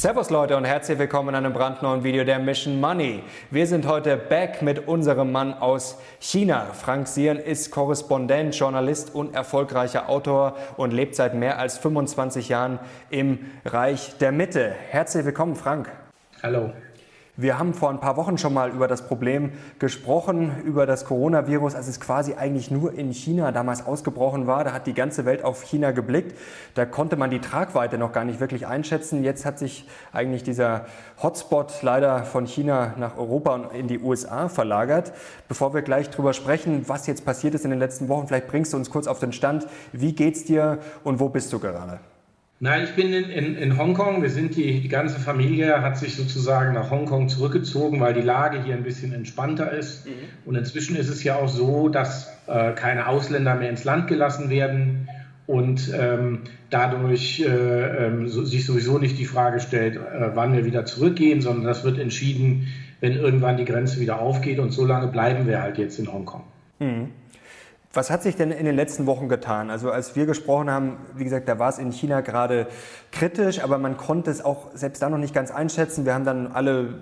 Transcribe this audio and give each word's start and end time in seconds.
Servus 0.00 0.30
Leute 0.30 0.56
und 0.56 0.64
herzlich 0.64 0.98
willkommen 0.98 1.28
in 1.28 1.34
einem 1.34 1.52
brandneuen 1.52 2.02
Video 2.02 2.24
der 2.24 2.38
Mission 2.38 2.80
Money. 2.80 3.22
Wir 3.50 3.66
sind 3.66 3.86
heute 3.86 4.16
back 4.16 4.62
mit 4.62 4.88
unserem 4.88 5.30
Mann 5.30 5.52
aus 5.52 5.98
China. 6.20 6.68
Frank 6.72 7.06
Sieren 7.06 7.36
ist 7.36 7.70
Korrespondent, 7.70 8.56
Journalist 8.56 9.14
und 9.14 9.34
erfolgreicher 9.34 10.08
Autor 10.08 10.56
und 10.78 10.94
lebt 10.94 11.16
seit 11.16 11.34
mehr 11.34 11.58
als 11.58 11.76
25 11.76 12.48
Jahren 12.48 12.78
im 13.10 13.40
Reich 13.66 14.16
der 14.16 14.32
Mitte. 14.32 14.74
Herzlich 14.88 15.26
willkommen, 15.26 15.54
Frank. 15.54 15.92
Hallo. 16.42 16.72
Wir 17.40 17.58
haben 17.58 17.72
vor 17.72 17.88
ein 17.88 18.00
paar 18.00 18.18
Wochen 18.18 18.36
schon 18.36 18.52
mal 18.52 18.68
über 18.68 18.86
das 18.86 19.06
Problem 19.06 19.52
gesprochen, 19.78 20.60
über 20.62 20.84
das 20.84 21.06
Coronavirus, 21.06 21.74
als 21.74 21.88
es 21.88 21.98
quasi 21.98 22.34
eigentlich 22.34 22.70
nur 22.70 22.92
in 22.92 23.14
China 23.14 23.50
damals 23.50 23.86
ausgebrochen 23.86 24.46
war. 24.46 24.62
Da 24.62 24.74
hat 24.74 24.86
die 24.86 24.92
ganze 24.92 25.24
Welt 25.24 25.42
auf 25.42 25.62
China 25.62 25.92
geblickt. 25.92 26.36
Da 26.74 26.84
konnte 26.84 27.16
man 27.16 27.30
die 27.30 27.40
Tragweite 27.40 27.96
noch 27.96 28.12
gar 28.12 28.26
nicht 28.26 28.40
wirklich 28.40 28.66
einschätzen. 28.66 29.24
Jetzt 29.24 29.46
hat 29.46 29.58
sich 29.58 29.88
eigentlich 30.12 30.42
dieser 30.42 30.84
Hotspot 31.22 31.80
leider 31.80 32.24
von 32.24 32.44
China 32.44 32.92
nach 32.98 33.16
Europa 33.16 33.54
und 33.54 33.72
in 33.72 33.88
die 33.88 34.00
USA 34.00 34.50
verlagert. 34.50 35.10
Bevor 35.48 35.72
wir 35.72 35.80
gleich 35.80 36.10
darüber 36.10 36.34
sprechen, 36.34 36.84
was 36.88 37.06
jetzt 37.06 37.24
passiert 37.24 37.54
ist 37.54 37.64
in 37.64 37.70
den 37.70 37.80
letzten 37.80 38.10
Wochen, 38.10 38.26
vielleicht 38.26 38.48
bringst 38.48 38.74
du 38.74 38.76
uns 38.76 38.90
kurz 38.90 39.06
auf 39.06 39.18
den 39.18 39.32
Stand. 39.32 39.66
Wie 39.92 40.12
geht's 40.12 40.44
dir 40.44 40.78
und 41.04 41.20
wo 41.20 41.30
bist 41.30 41.50
du 41.54 41.58
gerade? 41.58 42.00
Nein, 42.62 42.84
ich 42.84 42.94
bin 42.94 43.14
in, 43.14 43.30
in, 43.30 43.56
in 43.56 43.78
Hongkong. 43.78 44.20
Wir 44.20 44.28
sind 44.28 44.54
die, 44.54 44.80
die 44.80 44.88
ganze 44.88 45.18
Familie 45.18 45.80
hat 45.80 45.96
sich 45.96 46.14
sozusagen 46.14 46.74
nach 46.74 46.90
Hongkong 46.90 47.30
zurückgezogen, 47.30 48.00
weil 48.00 48.12
die 48.12 48.20
Lage 48.20 48.62
hier 48.62 48.74
ein 48.74 48.82
bisschen 48.82 49.14
entspannter 49.14 49.72
ist. 49.72 50.06
Mhm. 50.06 50.10
Und 50.44 50.56
inzwischen 50.56 50.94
ist 50.94 51.08
es 51.08 51.24
ja 51.24 51.36
auch 51.36 51.48
so, 51.48 51.88
dass 51.88 52.30
äh, 52.46 52.72
keine 52.72 53.06
Ausländer 53.08 53.54
mehr 53.54 53.70
ins 53.70 53.84
Land 53.84 54.08
gelassen 54.08 54.50
werden 54.50 55.08
und 55.46 55.90
ähm, 55.98 56.40
dadurch 56.68 57.40
äh, 57.40 57.46
äh, 57.46 58.28
so, 58.28 58.44
sich 58.44 58.66
sowieso 58.66 58.98
nicht 58.98 59.18
die 59.18 59.24
Frage 59.24 59.60
stellt, 59.60 59.96
äh, 59.96 60.30
wann 60.34 60.52
wir 60.52 60.66
wieder 60.66 60.84
zurückgehen, 60.84 61.40
sondern 61.40 61.64
das 61.64 61.82
wird 61.82 61.98
entschieden, 61.98 62.68
wenn 63.00 63.14
irgendwann 63.14 63.56
die 63.56 63.64
Grenze 63.64 64.00
wieder 64.00 64.20
aufgeht. 64.20 64.58
Und 64.58 64.70
so 64.72 64.84
lange 64.84 65.06
bleiben 65.06 65.46
wir 65.46 65.62
halt 65.62 65.78
jetzt 65.78 65.98
in 65.98 66.12
Hongkong. 66.12 66.44
Mhm. 66.78 67.08
Was 67.92 68.08
hat 68.08 68.22
sich 68.22 68.36
denn 68.36 68.52
in 68.52 68.66
den 68.66 68.76
letzten 68.76 69.06
Wochen 69.06 69.28
getan? 69.28 69.68
Also 69.68 69.90
als 69.90 70.14
wir 70.14 70.24
gesprochen 70.24 70.70
haben, 70.70 70.98
wie 71.16 71.24
gesagt, 71.24 71.48
da 71.48 71.58
war 71.58 71.70
es 71.70 71.78
in 71.78 71.90
China 71.90 72.20
gerade 72.20 72.68
kritisch, 73.10 73.64
aber 73.64 73.78
man 73.78 73.96
konnte 73.96 74.30
es 74.30 74.44
auch 74.44 74.68
selbst 74.74 75.02
da 75.02 75.10
noch 75.10 75.18
nicht 75.18 75.34
ganz 75.34 75.50
einschätzen. 75.50 76.04
Wir 76.04 76.14
haben 76.14 76.24
dann 76.24 76.52
alle 76.52 76.94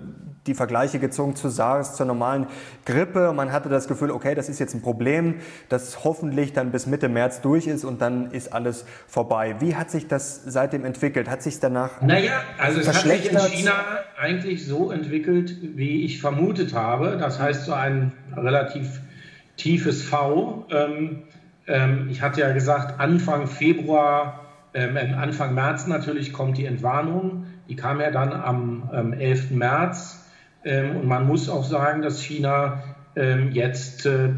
die 0.47 0.55
Vergleiche 0.55 0.97
gezogen 0.97 1.35
zu 1.35 1.49
SARS, 1.49 1.95
zur 1.95 2.07
normalen 2.07 2.47
Grippe. 2.85 3.33
Man 3.33 3.51
hatte 3.51 3.69
das 3.69 3.87
Gefühl, 3.87 4.09
okay, 4.09 4.33
das 4.33 4.49
ist 4.49 4.57
jetzt 4.57 4.73
ein 4.73 4.81
Problem, 4.81 5.35
das 5.69 6.03
hoffentlich 6.03 6.53
dann 6.53 6.71
bis 6.71 6.87
Mitte 6.87 7.07
März 7.07 7.41
durch 7.41 7.67
ist 7.67 7.85
und 7.85 8.01
dann 8.01 8.31
ist 8.31 8.51
alles 8.51 8.83
vorbei. 9.07 9.57
Wie 9.59 9.75
hat 9.75 9.91
sich 9.91 10.07
das 10.07 10.41
seitdem 10.43 10.85
entwickelt? 10.85 11.29
Hat 11.29 11.43
sich 11.43 11.53
es 11.53 11.59
danach 11.59 12.01
Naja, 12.01 12.41
also 12.57 12.79
es 12.79 12.87
hat 12.87 12.95
sich 12.95 13.31
in 13.31 13.37
China 13.37 13.73
eigentlich 14.17 14.65
so 14.65 14.89
entwickelt, 14.89 15.55
wie 15.61 16.03
ich 16.03 16.19
vermutet 16.19 16.73
habe. 16.73 17.17
Das 17.19 17.39
heißt, 17.39 17.65
so 17.65 17.73
ein 17.73 18.11
relativ 18.35 19.01
tiefes 19.59 20.01
V. 20.03 20.65
Ähm, 20.71 21.23
ähm, 21.67 22.07
ich 22.09 22.21
hatte 22.21 22.41
ja 22.41 22.51
gesagt, 22.51 22.99
Anfang 22.99 23.47
Februar, 23.47 24.47
ähm, 24.73 24.97
Anfang 24.97 25.53
März 25.53 25.87
natürlich 25.87 26.33
kommt 26.33 26.57
die 26.57 26.65
Entwarnung. 26.65 27.45
Die 27.69 27.75
kam 27.75 28.01
ja 28.01 28.09
dann 28.09 28.33
am 28.33 29.13
11. 29.13 29.51
März. 29.51 30.25
Ähm, 30.65 30.97
und 30.97 31.07
man 31.07 31.27
muss 31.27 31.49
auch 31.49 31.63
sagen, 31.63 32.01
dass 32.01 32.21
China 32.21 32.83
ähm, 33.15 33.51
jetzt 33.51 34.05
äh, 34.05 34.29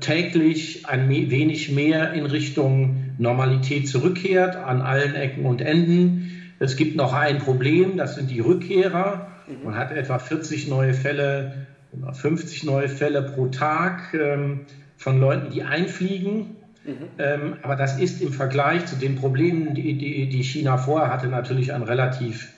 täglich 0.00 0.86
ein 0.86 1.08
wenig 1.08 1.70
mehr 1.70 2.12
in 2.12 2.26
Richtung 2.26 3.14
Normalität 3.18 3.88
zurückkehrt, 3.88 4.56
an 4.56 4.80
allen 4.80 5.14
Ecken 5.14 5.44
und 5.44 5.60
Enden. 5.60 6.54
Es 6.58 6.76
gibt 6.76 6.96
noch 6.96 7.12
ein 7.12 7.38
Problem, 7.38 7.96
das 7.96 8.14
sind 8.14 8.30
die 8.30 8.40
Rückkehrer. 8.40 9.28
Man 9.64 9.74
hat 9.74 9.92
etwa 9.92 10.18
40 10.18 10.68
neue 10.68 10.94
Fälle 10.94 11.61
50 12.12 12.64
neue 12.64 12.88
Fälle 12.88 13.22
pro 13.22 13.48
Tag 13.48 14.14
ähm, 14.14 14.60
von 14.96 15.20
Leuten, 15.20 15.50
die 15.50 15.62
einfliegen. 15.62 16.56
Mhm. 16.84 16.94
Ähm, 17.18 17.56
aber 17.62 17.76
das 17.76 17.98
ist 17.98 18.20
im 18.22 18.32
Vergleich 18.32 18.86
zu 18.86 18.96
den 18.96 19.16
Problemen, 19.16 19.74
die, 19.74 19.94
die, 19.94 20.28
die 20.28 20.42
China 20.42 20.78
vorher 20.78 21.12
hatte, 21.12 21.28
natürlich 21.28 21.72
ein 21.72 21.82
relativ 21.82 22.52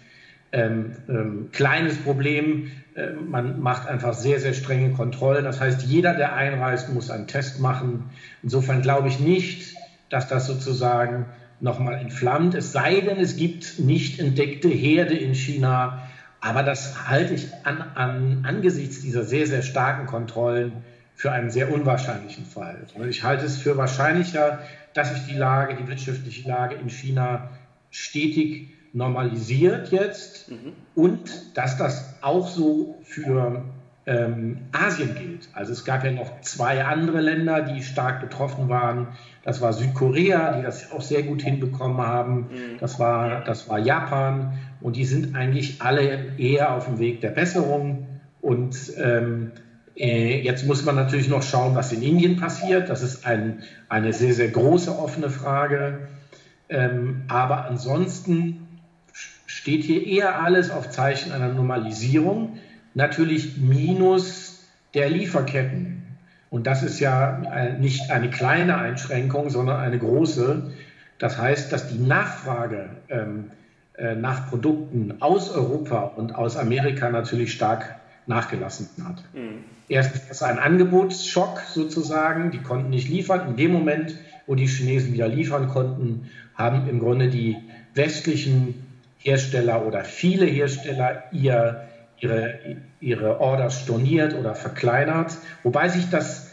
ähm, 0.53 0.93
ähm 1.09 1.49
kleines 1.53 1.97
Problem. 1.97 2.71
Ähm, 2.97 3.31
man 3.31 3.61
macht 3.61 3.89
einfach 3.89 4.15
sehr, 4.15 4.41
sehr 4.41 4.55
strenge 4.55 4.91
Kontrollen. 4.91 5.45
Das 5.45 5.61
heißt, 5.61 5.83
jeder, 5.83 6.15
der 6.15 6.35
einreist, 6.35 6.93
muss 6.93 7.11
einen 7.11 7.27
Test 7.27 7.61
machen. 7.61 8.11
Insofern 8.43 8.83
glaube 8.83 9.09
ich 9.09 9.21
nicht, 9.21 9.75
dass 10.11 10.29
das 10.29 10.47
sozusagen 10.47 11.27
nochmal 11.61 11.95
entflammt. 11.95 12.55
Es 12.55 12.73
sei 12.73 13.01
denn, 13.01 13.19
es 13.19 13.37
gibt 13.37 13.79
nicht 13.79 14.21
entdeckte 14.21 14.69
Herde 14.69 15.17
in 15.17 15.35
China, 15.35 16.04
aber 16.45 16.63
das 16.63 17.09
halte 17.09 17.33
ich 17.33 17.49
an, 17.65 17.81
an, 17.95 18.45
angesichts 18.47 19.01
dieser 19.01 19.25
sehr, 19.25 19.47
sehr 19.47 19.63
starken 19.63 20.07
Kontrollen 20.07 20.85
für 21.15 21.33
einen 21.33 21.51
sehr 21.51 21.73
unwahrscheinlichen 21.73 22.45
Fall. 22.45 22.87
Ich 23.09 23.23
halte 23.23 23.47
es 23.47 23.57
für 23.57 23.79
wahrscheinlicher, 23.79 24.59
dass 24.93 25.11
sich 25.15 25.27
die 25.27 25.39
Lage, 25.39 25.75
die 25.75 25.89
wirtschaftliche 25.89 26.47
Lage 26.47 26.75
in 26.75 26.91
China 26.91 27.49
stetig 27.91 28.69
normalisiert 28.93 29.91
jetzt 29.91 30.51
mhm. 30.51 30.75
und 30.95 31.57
dass 31.57 31.79
das 31.79 32.15
auch 32.21 32.47
so 32.47 33.01
für 33.05 33.65
ähm, 34.07 34.59
Asien 34.73 35.15
gilt. 35.15 35.49
Also 35.53 35.73
es 35.73 35.85
gab 35.85 36.05
ja 36.05 36.11
noch 36.11 36.41
zwei 36.43 36.85
andere 36.85 37.21
Länder, 37.21 37.63
die 37.63 37.83
stark 37.83 38.21
betroffen 38.21 38.69
waren. 38.69 39.09
Das 39.43 39.61
war 39.61 39.73
Südkorea, 39.73 40.59
die 40.59 40.63
das 40.63 40.93
auch 40.93 41.01
sehr 41.01 41.23
gut 41.23 41.43
hinbekommen 41.43 41.99
haben. 41.99 42.41
Mhm. 42.41 42.79
Das 42.81 42.99
war, 42.99 43.43
das 43.45 43.69
war 43.69 43.79
Japan 43.79 44.59
und 44.81 44.97
die 44.97 45.05
sind 45.05 45.35
eigentlich 45.35 45.81
alle 45.81 46.37
eher 46.39 46.75
auf 46.75 46.87
dem 46.87 46.99
Weg 46.99 47.23
der 47.23 47.31
Besserung. 47.31 48.07
Und 48.43 48.77
ähm, 48.99 49.53
äh, 49.97 50.41
jetzt 50.43 50.67
muss 50.67 50.85
man 50.85 50.97
natürlich 50.97 51.29
noch 51.29 51.43
schauen, 51.43 51.75
was 51.75 51.93
in 51.93 52.03
Indien 52.03 52.37
passiert. 52.37 52.91
Das 52.91 53.03
ist 53.03 53.27
ein, 53.27 53.63
eine 53.89 54.13
sehr, 54.13 54.35
sehr 54.35 54.49
große 54.49 54.99
offene 54.99 55.31
Frage. 55.31 56.09
Ähm, 56.69 57.23
aber 57.29 57.67
ansonsten 57.67 58.67
steht 59.47 59.85
hier 59.85 60.07
eher 60.07 60.43
alles 60.43 60.71
auf 60.71 60.91
Zeichen 60.91 61.33
einer 61.33 61.49
Normalisierung 61.49 62.59
natürlich 62.95 63.59
minus 63.59 64.65
der 64.95 65.11
Lieferketten. 65.11 66.03
Und 66.51 66.67
das 66.67 66.83
ist 66.83 67.01
ja 67.01 67.77
nicht 67.81 68.11
eine 68.11 68.31
kleine 68.31 68.79
Einschränkung, 68.79 69.51
sondern 69.51 69.81
eine 69.81 69.99
große. 69.99 70.73
Das 71.19 71.39
heißt, 71.39 71.73
dass 71.73 71.89
die 71.89 71.99
Nachfrage 71.99 72.91
ähm, 73.09 73.51
äh, 73.97 74.15
nach 74.15 74.49
Produkten 74.49 75.15
aus 75.21 75.51
Europa 75.51 76.03
und 76.17 76.35
aus 76.35 76.57
Amerika 76.57 77.11
natürlich 77.11 77.53
stark 77.53 77.97
nachgelassen 78.27 78.89
hat. 79.05 79.23
Mhm. 79.35 79.65
Erstens 79.89 80.43
ein 80.43 80.59
Angebotsschock 80.59 81.61
sozusagen, 81.61 82.51
die 82.51 82.59
konnten 82.59 82.91
nicht 82.91 83.09
liefern. 83.09 83.49
In 83.49 83.57
dem 83.57 83.73
Moment, 83.73 84.15
wo 84.47 84.55
die 84.55 84.67
Chinesen 84.67 85.13
wieder 85.13 85.29
liefern 85.29 85.69
konnten, 85.69 86.31
haben 86.55 86.89
im 86.89 87.01
Grunde 87.01 87.29
die 87.29 87.57
westlichen 87.95 88.87
Hersteller 89.19 89.87
oder 89.87 90.05
viele 90.05 90.47
Hersteller 90.47 91.25
ihr 91.33 91.89
ihre, 92.21 92.59
ihre 93.01 93.41
Orders 93.41 93.81
storniert 93.81 94.35
oder 94.35 94.55
verkleinert, 94.55 95.37
wobei 95.63 95.89
sich 95.89 96.09
das 96.11 96.51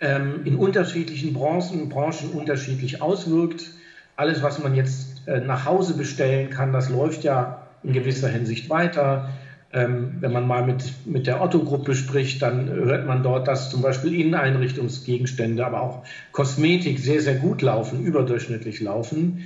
ähm, 0.00 0.42
in 0.44 0.56
unterschiedlichen 0.56 1.32
Branchen, 1.32 1.88
Branchen 1.88 2.30
unterschiedlich 2.32 3.00
auswirkt. 3.00 3.70
Alles, 4.16 4.42
was 4.42 4.62
man 4.62 4.74
jetzt 4.74 5.26
äh, 5.26 5.40
nach 5.40 5.64
Hause 5.64 5.94
bestellen 5.96 6.50
kann, 6.50 6.72
das 6.72 6.90
läuft 6.90 7.24
ja 7.24 7.66
in 7.82 7.92
gewisser 7.92 8.28
Hinsicht 8.28 8.68
weiter. 8.68 9.30
Ähm, 9.72 10.16
wenn 10.20 10.32
man 10.32 10.46
mal 10.46 10.66
mit, 10.66 11.06
mit 11.06 11.26
der 11.26 11.40
Otto-Gruppe 11.40 11.94
spricht, 11.94 12.42
dann 12.42 12.68
hört 12.68 13.06
man 13.06 13.22
dort, 13.22 13.48
dass 13.48 13.70
zum 13.70 13.80
Beispiel 13.80 14.20
Inneneinrichtungsgegenstände, 14.20 15.64
aber 15.64 15.80
auch 15.80 16.04
Kosmetik 16.32 16.98
sehr, 16.98 17.22
sehr 17.22 17.36
gut 17.36 17.62
laufen, 17.62 18.04
überdurchschnittlich 18.04 18.80
laufen. 18.80 19.44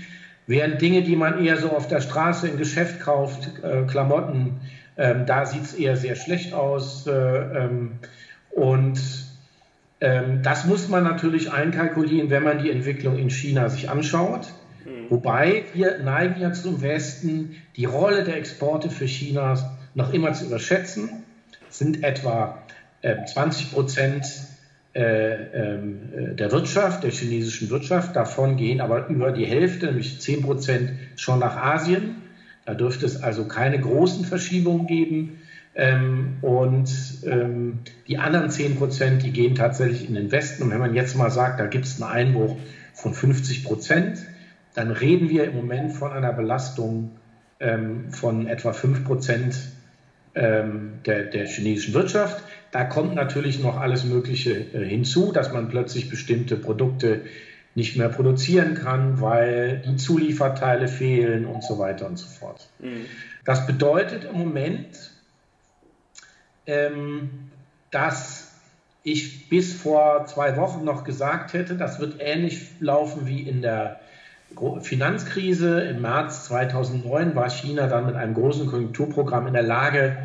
Während 0.48 0.80
Dinge, 0.80 1.02
die 1.02 1.16
man 1.16 1.44
eher 1.44 1.58
so 1.58 1.70
auf 1.70 1.86
der 1.86 2.00
Straße 2.00 2.48
im 2.48 2.56
Geschäft 2.56 3.00
kauft, 3.00 3.50
äh, 3.62 3.82
Klamotten, 3.86 4.60
ähm, 4.96 5.26
da 5.26 5.46
sieht 5.46 5.62
es 5.62 5.74
eher 5.74 5.96
sehr 5.96 6.16
schlecht 6.16 6.52
aus. 6.54 7.06
Äh, 7.06 7.12
ähm, 7.12 7.92
und 8.50 9.00
ähm, 10.00 10.42
das 10.42 10.64
muss 10.64 10.88
man 10.88 11.04
natürlich 11.04 11.52
einkalkulieren, 11.52 12.30
wenn 12.30 12.42
man 12.42 12.62
die 12.62 12.70
Entwicklung 12.70 13.18
in 13.18 13.30
China 13.30 13.68
sich 13.68 13.88
anschaut. 13.88 14.48
Mhm. 14.84 15.10
Wobei 15.10 15.64
wir 15.74 15.98
neigen 15.98 16.40
ja 16.40 16.52
zum 16.52 16.82
Westen, 16.82 17.56
die 17.76 17.84
Rolle 17.84 18.24
der 18.24 18.36
Exporte 18.36 18.90
für 18.90 19.06
China 19.06 19.76
noch 19.94 20.12
immer 20.12 20.32
zu 20.32 20.46
überschätzen. 20.46 21.24
Es 21.68 21.78
sind 21.78 22.04
etwa 22.04 22.62
äh, 23.02 23.24
20 23.24 23.72
Prozent 23.72 24.26
äh, 24.94 25.34
ähm, 25.34 25.98
äh, 26.14 26.34
der 26.34 26.52
Wirtschaft, 26.52 27.02
der 27.02 27.10
chinesischen 27.10 27.68
Wirtschaft. 27.70 28.16
Davon 28.16 28.56
gehen 28.56 28.80
aber 28.80 29.08
über 29.08 29.32
die 29.32 29.44
Hälfte, 29.44 29.86
nämlich 29.86 30.20
10 30.20 30.42
Prozent, 30.42 30.92
schon 31.16 31.38
nach 31.38 31.56
Asien. 31.56 32.22
Da 32.66 32.74
dürfte 32.74 33.06
es 33.06 33.22
also 33.22 33.46
keine 33.46 33.80
großen 33.80 34.24
Verschiebungen 34.24 34.86
geben. 34.86 35.38
Ähm, 35.74 36.38
und 36.42 36.90
ähm, 37.24 37.78
die 38.08 38.18
anderen 38.18 38.50
10 38.50 38.76
Prozent, 38.76 39.22
die 39.22 39.30
gehen 39.30 39.54
tatsächlich 39.54 40.08
in 40.08 40.14
den 40.14 40.32
Westen. 40.32 40.64
Und 40.64 40.70
wenn 40.70 40.80
man 40.80 40.94
jetzt 40.94 41.16
mal 41.16 41.30
sagt, 41.30 41.60
da 41.60 41.66
gibt 41.66 41.84
es 41.84 42.02
einen 42.02 42.10
Einbruch 42.10 42.56
von 42.92 43.14
50 43.14 43.64
Prozent, 43.64 44.18
dann 44.74 44.90
reden 44.90 45.30
wir 45.30 45.44
im 45.44 45.56
Moment 45.56 45.92
von 45.92 46.12
einer 46.12 46.32
Belastung 46.32 47.12
ähm, 47.60 48.10
von 48.10 48.46
etwa 48.46 48.72
5 48.72 49.04
Prozent 49.04 49.56
der, 50.38 51.22
der 51.24 51.46
chinesischen 51.46 51.94
Wirtschaft. 51.94 52.44
Da 52.70 52.84
kommt 52.84 53.14
natürlich 53.14 53.62
noch 53.62 53.80
alles 53.80 54.04
Mögliche 54.04 54.52
äh, 54.52 54.84
hinzu, 54.84 55.32
dass 55.32 55.50
man 55.50 55.70
plötzlich 55.70 56.10
bestimmte 56.10 56.56
Produkte 56.56 57.22
nicht 57.76 57.96
mehr 57.96 58.08
produzieren 58.08 58.74
kann, 58.74 59.20
weil 59.20 59.82
die 59.86 59.96
Zulieferteile 59.96 60.88
fehlen 60.88 61.44
und 61.44 61.62
so 61.62 61.78
weiter 61.78 62.06
und 62.06 62.16
so 62.18 62.26
fort. 62.26 62.66
Mhm. 62.78 63.04
Das 63.44 63.66
bedeutet 63.66 64.24
im 64.24 64.38
Moment, 64.38 65.12
ähm, 66.66 67.30
dass 67.90 68.54
ich 69.02 69.48
bis 69.48 69.74
vor 69.74 70.24
zwei 70.26 70.56
Wochen 70.56 70.84
noch 70.84 71.04
gesagt 71.04 71.52
hätte, 71.52 71.76
das 71.76 72.00
wird 72.00 72.16
ähnlich 72.18 72.62
laufen 72.80 73.26
wie 73.26 73.42
in 73.42 73.62
der 73.62 74.00
Finanzkrise. 74.80 75.80
Im 75.82 76.00
März 76.00 76.46
2009 76.46 77.34
war 77.36 77.50
China 77.50 77.86
dann 77.88 78.06
mit 78.06 78.16
einem 78.16 78.34
großen 78.34 78.66
Konjunkturprogramm 78.66 79.46
in 79.46 79.52
der 79.52 79.62
Lage, 79.62 80.16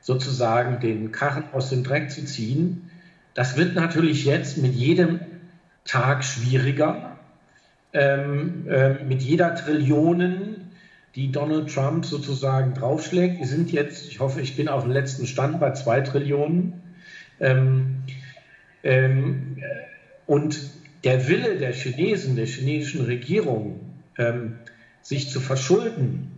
sozusagen 0.00 0.80
den 0.80 1.12
Karren 1.12 1.44
aus 1.52 1.70
dem 1.70 1.84
Dreck 1.84 2.10
zu 2.10 2.24
ziehen. 2.24 2.90
Das 3.34 3.56
wird 3.56 3.74
natürlich 3.74 4.24
jetzt 4.24 4.58
mit 4.58 4.74
jedem 4.74 5.20
Tag 5.84 6.24
schwieriger. 6.24 7.18
Ähm, 7.92 8.66
äh, 8.68 9.04
mit 9.04 9.22
jeder 9.22 9.54
Trillionen, 9.54 10.72
die 11.14 11.30
Donald 11.30 11.72
Trump 11.72 12.04
sozusagen 12.04 12.74
draufschlägt. 12.74 13.38
Wir 13.38 13.46
sind 13.46 13.70
jetzt, 13.70 14.08
ich 14.08 14.18
hoffe, 14.18 14.40
ich 14.40 14.56
bin 14.56 14.68
auf 14.68 14.82
dem 14.82 14.90
letzten 14.90 15.26
Stand 15.26 15.60
bei 15.60 15.70
zwei 15.72 16.00
Trillionen. 16.00 16.82
Ähm, 17.38 18.02
ähm, 18.82 19.58
und 20.26 20.58
der 21.04 21.28
Wille 21.28 21.56
der 21.56 21.72
Chinesen, 21.72 22.36
der 22.36 22.46
chinesischen 22.46 23.04
Regierung, 23.04 23.80
ähm, 24.18 24.58
sich 25.02 25.30
zu 25.30 25.40
verschulden, 25.40 26.32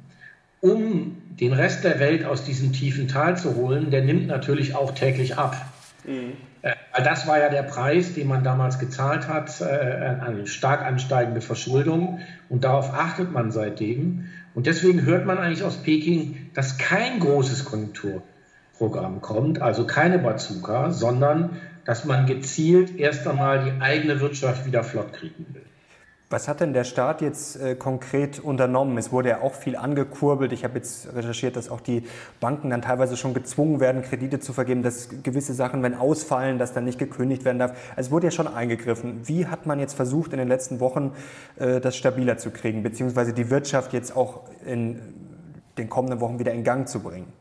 um 0.60 1.16
den 1.40 1.52
Rest 1.52 1.84
der 1.84 2.00
Welt 2.00 2.24
aus 2.24 2.44
diesem 2.44 2.72
tiefen 2.72 3.08
Tal 3.08 3.36
zu 3.36 3.54
holen, 3.54 3.90
der 3.90 4.02
nimmt 4.02 4.26
natürlich 4.26 4.74
auch 4.74 4.92
täglich 4.92 5.36
ab. 5.36 5.56
Mhm. 6.04 6.32
Äh, 6.62 6.75
das 7.04 7.26
war 7.26 7.38
ja 7.38 7.48
der 7.48 7.62
Preis, 7.62 8.14
den 8.14 8.28
man 8.28 8.42
damals 8.42 8.78
gezahlt 8.78 9.28
hat, 9.28 9.60
äh, 9.60 9.64
eine 9.64 10.46
stark 10.46 10.82
ansteigende 10.82 11.40
Verschuldung. 11.40 12.20
Und 12.48 12.64
darauf 12.64 12.94
achtet 12.94 13.32
man 13.32 13.50
seitdem. 13.50 14.24
Und 14.54 14.66
deswegen 14.66 15.02
hört 15.02 15.26
man 15.26 15.36
eigentlich 15.38 15.62
aus 15.62 15.76
Peking, 15.76 16.50
dass 16.54 16.78
kein 16.78 17.20
großes 17.20 17.66
Konjunkturprogramm 17.66 19.20
kommt, 19.20 19.60
also 19.60 19.86
keine 19.86 20.18
Bazooka, 20.18 20.90
sondern 20.90 21.58
dass 21.84 22.04
man 22.06 22.26
gezielt 22.26 22.98
erst 22.98 23.26
einmal 23.28 23.64
die 23.64 23.82
eigene 23.82 24.20
Wirtschaft 24.20 24.64
wieder 24.66 24.82
flott 24.82 25.12
kriegen 25.12 25.46
will. 25.52 25.65
Was 26.28 26.48
hat 26.48 26.58
denn 26.58 26.72
der 26.72 26.82
Staat 26.82 27.22
jetzt 27.22 27.54
äh, 27.54 27.76
konkret 27.76 28.40
unternommen? 28.40 28.98
Es 28.98 29.12
wurde 29.12 29.28
ja 29.28 29.40
auch 29.42 29.54
viel 29.54 29.76
angekurbelt. 29.76 30.50
Ich 30.50 30.64
habe 30.64 30.76
jetzt 30.78 31.14
recherchiert, 31.14 31.54
dass 31.54 31.68
auch 31.68 31.80
die 31.80 32.02
Banken 32.40 32.70
dann 32.70 32.82
teilweise 32.82 33.16
schon 33.16 33.32
gezwungen 33.32 33.78
werden, 33.78 34.02
Kredite 34.02 34.40
zu 34.40 34.52
vergeben, 34.52 34.82
dass 34.82 35.08
gewisse 35.22 35.54
Sachen, 35.54 35.84
wenn 35.84 35.94
ausfallen, 35.94 36.58
dass 36.58 36.72
dann 36.72 36.84
nicht 36.84 36.98
gekündigt 36.98 37.44
werden 37.44 37.60
darf. 37.60 37.78
Es 37.94 38.10
wurde 38.10 38.26
ja 38.26 38.30
schon 38.32 38.48
eingegriffen. 38.48 39.20
Wie 39.24 39.46
hat 39.46 39.66
man 39.66 39.78
jetzt 39.78 39.94
versucht, 39.94 40.32
in 40.32 40.38
den 40.38 40.48
letzten 40.48 40.80
Wochen 40.80 41.12
äh, 41.60 41.80
das 41.80 41.96
stabiler 41.96 42.38
zu 42.38 42.50
kriegen, 42.50 42.82
beziehungsweise 42.82 43.32
die 43.32 43.48
Wirtschaft 43.48 43.92
jetzt 43.92 44.16
auch 44.16 44.40
in 44.66 44.98
den 45.78 45.88
kommenden 45.88 46.18
Wochen 46.18 46.40
wieder 46.40 46.52
in 46.52 46.64
Gang 46.64 46.88
zu 46.88 46.98
bringen? 46.98 47.32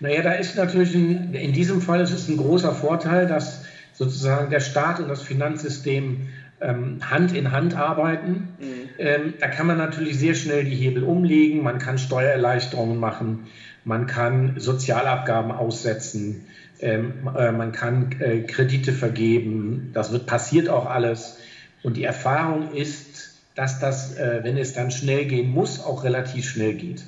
Naja, 0.00 0.20
da 0.20 0.32
ist 0.32 0.56
natürlich 0.56 0.94
ein, 0.94 1.32
in 1.32 1.54
diesem 1.54 1.80
Fall 1.80 2.02
ist 2.02 2.12
es 2.12 2.28
ein 2.28 2.36
großer 2.36 2.74
Vorteil, 2.74 3.26
dass 3.26 3.64
sozusagen 3.94 4.50
der 4.50 4.60
Staat 4.60 5.00
und 5.00 5.08
das 5.08 5.22
Finanzsystem 5.22 6.28
ähm, 6.60 6.98
Hand 7.10 7.34
in 7.34 7.52
Hand 7.52 7.76
arbeiten. 7.76 8.54
Mhm. 8.58 8.88
Ähm, 8.98 9.34
da 9.40 9.48
kann 9.48 9.66
man 9.66 9.78
natürlich 9.78 10.18
sehr 10.18 10.34
schnell 10.34 10.64
die 10.64 10.76
Hebel 10.76 11.04
umlegen, 11.04 11.62
man 11.62 11.78
kann 11.78 11.98
Steuererleichterungen 11.98 12.98
machen, 12.98 13.46
man 13.84 14.06
kann 14.06 14.58
Sozialabgaben 14.58 15.52
aussetzen, 15.52 16.46
ähm, 16.80 17.28
äh, 17.36 17.52
man 17.52 17.72
kann 17.72 18.12
äh, 18.20 18.40
Kredite 18.42 18.92
vergeben, 18.92 19.90
das 19.92 20.12
wird 20.12 20.26
passiert 20.26 20.68
auch 20.68 20.86
alles. 20.86 21.38
Und 21.82 21.96
die 21.96 22.04
Erfahrung 22.04 22.72
ist, 22.72 23.34
dass 23.54 23.78
das, 23.78 24.16
äh, 24.16 24.40
wenn 24.42 24.56
es 24.56 24.72
dann 24.72 24.90
schnell 24.90 25.26
gehen 25.26 25.50
muss, 25.50 25.84
auch 25.84 26.04
relativ 26.04 26.48
schnell 26.48 26.74
geht. 26.74 27.04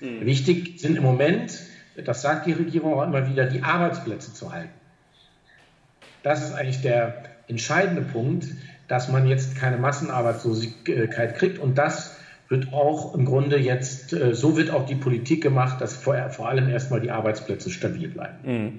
Mhm. 0.00 0.24
Wichtig 0.24 0.80
sind 0.80 0.96
im 0.96 1.02
Moment, 1.02 1.60
das 2.04 2.22
sagt 2.22 2.46
die 2.46 2.52
Regierung 2.52 2.94
auch 2.94 3.02
immer 3.02 3.28
wieder, 3.28 3.46
die 3.46 3.62
Arbeitsplätze 3.62 4.32
zu 4.32 4.52
halten. 4.52 4.70
Das 6.22 6.44
ist 6.44 6.52
eigentlich 6.52 6.82
der, 6.82 7.24
entscheidende 7.48 8.02
Punkt, 8.02 8.46
dass 8.86 9.08
man 9.08 9.26
jetzt 9.26 9.56
keine 9.56 9.76
Massenarbeitslosigkeit 9.76 11.36
kriegt. 11.36 11.58
Und 11.58 11.76
das 11.76 12.16
wird 12.48 12.72
auch 12.72 13.14
im 13.14 13.26
Grunde 13.26 13.58
jetzt, 13.58 14.12
äh, 14.12 14.34
so 14.34 14.56
wird 14.56 14.70
auch 14.70 14.86
die 14.86 14.94
Politik 14.94 15.42
gemacht, 15.42 15.80
dass 15.80 15.94
vor, 15.94 16.30
vor 16.30 16.48
allem 16.48 16.68
erstmal 16.68 17.00
die 17.00 17.10
Arbeitsplätze 17.10 17.70
stabil 17.70 18.08
bleiben. 18.08 18.36
Mhm. 18.44 18.72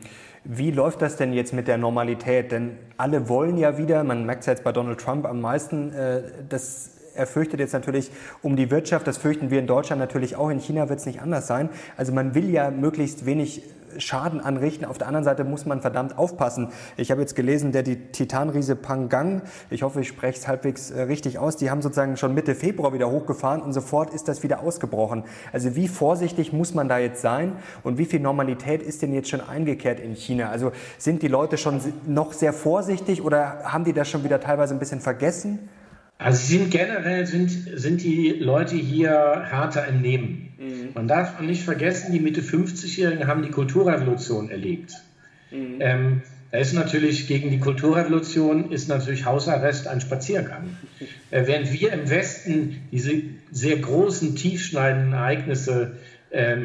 Wie 0.44 0.72
läuft 0.72 1.02
das 1.02 1.18
denn 1.18 1.34
jetzt 1.34 1.54
mit 1.54 1.68
der 1.68 1.78
Normalität? 1.78 2.52
Denn 2.52 2.72
alle 2.98 3.30
wollen 3.30 3.58
ja 3.58 3.78
wieder, 3.78 4.04
man 4.04 4.26
merkt 4.26 4.42
es 4.42 4.48
jetzt 4.48 4.64
bei 4.64 4.72
Donald 4.72 5.00
Trump 5.00 5.26
am 5.26 5.42
meisten, 5.42 5.94
äh, 5.94 6.22
das 6.48 6.96
er 7.16 7.28
fürchtet 7.28 7.60
jetzt 7.60 7.74
natürlich 7.74 8.12
um 8.42 8.56
die 8.56 8.72
Wirtschaft, 8.72 9.06
das 9.06 9.18
fürchten 9.18 9.50
wir 9.50 9.60
in 9.60 9.68
Deutschland 9.68 10.00
natürlich 10.00 10.38
auch, 10.38 10.50
in 10.50 10.60
China 10.60 10.88
wird 10.88 11.00
es 11.00 11.06
nicht 11.06 11.22
anders 11.22 11.48
sein. 11.48 11.70
Also 11.98 12.14
man 12.14 12.34
will 12.34 12.50
ja 12.50 12.72
möglichst 12.72 13.26
wenig 13.26 13.64
Schaden 13.98 14.42
anrichten. 14.42 14.86
Auf 14.86 14.98
der 14.98 15.08
anderen 15.08 15.24
Seite 15.24 15.44
muss 15.44 15.66
man 15.66 15.82
verdammt 15.82 16.18
aufpassen. 16.18 16.70
Ich 16.98 17.12
habe 17.12 17.22
jetzt 17.22 17.36
gelesen, 17.36 17.72
der 17.72 17.84
die 17.84 17.98
Titanriese 18.12 18.76
Pangang, 18.76 19.42
ich 19.70 19.84
hoffe, 19.84 20.02
ich 20.02 20.08
spreche 20.08 20.40
es 20.40 20.48
halbwegs 20.48 20.92
äh, 20.92 21.02
richtig 21.04 21.40
aus, 21.40 21.58
die 21.58 21.70
haben 21.72 21.82
sozusagen 21.82 22.18
schon 22.18 22.34
Mitte 22.34 22.56
Februar 22.56 22.94
wieder 22.94 23.10
hochgefahren 23.10 23.62
und 23.62 23.74
sofort 23.74 24.14
ist 24.14 24.28
das 24.28 24.44
wieder 24.44 24.62
ausgebrochen. 24.62 25.24
Also 25.52 25.76
wie 25.76 25.88
vorsichtig 25.88 26.54
muss 26.54 26.74
man 26.74 26.90
da 26.90 26.98
jetzt 26.98 27.22
sein 27.22 27.54
und 27.84 27.98
wie 27.98 28.06
viel 28.06 28.20
Normalität 28.20 28.82
ist 28.82 29.02
denn 29.02 29.14
jetzt 29.14 29.30
schon 29.30 29.42
eingekehrt 29.42 30.00
in 30.00 30.16
China? 30.16 30.50
Also 30.50 30.72
sind 30.98 31.22
die 31.22 31.28
Leute 31.28 31.58
schon 31.58 31.82
noch 32.06 32.34
sehr 32.34 32.54
vorsichtig 32.54 33.24
oder 33.24 33.64
haben 33.64 33.84
die 33.84 33.94
das 33.94 34.10
schon 34.10 34.24
wieder 34.24 34.40
teilweise 34.40 34.74
ein 34.74 34.80
bisschen 34.80 35.02
vergessen? 35.02 35.70
Also 36.20 36.46
sind 36.46 36.70
generell 36.70 37.26
sind, 37.26 37.50
sind 37.50 38.04
die 38.04 38.32
Leute 38.32 38.76
hier 38.76 39.10
härter 39.50 39.88
im 39.88 40.02
Nehmen. 40.02 40.50
Mhm. 40.60 40.90
Man 40.94 41.08
darf 41.08 41.40
nicht 41.40 41.64
vergessen, 41.64 42.12
die 42.12 42.20
Mitte 42.20 42.42
50-Jährigen 42.42 43.26
haben 43.26 43.42
die 43.42 43.52
Kulturrevolution 43.52 44.52
erlebt. 44.52 44.94
Mhm. 45.50 45.78
Ähm, 45.80 46.22
da 46.52 46.58
ist 46.58 46.74
natürlich 46.74 47.28
gegen 47.28 47.52
die 47.52 47.60
Kulturrevolution 47.60 48.72
ist 48.72 48.90
natürlich 48.90 49.26
Hausarrest 49.26 49.88
ein 49.88 50.02
Spaziergang. 50.02 50.78
Äh, 51.32 51.46
während 51.46 51.72
wir 51.72 51.94
im 51.94 52.10
Westen 52.10 52.78
diese 52.92 53.22
sehr 53.52 53.78
großen, 53.78 54.36
tiefschneidenden 54.36 55.14
Ereignisse 55.14 55.98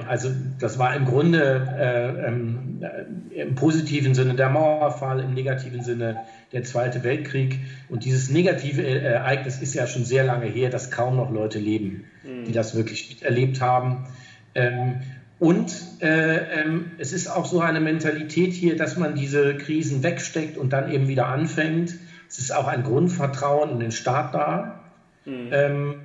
also 0.07 0.31
das 0.59 0.79
war 0.79 0.95
im 0.95 1.07
Grunde 1.07 1.67
äh, 1.79 2.27
ähm, 2.29 2.83
äh, 2.83 3.41
im 3.41 3.55
positiven 3.55 4.15
Sinne 4.15 4.35
der 4.35 4.51
Mauerfall, 4.51 5.21
im 5.21 5.33
negativen 5.33 5.83
Sinne 5.83 6.19
der 6.53 6.65
Zweite 6.65 7.03
Weltkrieg. 7.03 7.59
Und 7.89 8.05
dieses 8.05 8.31
negative 8.31 8.83
äh, 8.83 8.99
Ereignis 8.99 9.63
ist 9.63 9.75
ja 9.75 9.87
schon 9.87 10.05
sehr 10.05 10.25
lange 10.25 10.47
her, 10.47 10.69
dass 10.69 10.91
kaum 10.91 11.17
noch 11.17 11.31
Leute 11.31 11.59
leben, 11.59 12.05
die 12.25 12.51
mhm. 12.51 12.53
das 12.53 12.77
wirklich 12.77 13.09
miterlebt 13.09 13.61
haben. 13.63 14.07
Ähm, 14.55 14.97
und 15.39 15.75
ähm, 16.01 16.93
es 16.99 17.13
ist 17.13 17.27
auch 17.27 17.45
so 17.45 17.61
eine 17.61 17.81
Mentalität 17.81 18.53
hier, 18.53 18.77
dass 18.77 18.97
man 18.97 19.15
diese 19.15 19.57
Krisen 19.57 20.03
wegsteckt 20.03 20.57
und 20.57 20.73
dann 20.73 20.93
eben 20.93 21.09
wieder 21.09 21.27
anfängt. 21.27 21.95
Es 22.29 22.39
ist 22.39 22.55
auch 22.55 22.69
ein 22.69 22.83
Grundvertrauen 22.85 23.71
in 23.71 23.81
den 23.81 23.93
Staat 23.93 24.35
da. 24.35 24.81
Mhm. 25.25 25.97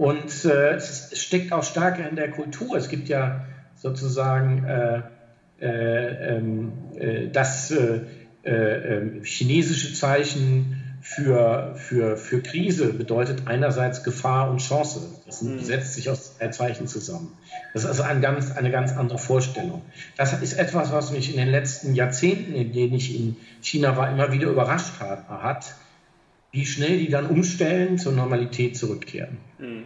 Und 0.00 0.46
äh, 0.46 0.76
es, 0.76 1.10
steckt 1.12 1.52
auch 1.52 1.62
stärker 1.62 2.08
in 2.08 2.16
der 2.16 2.30
Kultur. 2.30 2.74
Es 2.74 2.88
gibt 2.88 3.10
ja 3.10 3.44
sozusagen 3.76 4.64
äh, 4.64 5.02
äh, 5.60 6.36
ähm, 6.38 6.72
äh 6.98 7.28
das 7.28 7.70
äh, 7.70 8.00
äh, 8.42 8.50
ähm, 8.50 9.24
chinesische 9.24 9.92
Zeichen 9.92 10.96
für, 11.02 11.74
für, 11.76 12.16
für 12.16 12.40
Krise 12.40 12.94
bedeutet 12.94 13.42
einerseits 13.44 14.02
Gefahr 14.02 14.50
und 14.50 14.62
Chance. 14.62 15.02
Das 15.26 15.42
mhm. 15.42 15.58
setzt 15.58 15.92
sich 15.92 16.08
aus 16.08 16.38
zwei 16.38 16.48
Zeichen 16.48 16.86
zusammen. 16.86 17.36
Das 17.74 17.82
ist 17.82 17.88
also 17.90 18.02
ein 18.02 18.22
ganz, 18.22 18.56
eine 18.56 18.70
ganz 18.70 18.92
andere 18.92 19.18
Vorstellung. 19.18 19.82
Das 20.16 20.32
ist 20.40 20.54
etwas, 20.54 20.92
was 20.92 21.10
mich 21.10 21.30
in 21.30 21.36
den 21.36 21.48
letzten 21.48 21.94
Jahrzehnten, 21.94 22.54
in 22.54 22.72
denen 22.72 22.94
ich 22.94 23.14
in 23.14 23.36
China 23.60 23.98
war, 23.98 24.10
immer 24.10 24.32
wieder 24.32 24.48
überrascht 24.48 24.98
hat, 24.98 25.28
hat 25.28 25.74
wie 26.52 26.66
schnell 26.66 26.98
die 26.98 27.08
dann 27.08 27.26
umstellen, 27.26 27.98
zur 27.98 28.12
Normalität 28.12 28.76
zurückkehren. 28.76 29.38
Mhm. 29.58 29.84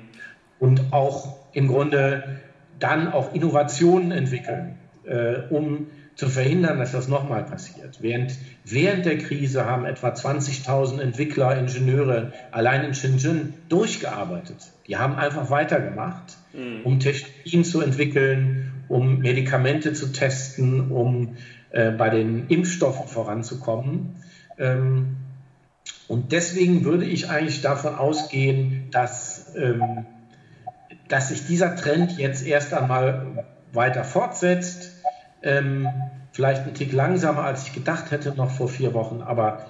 Und 0.59 0.93
auch 0.93 1.37
im 1.53 1.69
Grunde 1.69 2.41
dann 2.79 3.13
auch 3.13 3.35
Innovationen 3.35 4.13
entwickeln, 4.13 4.77
äh, 5.05 5.37
um 5.51 5.87
zu 6.17 6.29
verhindern, 6.29 6.79
dass 6.79 6.93
das 6.93 7.09
nochmal 7.09 7.45
passiert. 7.45 7.99
Während, 8.01 8.37
während 8.65 9.05
der 9.05 9.19
Krise 9.19 9.67
haben 9.67 9.85
etwa 9.85 10.11
20.000 10.11 11.01
Entwickler, 11.01 11.59
Ingenieure 11.59 12.33
allein 12.53 12.85
in 12.85 12.95
Shenzhen 12.95 13.55
durchgearbeitet. 13.69 14.57
Die 14.87 14.97
haben 14.97 15.17
einfach 15.17 15.51
weitergemacht, 15.51 16.37
mhm. 16.53 16.83
um 16.85 17.01
Technologien 17.01 17.65
zu 17.65 17.81
entwickeln, 17.81 18.73
um 18.89 19.19
Medikamente 19.19 19.93
zu 19.93 20.13
testen, 20.13 20.93
um 20.93 21.37
äh, 21.71 21.91
bei 21.91 22.11
den 22.11 22.47
Impfstoffen 22.47 23.09
voranzukommen. 23.09 24.17
Ähm, 24.57 25.17
und 26.09 26.33
deswegen 26.33 26.85
würde 26.85 27.05
ich 27.05 27.31
eigentlich 27.31 27.63
davon 27.63 27.95
ausgehen, 27.95 28.89
dass, 28.91 29.55
ähm, 29.57 30.07
dass 31.09 31.29
sich 31.29 31.47
dieser 31.47 31.77
Trend 31.77 32.19
jetzt 32.19 32.47
erst 32.47 32.75
einmal 32.75 33.45
weiter 33.73 34.05
fortsetzt. 34.05 34.93
Ähm, 35.43 35.89
vielleicht 36.33 36.67
ein 36.67 36.75
Tick 36.75 36.93
langsamer, 36.93 37.45
als 37.45 37.67
ich 37.67 37.73
gedacht 37.73 38.11
hätte, 38.11 38.35
noch 38.35 38.51
vor 38.51 38.69
vier 38.69 38.93
Wochen, 38.93 39.23
aber 39.23 39.65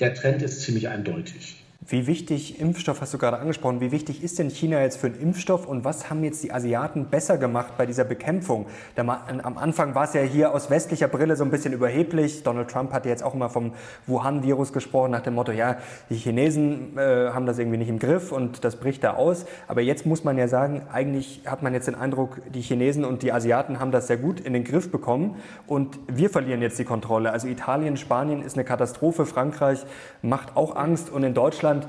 der 0.00 0.14
Trend 0.14 0.42
ist 0.42 0.62
ziemlich 0.62 0.88
eindeutig. 0.88 1.64
Wie 1.86 2.08
wichtig, 2.08 2.60
Impfstoff 2.60 3.00
hast 3.00 3.14
du 3.14 3.18
gerade 3.18 3.38
angesprochen, 3.38 3.80
wie 3.80 3.92
wichtig 3.92 4.24
ist 4.24 4.40
denn 4.40 4.50
China 4.50 4.80
jetzt 4.80 4.96
für 4.96 5.06
einen 5.06 5.20
Impfstoff 5.20 5.64
und 5.64 5.84
was 5.84 6.10
haben 6.10 6.24
jetzt 6.24 6.42
die 6.42 6.52
Asiaten 6.52 7.04
besser 7.06 7.38
gemacht 7.38 7.74
bei 7.78 7.86
dieser 7.86 8.02
Bekämpfung? 8.02 8.66
Am 8.96 9.56
Anfang 9.56 9.94
war 9.94 10.02
es 10.02 10.12
ja 10.12 10.22
hier 10.22 10.52
aus 10.52 10.70
westlicher 10.70 11.06
Brille 11.06 11.36
so 11.36 11.44
ein 11.44 11.52
bisschen 11.52 11.72
überheblich. 11.72 12.42
Donald 12.42 12.68
Trump 12.68 12.92
hat 12.92 13.06
jetzt 13.06 13.22
auch 13.22 13.32
immer 13.32 13.48
vom 13.48 13.74
Wuhan-Virus 14.08 14.72
gesprochen, 14.72 15.12
nach 15.12 15.20
dem 15.20 15.34
Motto, 15.34 15.52
ja, 15.52 15.76
die 16.10 16.16
Chinesen 16.16 16.98
äh, 16.98 17.30
haben 17.30 17.46
das 17.46 17.60
irgendwie 17.60 17.78
nicht 17.78 17.88
im 17.88 18.00
Griff 18.00 18.32
und 18.32 18.64
das 18.64 18.74
bricht 18.74 19.04
da 19.04 19.14
aus. 19.14 19.46
Aber 19.68 19.80
jetzt 19.80 20.04
muss 20.04 20.24
man 20.24 20.36
ja 20.36 20.48
sagen, 20.48 20.82
eigentlich 20.92 21.42
hat 21.46 21.62
man 21.62 21.74
jetzt 21.74 21.86
den 21.86 21.94
Eindruck, 21.94 22.40
die 22.52 22.60
Chinesen 22.60 23.04
und 23.04 23.22
die 23.22 23.32
Asiaten 23.32 23.78
haben 23.78 23.92
das 23.92 24.08
sehr 24.08 24.16
gut 24.16 24.40
in 24.40 24.52
den 24.52 24.64
Griff 24.64 24.90
bekommen 24.90 25.36
und 25.68 26.00
wir 26.08 26.28
verlieren 26.28 26.60
jetzt 26.60 26.78
die 26.80 26.84
Kontrolle. 26.84 27.30
Also 27.30 27.46
Italien, 27.46 27.96
Spanien 27.96 28.42
ist 28.42 28.56
eine 28.56 28.64
Katastrophe, 28.64 29.26
Frankreich 29.26 29.86
macht 30.22 30.56
auch 30.56 30.74
Angst 30.74 31.08
und 31.08 31.22
in 31.22 31.34
Deutschland 31.34 31.67
Deutschland 31.68 31.86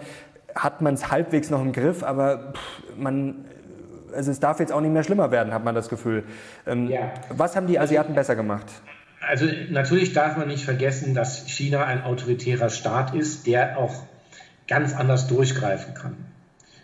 hat 0.55 0.81
man 0.81 0.93
es 0.93 1.11
halbwegs 1.11 1.49
noch 1.49 1.61
im 1.61 1.71
Griff, 1.71 2.03
aber 2.03 2.53
man, 2.97 3.45
also 4.13 4.31
es 4.31 4.39
darf 4.39 4.59
jetzt 4.59 4.71
auch 4.71 4.81
nicht 4.81 4.91
mehr 4.91 5.03
schlimmer 5.03 5.31
werden, 5.31 5.53
hat 5.53 5.63
man 5.63 5.75
das 5.75 5.89
Gefühl. 5.89 6.23
Ähm, 6.65 6.87
ja. 6.87 7.13
Was 7.29 7.55
haben 7.55 7.67
die 7.67 7.79
Asiaten 7.79 8.13
besser 8.15 8.35
gemacht? 8.35 8.65
Also 9.21 9.45
natürlich 9.69 10.13
darf 10.13 10.37
man 10.37 10.47
nicht 10.47 10.65
vergessen, 10.65 11.13
dass 11.13 11.47
China 11.47 11.85
ein 11.85 12.03
autoritärer 12.03 12.69
Staat 12.69 13.13
ist, 13.13 13.47
der 13.47 13.77
auch 13.77 14.03
ganz 14.67 14.95
anders 14.95 15.27
durchgreifen 15.27 15.93
kann. 15.93 16.15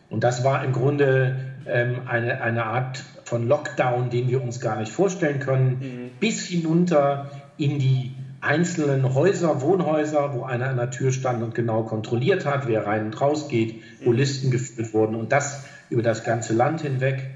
Und 0.10 0.24
das 0.24 0.44
war 0.44 0.64
im 0.64 0.72
Grunde 0.72 1.36
ähm, 1.66 2.02
eine, 2.08 2.42
eine 2.42 2.66
Art 2.66 3.04
von 3.24 3.48
Lockdown, 3.48 4.10
den 4.10 4.30
wir 4.30 4.44
uns 4.44 4.60
gar 4.60 4.78
nicht 4.78 4.92
vorstellen 4.92 5.40
können, 5.40 5.80
mhm. 5.80 6.12
bis 6.20 6.46
hinunter 6.46 7.32
in 7.58 7.80
die 7.80 8.14
einzelnen 8.46 9.14
Häuser, 9.14 9.62
Wohnhäuser, 9.62 10.34
wo 10.34 10.44
einer 10.44 10.70
an 10.70 10.78
der 10.78 10.92
Tür 10.92 11.12
stand 11.12 11.44
und 11.44 11.56
genau 11.56 11.84
kontrolliert 11.84 12.46
hat, 12.46 12.68
wer 12.68 12.86
rein 12.86 13.08
und 13.08 13.20
raus 13.20 13.48
geht, 13.50 13.82
wo 14.04 14.12
mhm. 14.12 14.18
Listen 14.18 14.52
geführt 14.52 14.94
wurden 14.94 15.16
und 15.16 15.32
das 15.32 15.66
über 15.90 16.04
das 16.04 16.24
ganze 16.24 16.54
Land 16.54 16.82
hinweg, 16.82 17.30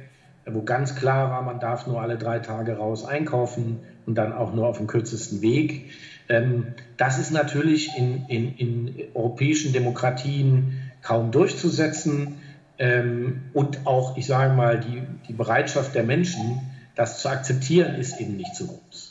wo 0.45 0.61
ganz 0.61 0.95
klar 0.95 1.29
war, 1.31 1.41
man 1.41 1.59
darf 1.59 1.87
nur 1.87 2.01
alle 2.01 2.17
drei 2.17 2.39
Tage 2.39 2.77
raus 2.77 3.05
einkaufen 3.05 3.79
und 4.05 4.15
dann 4.15 4.33
auch 4.33 4.53
nur 4.53 4.67
auf 4.67 4.77
dem 4.77 4.87
kürzesten 4.87 5.41
Weg. 5.41 5.91
Ähm, 6.29 6.67
das 6.97 7.19
ist 7.19 7.31
natürlich 7.31 7.97
in, 7.97 8.25
in, 8.27 8.55
in 8.55 8.95
europäischen 9.13 9.73
Demokratien 9.73 10.79
kaum 11.01 11.31
durchzusetzen 11.31 12.37
ähm, 12.77 13.41
und 13.53 13.85
auch, 13.85 14.15
ich 14.17 14.25
sage 14.25 14.53
mal, 14.53 14.79
die, 14.79 15.01
die 15.27 15.33
Bereitschaft 15.33 15.95
der 15.95 16.03
Menschen, 16.03 16.61
das 16.95 17.21
zu 17.21 17.29
akzeptieren, 17.29 17.95
ist 17.95 18.19
eben 18.19 18.37
nicht 18.37 18.55
so 18.55 18.67
groß. 18.67 19.08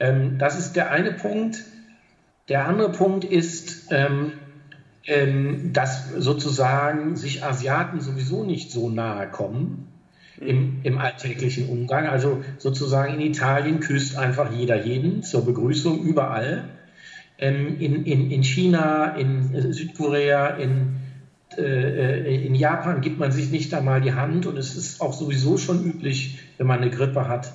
Ähm, 0.00 0.38
das 0.38 0.58
ist 0.58 0.74
der 0.74 0.90
eine 0.90 1.12
Punkt. 1.12 1.64
Der 2.48 2.66
andere 2.66 2.90
Punkt 2.90 3.24
ist, 3.24 3.92
ähm, 3.92 4.32
ähm, 5.06 5.72
dass 5.72 6.10
sozusagen 6.10 7.16
sich 7.16 7.44
Asiaten 7.44 8.00
sowieso 8.00 8.44
nicht 8.44 8.72
so 8.72 8.90
nahe 8.90 9.28
kommen 9.28 9.86
im, 10.40 10.80
im 10.82 10.98
alltäglichen 10.98 11.68
Umgang. 11.68 12.06
Also 12.06 12.42
sozusagen 12.58 13.14
in 13.14 13.20
Italien 13.20 13.80
küsst 13.80 14.16
einfach 14.16 14.52
jeder 14.52 14.84
jeden 14.84 15.22
zur 15.22 15.44
Begrüßung 15.44 16.02
überall. 16.02 16.64
Ähm, 17.38 17.78
in, 17.78 18.04
in, 18.04 18.30
in 18.30 18.42
China, 18.42 19.14
in 19.16 19.72
Südkorea, 19.72 20.48
in, 20.56 20.96
äh, 21.56 21.62
äh, 21.62 22.46
in 22.46 22.54
Japan 22.54 23.00
gibt 23.00 23.18
man 23.18 23.32
sich 23.32 23.50
nicht 23.50 23.72
einmal 23.74 24.00
die 24.00 24.12
Hand 24.12 24.46
und 24.46 24.58
es 24.58 24.76
ist 24.76 25.00
auch 25.00 25.12
sowieso 25.12 25.56
schon 25.56 25.84
üblich, 25.84 26.38
wenn 26.58 26.66
man 26.66 26.80
eine 26.80 26.90
Grippe 26.90 27.28
hat, 27.28 27.52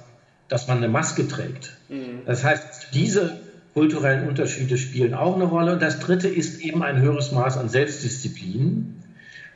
dass 0.47 0.67
man 0.67 0.77
eine 0.77 0.87
Maske 0.87 1.27
trägt. 1.27 1.77
Mhm. 1.89 2.21
Das 2.25 2.43
heißt, 2.43 2.89
diese 2.93 3.39
kulturellen 3.75 4.27
Unterschiede 4.27 4.77
spielen 4.77 5.13
auch 5.13 5.35
eine 5.35 5.43
Rolle. 5.43 5.73
Und 5.73 5.81
das 5.81 5.99
Dritte 5.99 6.29
ist 6.29 6.61
eben 6.61 6.81
ein 6.81 7.01
höheres 7.01 7.31
Maß 7.31 7.57
an 7.57 7.67
Selbstdisziplin, 7.67 9.03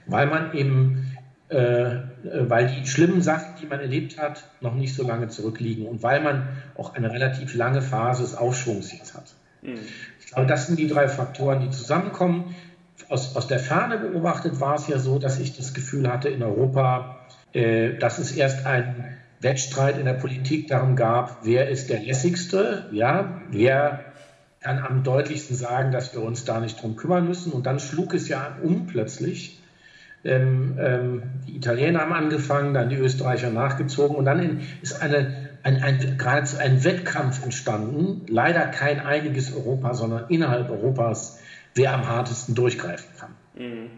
weil 0.08 0.27
man 0.27 0.53
eben, 0.53 1.15
äh, 1.48 1.96
weil 2.24 2.67
die 2.67 2.86
schlimmen 2.86 3.22
Sachen, 3.22 3.55
die 3.62 3.65
man 3.65 3.79
erlebt 3.79 4.17
hat, 4.19 4.43
noch 4.60 4.75
nicht 4.75 4.93
so 4.93 5.08
lange 5.08 5.29
zurückliegen 5.29 5.86
und 5.88 6.03
weil 6.03 6.22
man 6.22 6.50
auch 6.75 6.96
eine 6.96 7.12
relativ 7.12 7.55
lange 7.55 7.81
Phase 7.81 8.24
des 8.24 8.36
Aufschwungs 8.36 8.91
jetzt 8.91 9.15
hat. 9.15 9.34
Mhm. 9.62 9.79
Ich 10.19 10.27
glaube, 10.27 10.48
das 10.48 10.67
sind 10.67 10.77
die 10.77 10.88
drei 10.88 11.08
Faktoren, 11.08 11.62
die 11.62 11.69
zusammenkommen. 11.69 12.55
Aus, 13.08 13.38
aus 13.38 13.48
der 13.48 13.60
Ferne 13.60 13.98
beobachtet 13.98 14.60
war 14.60 14.75
es 14.75 14.88
ja 14.89 15.00
so, 15.00 15.17
dass 15.17 15.39
ich 15.39 15.55
das 15.55 15.74
Gefühl 15.74 16.12
hatte 16.12 16.27
in 16.27 16.43
Europa, 16.43 17.22
äh, 17.53 17.98
dass 17.98 18.19
es 18.19 18.34
erst 18.34 18.65
ein 18.65 19.17
Wettstreit 19.41 19.98
in 19.98 20.05
der 20.05 20.13
Politik 20.13 20.67
darum 20.67 20.96
gab, 20.96 21.46
wer 21.46 21.69
ist 21.69 21.89
der 21.89 22.01
lässigste, 22.01 22.89
ja, 22.91 23.41
wer 23.50 24.05
kann 24.60 24.79
am 24.79 25.03
deutlichsten 25.03 25.55
sagen, 25.55 25.91
dass 25.91 26.13
wir 26.13 26.22
uns 26.22 26.43
da 26.43 26.60
nicht 26.60 26.81
drum 26.81 26.96
kümmern 26.96 27.25
müssen. 27.25 27.53
Und 27.53 27.65
dann 27.65 27.79
schlug 27.79 28.13
es 28.13 28.27
ja 28.27 28.58
um 28.62 28.88
plötzlich. 28.88 29.62
Ähm, 30.25 30.77
ähm, 30.77 31.24
die 31.48 31.55
Italiener 31.55 32.01
haben 32.01 32.12
angefangen, 32.12 32.74
dann 32.74 32.89
die 32.89 32.98
Österreicher 32.98 33.51
nachgezogen 33.51 34.17
und 34.17 34.25
dann 34.25 34.39
in, 34.39 34.62
ist 34.81 35.01
eine, 35.01 35.50
ein, 35.63 35.81
ein, 35.81 36.17
geradezu 36.17 36.58
ein 36.58 36.84
Wettkampf 36.84 37.41
entstanden. 37.41 38.25
Leider 38.27 38.67
kein 38.67 39.00
einiges 39.00 39.55
Europa, 39.55 39.93
sondern 39.93 40.25
innerhalb 40.27 40.69
Europas, 40.69 41.39
wer 41.74 41.93
am 41.93 42.05
hartesten 42.10 42.53
durchgreifen 42.53 43.10
kann. 43.17 43.36
Mhm. 43.55 43.89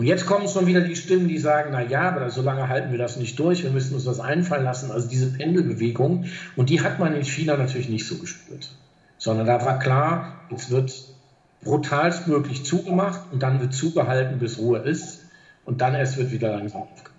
Und 0.00 0.06
jetzt 0.06 0.24
kommen 0.24 0.48
schon 0.48 0.66
wieder 0.66 0.80
die 0.80 0.96
Stimmen, 0.96 1.28
die 1.28 1.36
sagen, 1.36 1.72
na 1.72 1.82
ja, 1.82 2.08
aber 2.08 2.30
so 2.30 2.40
lange 2.40 2.70
halten 2.70 2.90
wir 2.90 2.96
das 2.96 3.18
nicht 3.18 3.38
durch, 3.38 3.64
wir 3.64 3.70
müssen 3.70 3.92
uns 3.92 4.04
das 4.04 4.18
einfallen 4.18 4.64
lassen. 4.64 4.90
Also 4.90 5.06
diese 5.06 5.30
Pendelbewegung. 5.30 6.24
Und 6.56 6.70
die 6.70 6.80
hat 6.80 6.98
man 6.98 7.14
in 7.14 7.22
China 7.22 7.58
natürlich 7.58 7.90
nicht 7.90 8.06
so 8.06 8.16
gespürt. 8.16 8.70
Sondern 9.18 9.46
da 9.46 9.62
war 9.62 9.78
klar, 9.78 10.40
jetzt 10.50 10.70
wird 10.70 10.90
brutalstmöglich 11.62 12.64
zugemacht 12.64 13.20
und 13.30 13.42
dann 13.42 13.60
wird 13.60 13.74
zugehalten, 13.74 14.38
bis 14.38 14.56
Ruhe 14.56 14.78
ist. 14.78 15.26
Und 15.66 15.82
dann 15.82 15.94
erst 15.94 16.16
wird 16.16 16.32
wieder 16.32 16.50
langsam 16.56 16.84
aufgemacht. 16.84 17.10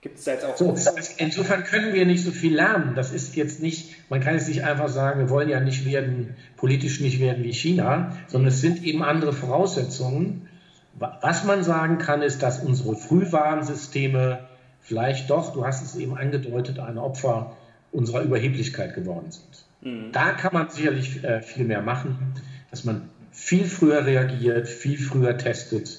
Gibt 0.00 0.16
es 0.16 0.24
da 0.24 0.32
jetzt 0.32 0.46
auch 0.46 0.56
so, 0.56 0.74
insofern 1.18 1.64
können 1.64 1.92
wir 1.92 2.06
nicht 2.06 2.24
so 2.24 2.30
viel 2.30 2.54
lernen. 2.54 2.94
Das 2.94 3.12
ist 3.12 3.36
jetzt 3.36 3.60
nicht, 3.60 3.96
man 4.08 4.20
kann 4.20 4.32
jetzt 4.32 4.48
nicht 4.48 4.64
einfach 4.64 4.88
sagen, 4.88 5.20
wir 5.20 5.28
wollen 5.28 5.50
ja 5.50 5.60
nicht 5.60 5.84
werden, 5.84 6.34
politisch 6.56 7.00
nicht 7.00 7.20
werden 7.20 7.44
wie 7.44 7.52
China, 7.52 8.16
sondern 8.28 8.48
es 8.48 8.62
sind 8.62 8.82
eben 8.82 9.02
andere 9.02 9.34
Voraussetzungen. 9.34 10.48
Was 10.96 11.44
man 11.44 11.64
sagen 11.64 11.98
kann, 11.98 12.22
ist, 12.22 12.42
dass 12.42 12.62
unsere 12.62 12.94
Frühwarnsysteme 12.94 14.40
vielleicht 14.80 15.28
doch, 15.30 15.52
du 15.52 15.66
hast 15.66 15.82
es 15.82 15.96
eben 15.96 16.16
angedeutet, 16.16 16.78
ein 16.78 16.98
Opfer 16.98 17.56
unserer 17.90 18.22
Überheblichkeit 18.22 18.94
geworden 18.94 19.30
sind. 19.30 19.64
Mhm. 19.80 20.12
Da 20.12 20.32
kann 20.32 20.52
man 20.52 20.68
sicherlich 20.68 21.24
äh, 21.24 21.40
viel 21.42 21.64
mehr 21.64 21.82
machen, 21.82 22.34
dass 22.70 22.84
man 22.84 23.08
viel 23.32 23.64
früher 23.64 24.06
reagiert, 24.06 24.68
viel 24.68 24.98
früher 24.98 25.36
testet 25.36 25.98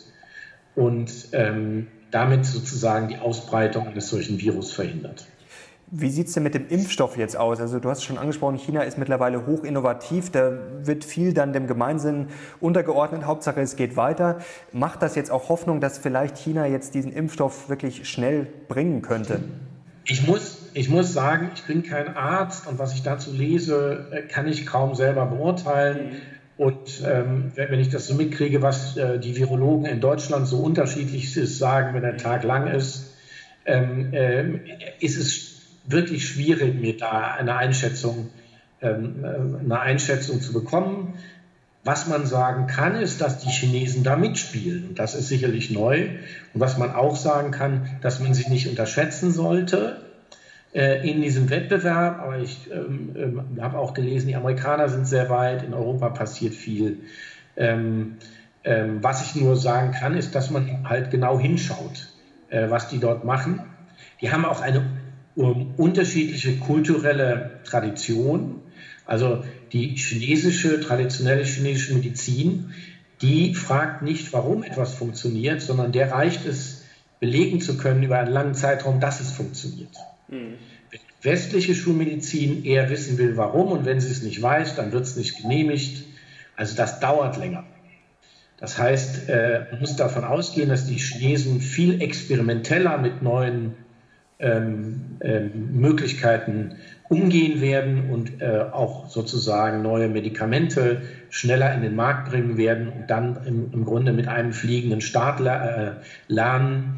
und 0.76 1.12
ähm, 1.34 1.88
damit 2.12 2.46
sozusagen 2.46 3.10
die 3.10 3.18
Ausbreitung 3.18 3.88
eines 3.88 4.10
solchen 4.10 4.40
Virus 4.40 4.72
verhindert. 4.72 5.26
Wie 5.98 6.10
sieht 6.10 6.28
es 6.28 6.34
denn 6.34 6.44
mit 6.44 6.56
dem 6.56 6.68
Impfstoff 6.68 7.16
jetzt 7.16 7.38
aus? 7.38 7.62
Also 7.62 7.80
du 7.80 7.90
hast 7.90 8.04
schon 8.04 8.18
angesprochen, 8.18 8.58
China 8.58 8.82
ist 8.82 8.98
mittlerweile 8.98 9.46
hoch 9.46 9.64
innovativ, 9.64 10.30
da 10.30 10.52
wird 10.84 11.06
viel 11.06 11.34
dann 11.34 11.54
dem 11.54 11.68
Gemeinsinn 11.68 12.28
untergeordnet, 12.60 13.26
Hauptsache 13.26 13.62
es 13.62 13.78
geht 13.78 13.96
weiter. 13.96 14.40
Macht 14.74 15.02
das 15.02 15.16
jetzt 15.16 15.32
auch 15.32 15.48
Hoffnung, 15.48 15.80
dass 15.80 15.98
vielleicht 15.98 16.38
China 16.38 16.66
jetzt 16.66 16.96
diesen 16.96 17.14
Impfstoff 17.14 17.70
wirklich 17.70 18.10
schnell 18.10 18.46
bringen 18.68 19.02
könnte? 19.04 19.40
Ich 20.04 20.28
muss, 20.28 20.70
ich 20.74 20.90
muss 20.90 21.14
sagen, 21.14 21.52
ich 21.56 21.64
bin 21.64 21.82
kein 21.82 22.18
Arzt 22.18 22.68
und 22.68 22.78
was 22.78 22.94
ich 22.94 23.02
dazu 23.02 23.32
lese, 23.32 24.08
äh, 24.12 24.22
kann 24.24 24.50
ich 24.50 24.66
kaum 24.66 24.96
selber 24.96 25.26
beurteilen. 25.28 26.18
Und 26.58 27.04
ähm, 27.06 27.54
wenn 27.56 27.80
ich 27.80 27.88
das 27.90 28.08
so 28.08 28.16
mitkriege, 28.16 28.62
was 28.62 28.98
äh, 28.98 29.18
die 29.18 29.38
Virologen 29.38 29.86
in 29.86 30.02
Deutschland 30.02 30.46
so 30.46 30.58
unterschiedlich 30.58 31.38
ist, 31.38 31.58
sagen, 31.58 31.94
wenn 31.94 32.02
der 32.02 32.18
Tag 32.18 32.44
lang 32.44 32.68
ist, 32.68 33.14
ähm, 33.66 34.14
äh, 34.14 34.44
ist 35.00 35.18
es 35.18 35.55
wirklich 35.88 36.28
schwierig, 36.28 36.76
mir 36.76 36.98
da 36.98 37.34
eine 37.34 37.56
Einschätzung, 37.56 38.30
ähm, 38.82 39.24
äh, 39.24 39.64
eine 39.64 39.80
Einschätzung 39.80 40.42
zu 40.42 40.54
bekommen. 40.54 41.14
Was 41.84 42.08
man 42.08 42.26
sagen 42.26 42.66
kann, 42.66 42.96
ist, 42.96 43.22
dass 43.22 43.40
die 43.40 43.50
Chinesen 43.50 44.04
da 44.04 44.16
mitspielen. 44.16 44.90
Und 44.90 45.00
das 45.00 45.14
ist 45.14 45.28
sicherlich 45.28 45.70
neu. 45.70 46.10
Und 46.54 46.60
was 46.60 46.80
man 46.80 46.96
auch 46.96 47.16
sagen 47.16 47.52
kann, 47.52 47.88
dass 48.02 48.20
man 48.20 48.34
sie 48.34 48.50
nicht 48.50 48.68
unterschätzen 48.68 49.32
sollte 49.32 50.02
äh, 50.74 51.08
in 51.08 51.22
diesem 51.22 51.52
Wettbewerb. 51.52 52.20
Aber 52.20 52.40
ich 52.40 52.72
ähm, 52.72 53.16
ähm, 53.16 53.62
habe 53.62 53.78
auch 53.78 53.94
gelesen, 53.94 54.28
die 54.28 54.36
Amerikaner 54.36 54.90
sind 54.90 55.06
sehr 55.06 55.30
weit, 55.30 55.62
in 55.62 55.76
Europa 55.76 56.10
passiert 56.10 56.56
viel. 56.56 57.02
Ähm, 57.56 58.18
ähm, 58.64 59.04
was 59.04 59.22
ich 59.22 59.36
nur 59.36 59.56
sagen 59.56 59.92
kann, 59.92 60.18
ist, 60.18 60.34
dass 60.34 60.50
man 60.50 60.90
halt 60.90 61.12
genau 61.12 61.40
hinschaut, 61.40 62.10
äh, 62.50 62.68
was 62.72 62.88
die 62.88 63.00
dort 63.00 63.24
machen. 63.26 63.62
Die 64.22 64.32
haben 64.32 64.44
auch 64.44 64.62
eine 64.62 64.84
um 65.36 65.74
unterschiedliche 65.78 66.58
kulturelle 66.58 67.60
Traditionen. 67.66 68.62
Also 69.06 69.44
die 69.72 69.96
chinesische, 69.96 70.80
traditionelle 70.80 71.44
chinesische 71.44 71.94
Medizin, 71.94 72.72
die 73.22 73.54
fragt 73.54 74.02
nicht, 74.02 74.34
warum 74.34 74.64
etwas 74.64 74.94
funktioniert, 74.94 75.62
sondern 75.62 75.92
der 75.92 76.12
reicht 76.12 76.46
es 76.46 76.86
belegen 77.20 77.62
zu 77.62 77.78
können 77.78 78.04
über 78.04 78.20
einen 78.20 78.32
langen 78.32 78.56
Zeitraum, 78.56 79.00
dass 79.00 79.20
es 79.20 79.32
funktioniert. 79.32 79.96
Mhm. 80.28 80.56
Wenn 80.92 81.00
westliche 81.22 81.76
Schulmedizin 81.76 82.66
eher 82.66 82.90
wissen 82.90 83.18
will, 83.18 83.38
warum 83.38 83.72
und 83.72 83.86
wenn 83.86 84.00
sie 84.00 84.12
es 84.12 84.22
nicht 84.22 84.42
weiß, 84.42 84.76
dann 84.76 84.92
wird 84.92 85.04
es 85.04 85.16
nicht 85.16 85.42
genehmigt. 85.42 86.06
Also 86.56 86.76
das 86.76 87.00
dauert 87.00 87.38
länger. 87.38 87.66
Das 88.58 88.78
heißt, 88.78 89.30
äh, 89.30 89.66
man 89.72 89.82
muss 89.82 89.96
davon 89.96 90.24
ausgehen, 90.24 90.70
dass 90.70 90.88
die 90.88 90.98
Chinesen 90.98 91.60
viel 91.60 92.02
experimenteller 92.02 92.98
mit 92.98 93.22
neuen 93.22 93.76
ähm, 94.40 95.18
ähm, 95.22 95.80
Möglichkeiten 95.80 96.76
umgehen 97.08 97.62
werden 97.62 98.10
und 98.10 98.42
äh, 98.42 98.66
auch 98.72 99.10
sozusagen 99.10 99.82
neue 99.82 100.10
Medikamente 100.10 101.04
schneller 101.30 101.74
in 101.74 101.82
den 101.82 101.96
Markt 101.96 102.30
bringen 102.30 102.58
werden 102.58 102.90
und 102.90 103.10
dann 103.10 103.38
im, 103.46 103.72
im 103.72 103.86
Grunde 103.86 104.12
mit 104.12 104.28
einem 104.28 104.54
fliegenden 104.54 105.02
Start 105.02 105.40
äh, 105.42 105.92
lernen 106.28 106.98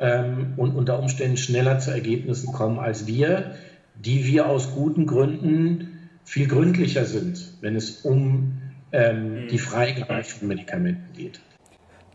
ähm, 0.00 0.54
und 0.56 0.74
unter 0.74 0.98
Umständen 0.98 1.36
schneller 1.36 1.78
zu 1.78 1.92
Ergebnissen 1.92 2.52
kommen 2.52 2.78
als 2.78 3.06
wir, 3.06 3.54
die 3.94 4.26
wir 4.26 4.46
aus 4.46 4.74
guten 4.74 5.06
Gründen 5.06 6.08
viel 6.24 6.48
gründlicher 6.48 7.04
sind, 7.04 7.52
wenn 7.60 7.76
es 7.76 8.00
um 8.00 8.60
ähm, 8.92 9.48
die 9.50 9.58
Freigabe 9.58 10.24
von 10.24 10.48
Medikamenten 10.48 11.16
geht. 11.16 11.40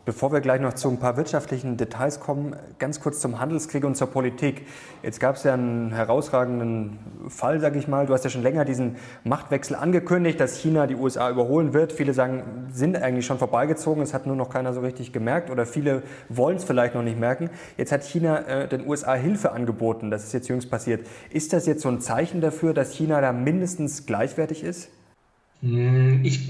Bevor 0.06 0.32
wir 0.32 0.40
gleich 0.40 0.62
noch 0.62 0.74
zu 0.74 0.90
ein 0.90 0.98
paar 0.98 1.18
wirtschaftlichen 1.18 1.78
Details 1.78 2.20
kommen, 2.20 2.56
ganz 2.80 3.00
kurz 3.00 3.20
zum 3.20 3.40
Handelskrieg 3.40 3.84
und 3.84 3.96
zur 3.96 4.08
Politik. 4.08 4.66
Jetzt 5.04 5.20
gab 5.20 5.36
es 5.36 5.44
ja 5.44 5.54
einen 5.54 5.92
herausragenden 5.92 6.98
Fall, 7.28 7.60
sage 7.60 7.78
ich 7.78 7.88
mal. 7.88 8.06
Du 8.06 8.14
hast 8.14 8.24
ja 8.24 8.30
schon 8.30 8.42
länger 8.42 8.66
diesen 8.66 8.96
Machtwechsel 9.24 9.76
angekündigt, 9.76 10.40
dass 10.40 10.58
China 10.58 10.88
die 10.88 10.96
USA 10.96 11.30
überholen 11.30 11.74
wird. 11.74 11.92
Viele 11.92 12.14
sagen, 12.14 12.68
sind 12.72 12.96
eigentlich 12.98 13.26
schon 13.26 13.38
vorbeigezogen. 13.38 14.02
Es 14.02 14.14
hat 14.14 14.26
nur 14.26 14.36
noch 14.36 14.50
keiner 14.50 14.74
so 14.74 14.80
richtig 14.80 15.12
gemerkt 15.12 15.52
oder 15.52 15.66
viele 15.66 16.02
wollen 16.30 16.58
es 16.58 16.64
vielleicht 16.64 16.96
noch 16.96 17.04
nicht 17.04 17.20
merken. 17.20 17.50
Jetzt 17.78 17.92
hat 17.92 18.04
China 18.04 18.40
äh, 18.48 18.68
den 18.68 18.88
USA 18.88 19.14
Hilfe 19.14 19.52
angeboten. 19.52 20.10
Das 20.10 20.24
ist 20.24 20.34
jetzt 20.34 20.48
jüngst 20.48 20.72
passiert. 20.72 21.06
Ist 21.30 21.52
das 21.54 21.68
jetzt 21.68 21.82
so 21.82 21.90
ein 21.90 22.00
Zeichen 22.00 22.42
dafür, 22.42 22.74
dass 22.74 22.94
China 22.94 23.22
da 23.22 23.34
mindestens 23.34 24.06
gleichwertig 24.06 24.64
ist? 24.64 24.90
Hm, 25.62 26.22
ich, 26.24 26.50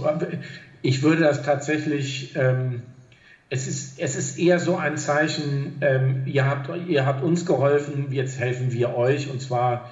ich 0.83 1.01
würde 1.01 1.23
das 1.23 1.41
tatsächlich. 1.41 2.35
Ähm 2.37 2.83
es 3.49 3.67
ist, 3.67 3.99
es 3.99 4.15
ist 4.15 4.37
eher 4.37 4.59
so 4.59 4.77
ein 4.77 4.97
Zeichen, 4.97 5.77
ähm, 5.81 6.23
ihr, 6.25 6.45
habt, 6.45 6.69
ihr 6.87 7.05
habt 7.05 7.23
uns 7.23 7.45
geholfen, 7.45 8.11
jetzt 8.11 8.39
helfen 8.39 8.71
wir 8.71 8.95
euch 8.95 9.29
und 9.29 9.41
zwar 9.41 9.89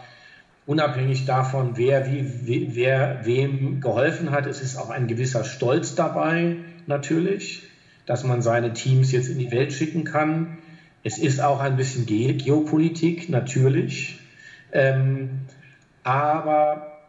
unabhängig 0.68 1.26
davon, 1.26 1.72
wer, 1.76 2.06
wie, 2.12 2.76
wer 2.76 3.26
wem 3.26 3.82
geholfen 3.82 4.32
hat. 4.32 4.46
Es 4.46 4.62
ist 4.62 4.76
auch 4.78 4.90
ein 4.90 5.08
gewisser 5.08 5.44
Stolz 5.44 5.96
dabei, 5.96 6.58
natürlich, 6.86 7.64
dass 8.06 8.24
man 8.24 8.42
seine 8.42 8.74
Teams 8.74 9.12
jetzt 9.12 9.30
in 9.30 9.40
die 9.40 9.52
Welt 9.52 9.74
schicken 9.74 10.04
kann. 10.04 10.58
Es 11.04 11.18
ist 11.18 11.42
auch 11.42 11.60
ein 11.60 11.78
bisschen 11.78 12.06
Ge 12.06 12.34
Geopolitik, 12.34 13.30
natürlich. 13.30 14.20
Ähm, 14.72 15.30
aber 16.04 17.00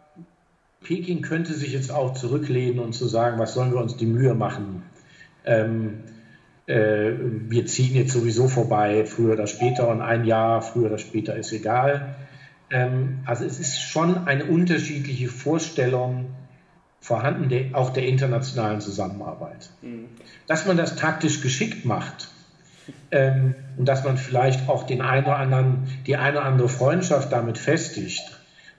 Peking 0.83 1.21
könnte 1.21 1.53
sich 1.53 1.73
jetzt 1.73 1.91
auch 1.91 2.15
zurücklehnen 2.15 2.79
und 2.79 2.95
zu 2.95 3.07
sagen, 3.07 3.39
was 3.39 3.55
sollen 3.55 3.73
wir 3.73 3.81
uns 3.81 3.97
die 3.97 4.07
Mühe 4.07 4.35
machen? 4.35 4.85
Ähm, 5.45 6.05
äh, 6.69 7.15
wir 7.49 7.67
ziehen 7.67 7.95
jetzt 7.95 8.13
sowieso 8.13 8.47
vorbei, 8.47 9.05
früher 9.07 9.33
oder 9.33 9.47
später 9.47 9.89
und 9.89 10.03
ein 10.03 10.25
Jahr, 10.25 10.61
früher 10.61 10.87
oder 10.87 10.99
später 10.99 11.35
ist 11.35 11.53
egal. 11.53 12.15
Ähm, 12.71 13.21
also 13.25 13.45
es 13.45 13.59
ist 13.59 13.81
schon 13.81 14.27
eine 14.27 14.45
unterschiedliche 14.45 15.29
Vorstellung 15.29 16.27
vorhanden, 17.01 17.49
der, 17.49 17.67
auch 17.73 17.91
der 17.91 18.07
internationalen 18.07 18.83
Zusammenarbeit. 18.83 19.71
Mhm. 19.81 20.09
Dass 20.47 20.67
man 20.67 20.77
das 20.77 20.97
taktisch 20.97 21.41
geschickt 21.41 21.87
macht 21.87 22.29
ähm, 23.11 23.55
und 23.79 23.87
dass 23.87 24.05
man 24.05 24.19
vielleicht 24.19 24.69
auch 24.69 24.85
den 24.85 25.01
einen 25.01 25.25
oder 25.25 25.37
anderen, 25.37 25.89
die 26.07 26.17
eine 26.17 26.39
oder 26.39 26.47
andere 26.47 26.69
Freundschaft 26.69 27.33
damit 27.33 27.57
festigt 27.57 28.25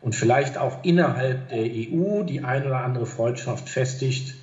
und 0.01 0.13
vielleicht 0.13 0.59
auch 0.59 0.83
innerhalb 0.83 1.49
der 1.49 1.63
EU 1.63 2.21
die 2.23 2.43
eine 2.43 2.67
oder 2.67 2.81
andere 2.81 3.07
Freundschaft 3.07 3.67
festigt, 3.67 4.35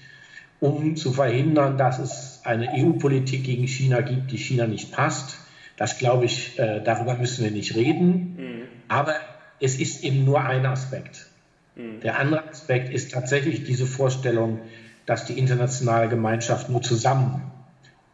um 0.60 0.96
zu 0.96 1.12
verhindern, 1.12 1.76
dass 1.76 1.98
es 1.98 2.40
eine 2.44 2.70
EU-Politik 2.74 3.44
gegen 3.44 3.66
China 3.66 4.00
gibt, 4.00 4.30
die 4.30 4.38
China 4.38 4.66
nicht 4.66 4.92
passt. 4.92 5.38
Das 5.76 5.98
glaube 5.98 6.24
ich, 6.24 6.58
äh, 6.58 6.80
darüber 6.82 7.14
müssen 7.16 7.44
wir 7.44 7.50
nicht 7.50 7.74
reden. 7.74 8.36
Mhm. 8.38 8.62
Aber 8.88 9.14
es 9.60 9.78
ist 9.78 10.02
eben 10.04 10.24
nur 10.24 10.42
ein 10.44 10.64
Aspekt. 10.66 11.26
Mhm. 11.74 12.00
Der 12.00 12.18
andere 12.18 12.48
Aspekt 12.48 12.92
ist 12.92 13.12
tatsächlich 13.12 13.64
diese 13.64 13.86
Vorstellung, 13.86 14.60
dass 15.04 15.24
die 15.26 15.38
internationale 15.38 16.08
Gemeinschaft 16.08 16.68
nur 16.68 16.82
zusammen 16.82 17.50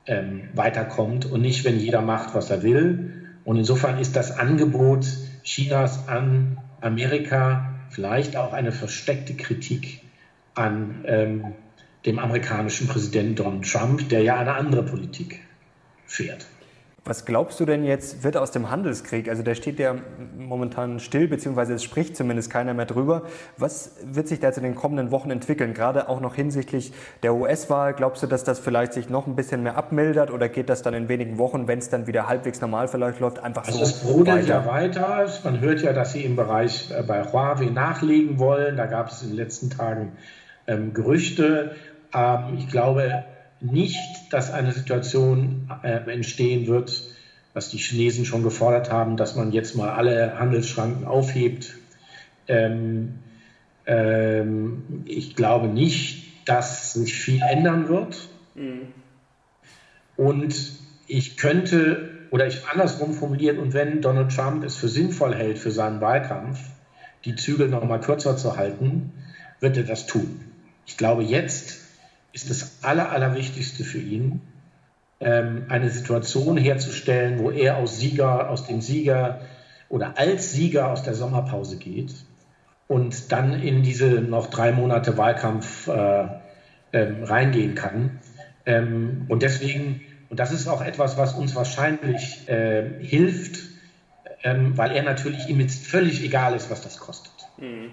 ähm, 0.07 0.49
weiterkommt 0.55 1.27
und 1.27 1.41
nicht, 1.41 1.65
wenn 1.65 1.79
jeder 1.79 2.03
macht, 2.03 2.35
was 2.35 2.51
er 2.51 2.63
will. 2.63 3.29
Und 3.45 3.57
insofern 3.57 3.99
ist 3.99 4.17
das 4.17 4.37
Angebot 4.37 5.07
Chinas 5.43 6.09
an 6.09 6.59
Amerika 6.81 7.75
vielleicht 7.91 8.37
auch 8.37 8.53
eine 8.53 8.73
versteckte 8.73 9.35
Kritik 9.35 10.01
an 10.55 11.05
ähm, 11.07 11.45
dem 12.07 12.19
amerikanischen 12.19 12.89
Präsidenten 12.89 13.37
Donald 13.37 13.71
Trump, 13.71 14.09
der 14.09 14.23
ja 14.23 14.39
eine 14.39 14.55
andere 14.55 14.83
Politik 14.83 15.41
fährt. 16.07 16.47
Was 17.05 17.25
glaubst 17.25 17.59
du 17.59 17.65
denn 17.65 17.83
jetzt, 17.83 18.23
wird 18.23 18.37
aus 18.37 18.53
dem 18.53 18.71
Handelskrieg, 18.71 19.29
also 19.29 19.43
der 19.43 19.57
steht 19.57 19.81
ja 19.81 19.97
momentan 20.39 21.01
still, 21.01 21.27
beziehungsweise 21.27 21.75
es 21.75 21.83
spricht 21.83 22.17
zumindest 22.17 22.49
keiner 22.49 22.75
mehr 22.75 22.87
drüber. 22.87 23.23
Was 23.57 23.97
wird 24.05 24.29
sich 24.29 24.39
da 24.39 24.47
jetzt 24.49 24.59
in 24.59 24.63
den 24.63 24.77
kommenden 24.77 25.11
Wochen 25.11 25.33
entwickeln, 25.33 25.75
gerade 25.75 26.09
auch 26.09 26.21
noch 26.21 26.37
hinsichtlich 26.37 26.93
der 27.25 27.35
US-Wahl? 27.35 27.95
Glaubst 27.95 28.23
du, 28.23 28.29
dass 28.29 28.45
das 28.45 28.61
vielleicht 28.61 28.93
sich 28.93 29.09
noch 29.09 29.27
ein 29.27 29.35
bisschen 29.35 29.65
mehr 29.65 29.77
abmildert 29.77 30.31
oder 30.31 30.49
geht 30.49 30.69
das 30.69 30.83
dann 30.83 30.95
in 30.95 31.09
wenigen 31.09 31.39
Wochen, 31.39 31.67
wenn 31.67 31.81
es 31.81 31.91
dann 31.91 32.07
wieder 32.07 32.29
halbwegs 32.29 32.61
normal 32.61 32.87
vielleicht 32.87 33.19
läuft, 33.19 33.41
einfach 33.41 33.67
also 33.67 33.79
so 33.79 33.85
es 33.85 33.95
brodelt 33.95 34.47
ja 34.47 34.65
weiter. 34.65 35.27
Man 35.43 35.59
hört 35.59 35.83
ja, 35.83 35.93
dass 35.93 36.13
sie 36.13 36.25
im 36.25 36.37
Bereich 36.37 36.93
äh, 36.97 37.03
bei 37.03 37.25
Huawei 37.25 37.65
nachlegen 37.65 38.39
wollen. 38.39 38.77
Da 38.77 38.87
gab 38.87 39.09
es 39.09 39.23
in 39.23 39.31
den 39.31 39.39
letzten 39.39 39.71
Tagen 39.71 40.13
ähm, 40.69 40.95
Gerüchte. 40.95 41.75
Ähm, 42.15 42.57
ich 42.59 42.69
glaube 42.69 43.25
nicht, 43.61 43.99
dass 44.31 44.51
eine 44.51 44.73
Situation 44.73 45.71
äh, 45.83 46.11
entstehen 46.11 46.67
wird, 46.67 47.03
was 47.55 47.71
die 47.71 47.79
Chinesen 47.79 48.25
schon 48.25 48.43
gefordert 48.43 48.91
haben, 48.91 49.17
dass 49.17 49.37
man 49.37 49.53
jetzt 49.53 49.77
mal 49.77 49.91
alle 49.91 50.39
Handelsschranken 50.39 51.07
aufhebt. 51.07 51.75
Ähm, 52.49 53.19
ähm, 53.87 55.05
ich 55.07 55.37
glaube 55.37 55.69
nicht, 55.69 56.49
dass 56.49 56.95
sich 56.95 57.15
viel 57.15 57.41
ändern 57.43 57.89
wird. 57.89 58.17
Mhm. 58.55 58.89
Und 60.17 60.73
ich 61.07 61.37
könnte, 61.37 62.11
oder 62.31 62.47
ich 62.47 62.67
andersrum 62.67 63.13
formuliert, 63.13 63.59
und 63.59 63.75
wenn 63.75 64.01
Donald 64.01 64.35
Trump 64.35 64.65
es 64.65 64.77
für 64.77 64.89
sinnvoll 64.89 65.35
hält, 65.35 65.59
für 65.59 65.71
seinen 65.71 66.01
Wahlkampf, 66.01 66.59
die 67.25 67.37
Zügel 67.37 67.69
noch 67.69 67.85
mal 67.85 68.01
kürzer 68.01 68.37
zu 68.37 68.57
halten, 68.57 69.13
wird 69.61 69.77
er 69.77 69.85
das 69.85 70.07
tun. 70.07 70.41
Ich 70.87 70.97
glaube, 70.97 71.23
jetzt 71.23 71.82
ist 72.33 72.51
das 72.51 72.79
Aller, 72.83 73.11
Allerwichtigste 73.11 73.85
für 73.85 73.99
ihn, 73.99 74.41
ähm, 75.21 75.67
eine 75.69 75.91
Situation 75.91 76.57
herzustellen, 76.57 77.39
wo 77.39 77.51
er 77.51 77.77
aus 77.77 77.99
Sieger, 77.99 78.51
aus 78.51 78.67
dem 78.67 78.81
Sieger 78.81 79.41
oder 79.89 80.19
als 80.19 80.53
Sieger 80.53 80.91
aus 80.91 81.03
der 81.03 81.15
Sommerpause 81.15 81.77
geht 81.77 82.13
und 82.89 83.31
dann 83.33 83.63
in 83.63 83.83
diese 83.83 84.07
noch 84.07 84.49
drei 84.49 84.73
Monate 84.73 85.17
Wahlkampf 85.17 85.89
äh, 85.89 86.27
ähm, 86.93 87.25
reingehen 87.25 87.75
kann. 87.75 88.19
Ähm, 88.67 89.27
und 89.29 89.43
deswegen, 89.43 90.01
und 90.29 90.41
das 90.41 90.53
ist 90.53 90.67
auch 90.67 90.83
etwas, 90.83 91.17
was 91.17 91.35
uns 91.35 91.55
wahrscheinlich 91.55 92.49
äh, 92.49 92.85
hilft, 93.01 93.61
ähm, 94.43 94.77
weil 94.77 94.93
er 94.93 95.03
natürlich 95.03 95.49
ihm 95.49 95.61
jetzt 95.61 95.87
völlig 95.87 96.25
egal 96.25 96.55
ist, 96.55 96.71
was 96.71 96.83
das 96.83 96.99
kostet. 96.99 97.33
Mhm. 97.59 97.91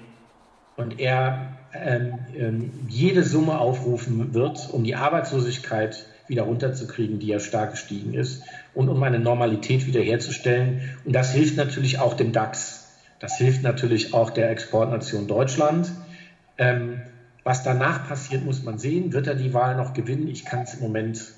Und 0.76 1.00
er 1.00 1.59
ähm, 1.74 2.72
jede 2.88 3.24
Summe 3.24 3.60
aufrufen 3.60 4.34
wird, 4.34 4.70
um 4.72 4.84
die 4.84 4.96
Arbeitslosigkeit 4.96 6.06
wieder 6.28 6.44
runterzukriegen, 6.44 7.20
die 7.20 7.28
ja 7.28 7.40
stark 7.40 7.72
gestiegen 7.72 8.14
ist, 8.14 8.44
und 8.74 8.90
um 8.90 9.02
eine 9.04 9.20
Normalität 9.20 9.86
wiederherzustellen. 9.88 10.82
Und 11.06 11.14
das 11.14 11.34
hilft 11.34 11.58
natürlich 11.58 12.00
auch 12.00 12.14
dem 12.14 12.32
DAX. 12.32 12.88
Das 13.20 13.38
hilft 13.38 13.64
natürlich 13.64 14.14
auch 14.14 14.30
der 14.30 14.50
Exportnation 14.50 15.28
Deutschland. 15.28 15.92
Ähm, 16.58 17.02
was 17.44 17.64
danach 17.64 18.08
passiert, 18.08 18.46
muss 18.46 18.64
man 18.64 18.78
sehen. 18.78 19.12
Wird 19.12 19.28
er 19.28 19.36
die 19.36 19.54
Wahl 19.54 19.76
noch 19.76 19.94
gewinnen? 19.94 20.28
Ich 20.28 20.46
kann 20.46 20.62
es 20.64 20.76
im 20.76 20.82
Moment 20.82 21.34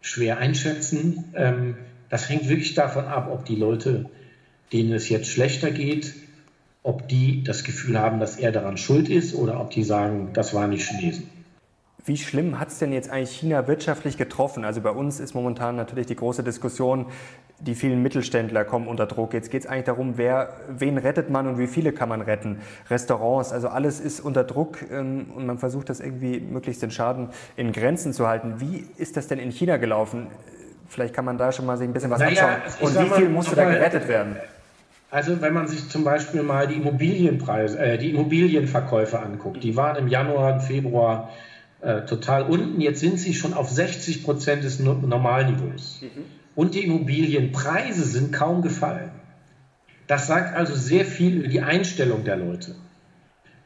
schwer 0.00 0.38
einschätzen. 0.38 1.24
Ähm, 1.34 1.76
das 2.08 2.28
hängt 2.28 2.48
wirklich 2.48 2.74
davon 2.74 3.04
ab, 3.04 3.28
ob 3.32 3.44
die 3.44 3.56
Leute, 3.56 4.06
denen 4.72 4.92
es 4.92 5.08
jetzt 5.08 5.28
schlechter 5.28 5.70
geht, 5.70 6.14
ob 6.86 7.08
die 7.08 7.42
das 7.42 7.64
Gefühl 7.64 7.98
haben, 7.98 8.20
dass 8.20 8.36
er 8.36 8.52
daran 8.52 8.76
schuld 8.76 9.08
ist 9.08 9.34
oder 9.34 9.60
ob 9.60 9.70
die 9.70 9.82
sagen, 9.82 10.30
das 10.32 10.54
waren 10.54 10.70
die 10.70 10.78
Chinesen. 10.78 11.28
Wie 12.04 12.16
schlimm 12.16 12.60
hat 12.60 12.68
es 12.68 12.78
denn 12.78 12.92
jetzt 12.92 13.10
eigentlich 13.10 13.32
China 13.32 13.66
wirtschaftlich 13.66 14.16
getroffen? 14.16 14.64
Also 14.64 14.80
bei 14.80 14.90
uns 14.90 15.18
ist 15.18 15.34
momentan 15.34 15.74
natürlich 15.74 16.06
die 16.06 16.14
große 16.14 16.44
Diskussion, 16.44 17.06
die 17.58 17.74
vielen 17.74 18.00
Mittelständler 18.04 18.64
kommen 18.64 18.86
unter 18.86 19.06
Druck. 19.06 19.34
Jetzt 19.34 19.50
geht 19.50 19.64
es 19.64 19.68
eigentlich 19.68 19.86
darum, 19.86 20.16
wer, 20.16 20.50
wen 20.68 20.96
rettet 20.96 21.28
man 21.28 21.48
und 21.48 21.58
wie 21.58 21.66
viele 21.66 21.92
kann 21.92 22.08
man 22.08 22.20
retten. 22.20 22.60
Restaurants, 22.88 23.50
also 23.50 23.66
alles 23.66 23.98
ist 23.98 24.20
unter 24.20 24.44
Druck 24.44 24.78
ähm, 24.88 25.32
und 25.34 25.44
man 25.44 25.58
versucht 25.58 25.90
das 25.90 25.98
irgendwie 25.98 26.38
möglichst 26.38 26.82
den 26.82 26.92
Schaden 26.92 27.30
in 27.56 27.72
Grenzen 27.72 28.12
zu 28.12 28.28
halten. 28.28 28.60
Wie 28.60 28.86
ist 28.96 29.16
das 29.16 29.26
denn 29.26 29.40
in 29.40 29.50
China 29.50 29.76
gelaufen? 29.76 30.28
Vielleicht 30.88 31.14
kann 31.14 31.24
man 31.24 31.36
da 31.36 31.50
schon 31.50 31.66
mal 31.66 31.76
sich 31.76 31.88
ein 31.88 31.92
bisschen 31.92 32.10
was 32.10 32.20
naja, 32.20 32.60
anschauen. 32.62 32.86
Und 32.86 33.00
wie 33.00 33.10
viel 33.16 33.28
musste 33.28 33.56
da 33.56 33.64
gerettet 33.64 34.06
werden? 34.06 34.36
Also 35.10 35.40
wenn 35.40 35.54
man 35.54 35.68
sich 35.68 35.88
zum 35.88 36.04
Beispiel 36.04 36.42
mal 36.42 36.66
die 36.66 36.74
Immobilienpreise, 36.74 37.78
äh, 37.78 37.98
die 37.98 38.10
Immobilienverkäufe 38.10 39.20
anguckt, 39.20 39.62
die 39.62 39.76
waren 39.76 39.96
im 39.96 40.08
Januar 40.08 40.54
und 40.54 40.60
Februar 40.62 41.30
äh, 41.80 42.02
total 42.02 42.44
unten. 42.44 42.80
Jetzt 42.80 43.00
sind 43.00 43.18
sie 43.18 43.34
schon 43.34 43.54
auf 43.54 43.70
60 43.70 44.24
Prozent 44.24 44.64
des 44.64 44.80
Normalniveaus. 44.80 46.00
Mhm. 46.02 46.24
Und 46.54 46.74
die 46.74 46.84
Immobilienpreise 46.84 48.04
sind 48.04 48.32
kaum 48.32 48.62
gefallen. 48.62 49.10
Das 50.06 50.26
sagt 50.26 50.56
also 50.56 50.74
sehr 50.74 51.04
viel 51.04 51.36
über 51.36 51.48
die 51.48 51.60
Einstellung 51.60 52.24
der 52.24 52.36
Leute. 52.36 52.74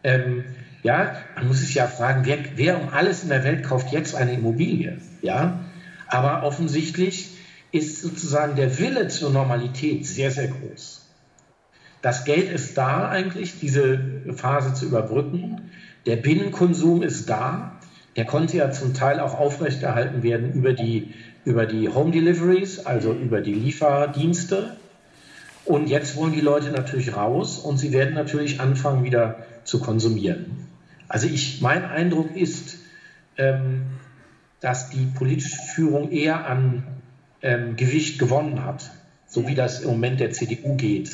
Ähm, 0.03 0.44
ja, 0.83 1.16
man 1.37 1.48
muss 1.48 1.61
sich 1.61 1.74
ja 1.74 1.87
fragen, 1.87 2.22
wer, 2.24 2.38
wer 2.57 2.81
um 2.81 2.88
alles 2.88 3.22
in 3.22 3.29
der 3.29 3.44
Welt 3.44 3.64
kauft 3.64 3.92
jetzt 3.92 4.14
eine 4.14 4.33
Immobilie? 4.33 4.98
Ja, 5.22 5.61
aber 6.07 6.42
offensichtlich 6.42 7.31
ist 7.72 8.00
sozusagen 8.00 8.57
der 8.57 8.79
Wille 8.79 9.09
zur 9.09 9.31
Normalität 9.31 10.07
sehr, 10.07 10.31
sehr 10.31 10.48
groß. 10.48 11.00
Das 12.03 12.25
Geld 12.25 12.51
ist 12.51 12.79
da 12.79 13.09
eigentlich, 13.09 13.59
diese 13.61 14.01
Phase 14.35 14.73
zu 14.73 14.87
überbrücken. 14.87 15.71
Der 16.07 16.17
Binnenkonsum 16.17 17.03
ist 17.03 17.29
da. 17.29 17.79
Der 18.17 18.25
konnte 18.25 18.57
ja 18.57 18.71
zum 18.71 18.95
Teil 18.95 19.21
auch 19.21 19.39
aufrechterhalten 19.39 20.23
werden 20.23 20.53
über 20.53 20.73
die, 20.73 21.15
über 21.45 21.67
die 21.67 21.89
Home 21.89 22.11
Deliveries, 22.11 22.87
also 22.87 23.13
über 23.13 23.41
die 23.41 23.53
Lieferdienste. 23.53 24.77
Und 25.67 25.89
jetzt 25.89 26.17
wollen 26.17 26.33
die 26.33 26.41
Leute 26.41 26.71
natürlich 26.71 27.15
raus 27.15 27.59
und 27.59 27.79
sie 27.79 27.93
werden 27.93 28.15
natürlich 28.15 28.61
anfangen, 28.61 29.05
wieder 29.05 29.45
zu 29.65 29.79
konsumieren. 29.79 30.67
Also 31.07 31.27
ich, 31.27 31.61
mein 31.61 31.85
Eindruck 31.85 32.35
ist, 32.35 32.79
ähm, 33.37 33.83
dass 34.61 34.91
die 34.91 35.07
politische 35.15 35.61
Führung 35.75 36.11
eher 36.11 36.47
an 36.47 36.83
ähm, 37.43 37.77
Gewicht 37.77 38.19
gewonnen 38.19 38.65
hat, 38.65 38.91
so 39.27 39.47
wie 39.47 39.55
das 39.55 39.81
im 39.81 39.91
Moment 39.91 40.19
der 40.19 40.33
CDU 40.33 40.77
geht 40.77 41.11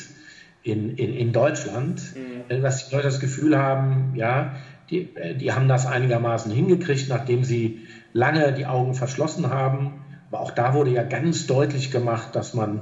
in, 0.67 0.97
in, 0.97 1.15
in 1.15 1.33
Deutschland, 1.33 2.03
mhm. 2.17 2.63
dass 2.63 2.89
die 2.89 2.95
Leute 2.95 3.07
das 3.07 3.21
Gefühl 3.21 3.57
haben, 3.57 4.15
ja, 4.17 4.57
die, 4.91 5.15
äh, 5.17 5.37
die 5.37 5.53
haben 5.53 5.69
das 5.69 5.87
einigermaßen 5.87 6.53
hingekriegt, 6.53 7.09
nachdem 7.09 7.45
sie 7.45 7.87
lange 8.13 8.53
die 8.53 8.67
Augen 8.67 8.95
verschlossen 8.95 9.51
haben. 9.51 10.05
Aber 10.29 10.41
auch 10.41 10.51
da 10.51 10.75
wurde 10.75 10.91
ja 10.91 11.05
ganz 11.05 11.47
deutlich 11.47 11.93
gemacht, 11.93 12.35
dass 12.35 12.53
man 12.53 12.81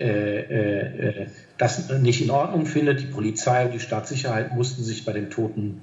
äh, 0.00 0.06
äh, 0.08 1.22
äh 1.22 1.26
das 1.58 1.90
nicht 1.90 2.22
in 2.22 2.30
Ordnung 2.30 2.66
findet. 2.66 3.00
Die 3.00 3.06
Polizei 3.06 3.66
und 3.66 3.74
die 3.74 3.80
Staatssicherheit 3.80 4.54
mussten 4.54 4.82
sich 4.82 5.04
bei 5.04 5.12
dem 5.12 5.30
toten 5.30 5.82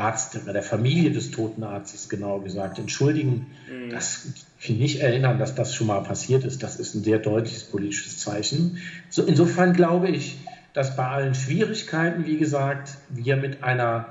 Arzt, 0.00 0.44
bei 0.46 0.52
der 0.52 0.62
Familie 0.62 1.10
des 1.10 1.30
toten 1.30 1.62
Arztes 1.62 2.08
genau 2.08 2.40
gesagt, 2.40 2.78
entschuldigen. 2.78 3.46
Mhm. 3.70 3.90
Das 3.90 4.26
ich 4.58 4.70
nicht 4.70 5.00
erinnern, 5.00 5.38
dass 5.38 5.54
das 5.54 5.74
schon 5.74 5.86
mal 5.86 6.02
passiert 6.02 6.44
ist. 6.44 6.62
Das 6.62 6.76
ist 6.76 6.94
ein 6.94 7.04
sehr 7.04 7.18
deutliches 7.18 7.64
politisches 7.64 8.18
Zeichen. 8.18 8.78
So, 9.08 9.22
insofern 9.24 9.72
glaube 9.72 10.08
ich, 10.08 10.38
dass 10.72 10.96
bei 10.96 11.06
allen 11.06 11.34
Schwierigkeiten, 11.34 12.26
wie 12.26 12.36
gesagt, 12.36 12.96
wir 13.08 13.36
mit 13.36 13.62
einer 13.62 14.06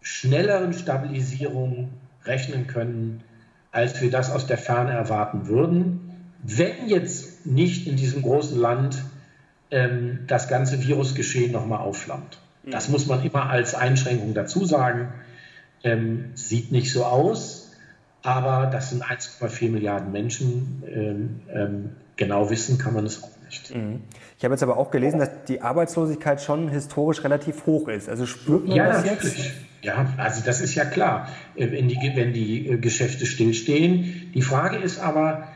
schnelleren 0.00 0.72
Stabilisierung 0.72 1.90
rechnen 2.24 2.66
können, 2.66 3.22
als 3.72 4.00
wir 4.00 4.10
das 4.10 4.30
aus 4.30 4.46
der 4.46 4.58
Ferne 4.58 4.92
erwarten 4.92 5.46
würden, 5.46 6.30
wenn 6.42 6.88
jetzt 6.88 7.46
nicht 7.46 7.86
in 7.86 7.96
diesem 7.96 8.22
großen 8.22 8.58
Land 8.58 9.02
ähm, 9.70 10.20
das 10.26 10.48
ganze 10.48 10.86
Virusgeschehen 10.86 11.52
nochmal 11.52 11.80
aufflammt. 11.80 12.38
Das 12.70 12.88
muss 12.88 13.06
man 13.06 13.24
immer 13.24 13.48
als 13.48 13.74
Einschränkung 13.74 14.34
dazu 14.34 14.64
sagen. 14.64 15.12
Ähm, 15.84 16.30
sieht 16.34 16.72
nicht 16.72 16.92
so 16.92 17.04
aus, 17.04 17.72
aber 18.22 18.66
das 18.66 18.90
sind 18.90 19.04
1,4 19.04 19.70
Milliarden 19.70 20.10
Menschen. 20.10 20.82
Ähm, 20.88 21.40
ähm, 21.52 21.90
genau 22.16 22.50
wissen 22.50 22.78
kann 22.78 22.94
man 22.94 23.06
es 23.06 23.22
auch 23.22 23.30
nicht. 23.44 23.74
Mhm. 23.74 24.00
Ich 24.36 24.44
habe 24.44 24.54
jetzt 24.54 24.62
aber 24.62 24.76
auch 24.76 24.90
gelesen, 24.90 25.20
dass 25.20 25.30
die 25.46 25.62
Arbeitslosigkeit 25.62 26.42
schon 26.42 26.68
historisch 26.68 27.22
relativ 27.22 27.66
hoch 27.66 27.88
ist. 27.88 28.08
Also 28.08 28.26
spürt 28.26 28.66
man 28.66 28.76
ja, 28.76 28.86
das 28.88 29.04
natürlich. 29.04 29.38
jetzt? 29.38 29.54
Ja, 29.82 30.12
also 30.16 30.42
das 30.44 30.60
ist 30.60 30.74
ja 30.74 30.84
klar, 30.84 31.28
äh, 31.54 31.70
wenn 31.70 31.86
die, 31.88 32.12
wenn 32.14 32.32
die 32.32 32.68
äh, 32.68 32.78
Geschäfte 32.78 33.26
stillstehen. 33.26 34.32
Die 34.34 34.42
Frage 34.42 34.78
ist 34.78 34.98
aber, 34.98 35.46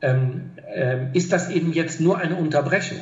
ähm, 0.00 0.52
ähm, 0.72 1.08
ist 1.12 1.32
das 1.32 1.50
eben 1.50 1.72
jetzt 1.72 2.00
nur 2.00 2.18
eine 2.18 2.36
Unterbrechung? 2.36 2.98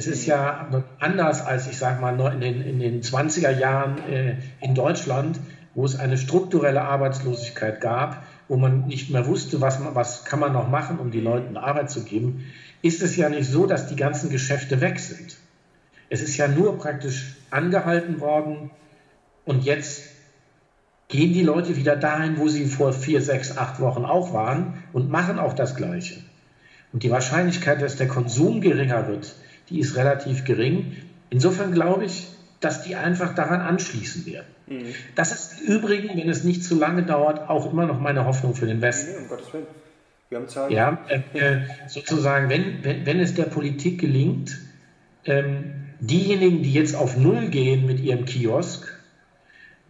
Es 0.00 0.06
ist 0.06 0.24
ja 0.24 0.66
anders 0.98 1.44
als, 1.44 1.66
ich 1.66 1.76
sage 1.76 2.00
mal, 2.00 2.18
in 2.32 2.40
den, 2.40 2.62
in 2.62 2.80
den 2.80 3.02
20er 3.02 3.50
Jahren 3.50 3.98
äh, 4.10 4.36
in 4.62 4.74
Deutschland, 4.74 5.38
wo 5.74 5.84
es 5.84 5.98
eine 5.98 6.16
strukturelle 6.16 6.80
Arbeitslosigkeit 6.80 7.82
gab, 7.82 8.22
wo 8.48 8.56
man 8.56 8.86
nicht 8.86 9.10
mehr 9.10 9.26
wusste, 9.26 9.60
was, 9.60 9.78
man, 9.78 9.94
was 9.94 10.24
kann 10.24 10.40
man 10.40 10.54
noch 10.54 10.70
machen, 10.70 10.98
um 10.98 11.10
die 11.10 11.20
Leuten 11.20 11.58
Arbeit 11.58 11.90
zu 11.90 12.02
geben, 12.04 12.46
ist 12.80 13.02
es 13.02 13.14
ja 13.16 13.28
nicht 13.28 13.46
so, 13.46 13.66
dass 13.66 13.88
die 13.88 13.96
ganzen 13.96 14.30
Geschäfte 14.30 14.80
weg 14.80 14.98
sind. 15.00 15.36
Es 16.08 16.22
ist 16.22 16.38
ja 16.38 16.48
nur 16.48 16.78
praktisch 16.78 17.36
angehalten 17.50 18.20
worden 18.20 18.70
und 19.44 19.64
jetzt 19.64 20.04
gehen 21.08 21.34
die 21.34 21.42
Leute 21.42 21.76
wieder 21.76 21.96
dahin, 21.96 22.38
wo 22.38 22.48
sie 22.48 22.64
vor 22.64 22.94
vier, 22.94 23.20
sechs, 23.20 23.58
acht 23.58 23.80
Wochen 23.80 24.06
auch 24.06 24.32
waren 24.32 24.82
und 24.94 25.10
machen 25.10 25.38
auch 25.38 25.52
das 25.52 25.76
Gleiche. 25.76 26.22
Und 26.94 27.02
die 27.02 27.10
Wahrscheinlichkeit, 27.10 27.82
dass 27.82 27.96
der 27.96 28.08
Konsum 28.08 28.62
geringer 28.62 29.06
wird, 29.06 29.34
die 29.70 29.80
ist 29.80 29.96
relativ 29.96 30.44
gering. 30.44 30.96
Insofern 31.30 31.72
glaube 31.72 32.04
ich, 32.04 32.28
dass 32.60 32.82
die 32.82 32.96
einfach 32.96 33.34
daran 33.34 33.60
anschließen 33.60 34.26
werden. 34.26 34.46
Mhm. 34.66 34.94
Das 35.14 35.32
ist 35.32 35.60
übrigens, 35.60 36.14
wenn 36.16 36.28
es 36.28 36.44
nicht 36.44 36.62
zu 36.62 36.78
lange 36.78 37.02
dauert, 37.02 37.48
auch 37.48 37.72
immer 37.72 37.86
noch 37.86 38.00
meine 38.00 38.26
Hoffnung 38.26 38.54
für 38.54 38.66
den 38.66 38.82
Westen. 38.82 39.12
Nee, 39.12 39.18
um 39.22 39.28
Gottes 39.28 39.52
Willen. 39.52 39.66
Wir 40.28 40.38
haben 40.38 40.48
Zeit. 40.48 40.70
Ja, 40.70 40.98
äh, 41.08 41.38
äh, 41.38 41.60
sozusagen, 41.88 42.48
wenn, 42.50 42.84
wenn, 42.84 43.06
wenn 43.06 43.18
es 43.18 43.34
der 43.34 43.44
Politik 43.44 44.00
gelingt, 44.00 44.58
ähm, 45.24 45.72
diejenigen, 45.98 46.62
die 46.62 46.72
jetzt 46.72 46.94
auf 46.94 47.16
Null 47.16 47.48
gehen 47.48 47.86
mit 47.86 48.00
ihrem 48.00 48.24
Kiosk, 48.26 49.00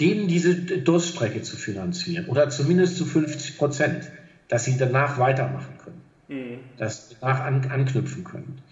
denen 0.01 0.29
diese 0.29 0.55
Durststrecke 0.55 1.43
zu 1.43 1.57
finanzieren 1.57 2.27
oder 2.27 2.49
zumindest 2.49 2.97
zu 2.97 3.05
50 3.05 3.59
Prozent, 3.59 4.11
dass 4.49 4.65
sie 4.65 4.79
danach 4.79 5.19
weitermachen 5.19 5.75
können, 5.85 6.01
mhm. 6.29 6.59
dass 6.79 7.11
sie 7.11 7.17
danach 7.21 7.41
an, 7.41 7.71
anknüpfen 7.71 8.25
können. 8.25 8.63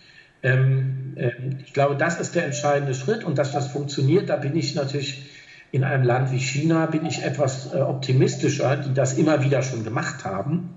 Ähm, 0.42 1.14
ähm, 1.16 1.59
ich 1.64 1.72
glaube, 1.72 1.96
das 1.96 2.20
ist 2.20 2.35
der 2.35 2.44
entscheidende 2.44 2.94
Schritt 2.94 3.24
und 3.24 3.38
dass 3.38 3.53
das 3.53 3.68
funktioniert, 3.68 4.29
da 4.29 4.37
bin 4.37 4.57
ich 4.57 4.74
natürlich 4.74 5.27
in 5.70 5.85
einem 5.85 6.05
Land 6.05 6.33
wie 6.33 6.38
China, 6.38 6.87
bin 6.87 7.05
ich 7.05 7.22
etwas 7.22 7.74
äh, 7.74 7.79
optimistischer, 7.79 8.77
die 8.77 8.94
das 8.94 9.18
immer 9.18 9.42
wieder 9.42 9.62
schon 9.62 9.85
gemacht 9.85 10.24
haben. 10.24 10.70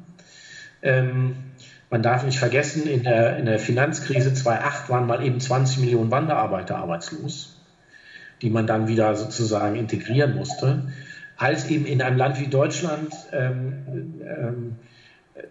Ähm, 0.82 1.36
man 1.89 2.02
darf 2.02 2.24
nicht 2.24 2.39
vergessen, 2.39 2.88
in 2.88 3.04
der, 3.04 3.38
in 3.38 3.45
der 3.45 3.60
Finanzkrise 3.60 4.34
2008 4.34 4.89
waren 4.89 5.08
mal 5.08 5.24
eben 5.24 5.39
20 5.39 5.80
Millionen 5.80 6.10
Wanderarbeiter 6.10 6.78
arbeitslos, 6.78 7.58
die 8.41 8.50
man 8.50 8.65
dann 8.65 8.88
wieder 8.88 9.15
sozusagen 9.15 9.76
integrieren 9.76 10.36
musste, 10.36 10.91
als 11.38 11.69
eben 11.69 11.86
in 11.86 12.02
einem 12.02 12.17
Land 12.17 12.39
wie 12.39 12.47
Deutschland 12.47 13.13
ähm, 13.34 14.21
ähm, 14.24 14.76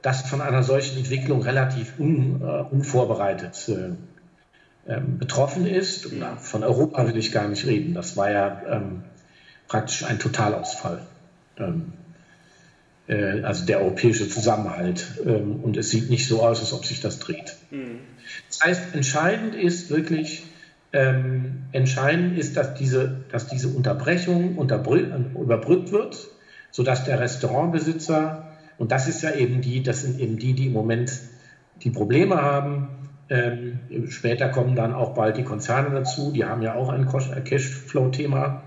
das 0.02 0.22
von 0.22 0.40
einer 0.40 0.62
solchen 0.62 0.98
Entwicklung 0.98 1.42
relativ 1.42 1.98
un, 1.98 2.42
uh, 2.42 2.66
unvorbereitet 2.70 3.68
äh, 3.68 4.90
äh, 4.90 5.00
betroffen 5.00 5.66
ist. 5.66 6.08
Von 6.38 6.64
Europa 6.64 7.06
will 7.06 7.16
ich 7.16 7.32
gar 7.32 7.48
nicht 7.48 7.66
reden. 7.66 7.94
Das 7.94 8.16
war 8.16 8.30
ja 8.30 8.62
ähm, 8.68 9.02
praktisch 9.68 10.04
ein 10.04 10.18
Totalausfall. 10.18 11.02
Ähm, 11.58 11.92
äh, 13.08 13.42
also 13.42 13.66
der 13.66 13.80
europäische 13.80 14.28
Zusammenhalt. 14.28 15.06
Ähm, 15.24 15.60
und 15.62 15.76
es 15.76 15.90
sieht 15.90 16.10
nicht 16.10 16.26
so 16.26 16.42
aus, 16.42 16.60
als 16.60 16.72
ob 16.72 16.84
sich 16.86 17.00
das 17.00 17.18
dreht. 17.18 17.56
Mhm. 17.70 18.00
Das 18.48 18.60
heißt, 18.64 18.94
entscheidend 18.94 19.54
ist 19.54 19.90
wirklich, 19.90 20.44
ähm, 20.92 21.64
entscheidend 21.72 22.38
ist, 22.38 22.56
dass 22.56 22.74
diese, 22.74 23.16
dass 23.30 23.48
diese 23.48 23.68
Unterbrechung 23.68 24.56
überbrückt 24.56 25.92
wird, 25.92 26.28
sodass 26.70 27.04
der 27.04 27.20
Restaurantbesitzer 27.20 28.49
und 28.80 28.92
das 28.92 29.08
ist 29.08 29.20
ja 29.20 29.34
eben 29.34 29.60
die, 29.60 29.82
das 29.82 30.00
sind 30.00 30.18
eben 30.18 30.38
die, 30.38 30.54
die 30.54 30.68
im 30.68 30.72
Moment 30.72 31.12
die 31.82 31.90
Probleme 31.90 32.40
haben. 32.40 32.88
Ähm, 33.28 33.78
später 34.08 34.48
kommen 34.48 34.74
dann 34.74 34.94
auch 34.94 35.12
bald 35.12 35.36
die 35.36 35.44
Konzerne 35.44 35.94
dazu, 35.94 36.32
die 36.32 36.46
haben 36.46 36.62
ja 36.62 36.74
auch 36.74 36.88
ein 36.88 37.06
Cashflow-Thema. 37.06 38.62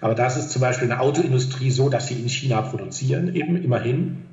Aber 0.00 0.16
das 0.16 0.36
ist 0.36 0.50
zum 0.50 0.62
Beispiel 0.62 0.86
in 0.86 0.90
der 0.90 1.00
Autoindustrie 1.00 1.70
so, 1.70 1.88
dass 1.88 2.08
sie 2.08 2.20
in 2.20 2.28
China 2.28 2.60
produzieren, 2.60 3.36
eben 3.36 3.62
immerhin, 3.62 4.24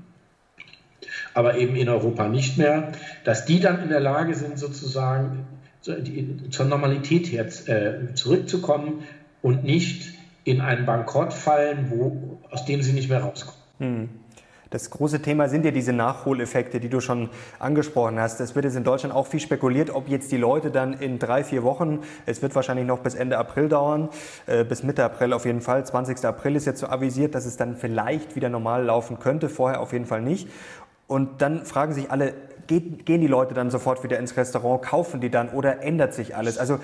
aber 1.35 1.59
eben 1.59 1.75
in 1.75 1.89
Europa 1.89 2.27
nicht 2.27 2.57
mehr, 2.57 2.91
dass 3.23 3.45
die 3.45 3.59
dann 3.59 3.83
in 3.83 3.89
der 3.89 3.99
Lage 3.99 4.33
sind, 4.33 4.57
sozusagen 4.57 5.45
zur 6.49 6.65
Normalität 6.65 7.31
her 7.31 7.45
äh, 7.67 8.15
zurückzukommen 8.15 9.03
und 9.43 9.63
nicht 9.63 10.11
in 10.43 10.59
einen 10.59 10.87
Bankrott 10.87 11.33
fallen, 11.33 11.91
wo, 11.91 12.39
aus 12.49 12.65
dem 12.65 12.81
sie 12.81 12.93
nicht 12.93 13.09
mehr 13.09 13.21
rauskommen. 13.21 13.59
Hm. 13.77 14.09
Das 14.71 14.91
große 14.91 15.21
Thema 15.21 15.49
sind 15.49 15.65
ja 15.65 15.71
diese 15.71 15.93
Nachholeffekte, 15.93 16.79
die 16.79 16.89
du 16.89 16.99
schon 16.99 17.29
angesprochen 17.57 18.19
hast. 18.19 18.39
Es 18.39 18.53
wird 18.53 18.65
jetzt 18.65 18.75
in 18.75 18.83
Deutschland 18.83 19.15
auch 19.15 19.25
viel 19.25 19.39
spekuliert, 19.39 19.89
ob 19.89 20.07
jetzt 20.07 20.31
die 20.31 20.37
Leute 20.37 20.69
dann 20.69 20.93
in 20.93 21.17
drei, 21.17 21.43
vier 21.43 21.63
Wochen, 21.63 22.01
es 22.27 22.43
wird 22.43 22.53
wahrscheinlich 22.53 22.85
noch 22.85 22.99
bis 22.99 23.15
Ende 23.15 23.39
April 23.39 23.67
dauern, 23.67 24.09
äh, 24.45 24.63
bis 24.63 24.83
Mitte 24.83 25.03
April 25.03 25.33
auf 25.33 25.45
jeden 25.45 25.61
Fall, 25.61 25.83
20. 25.83 26.23
April 26.23 26.55
ist 26.55 26.65
jetzt 26.65 26.81
so 26.81 26.87
avisiert, 26.87 27.33
dass 27.33 27.47
es 27.47 27.57
dann 27.57 27.77
vielleicht 27.77 28.35
wieder 28.35 28.49
normal 28.49 28.85
laufen 28.85 29.19
könnte, 29.19 29.49
vorher 29.49 29.81
auf 29.81 29.91
jeden 29.91 30.05
Fall 30.05 30.21
nicht. 30.21 30.47
Und 31.07 31.41
dann 31.41 31.65
fragen 31.65 31.93
sich 31.93 32.11
alle, 32.11 32.35
geht, 32.67 33.07
gehen 33.07 33.21
die 33.21 33.27
Leute 33.27 33.55
dann 33.55 33.71
sofort 33.71 34.03
wieder 34.03 34.19
ins 34.19 34.37
Restaurant, 34.37 34.83
kaufen 34.83 35.19
die 35.19 35.31
dann 35.31 35.49
oder 35.49 35.81
ändert 35.81 36.13
sich 36.13 36.35
alles? 36.35 36.59
Also 36.59 36.77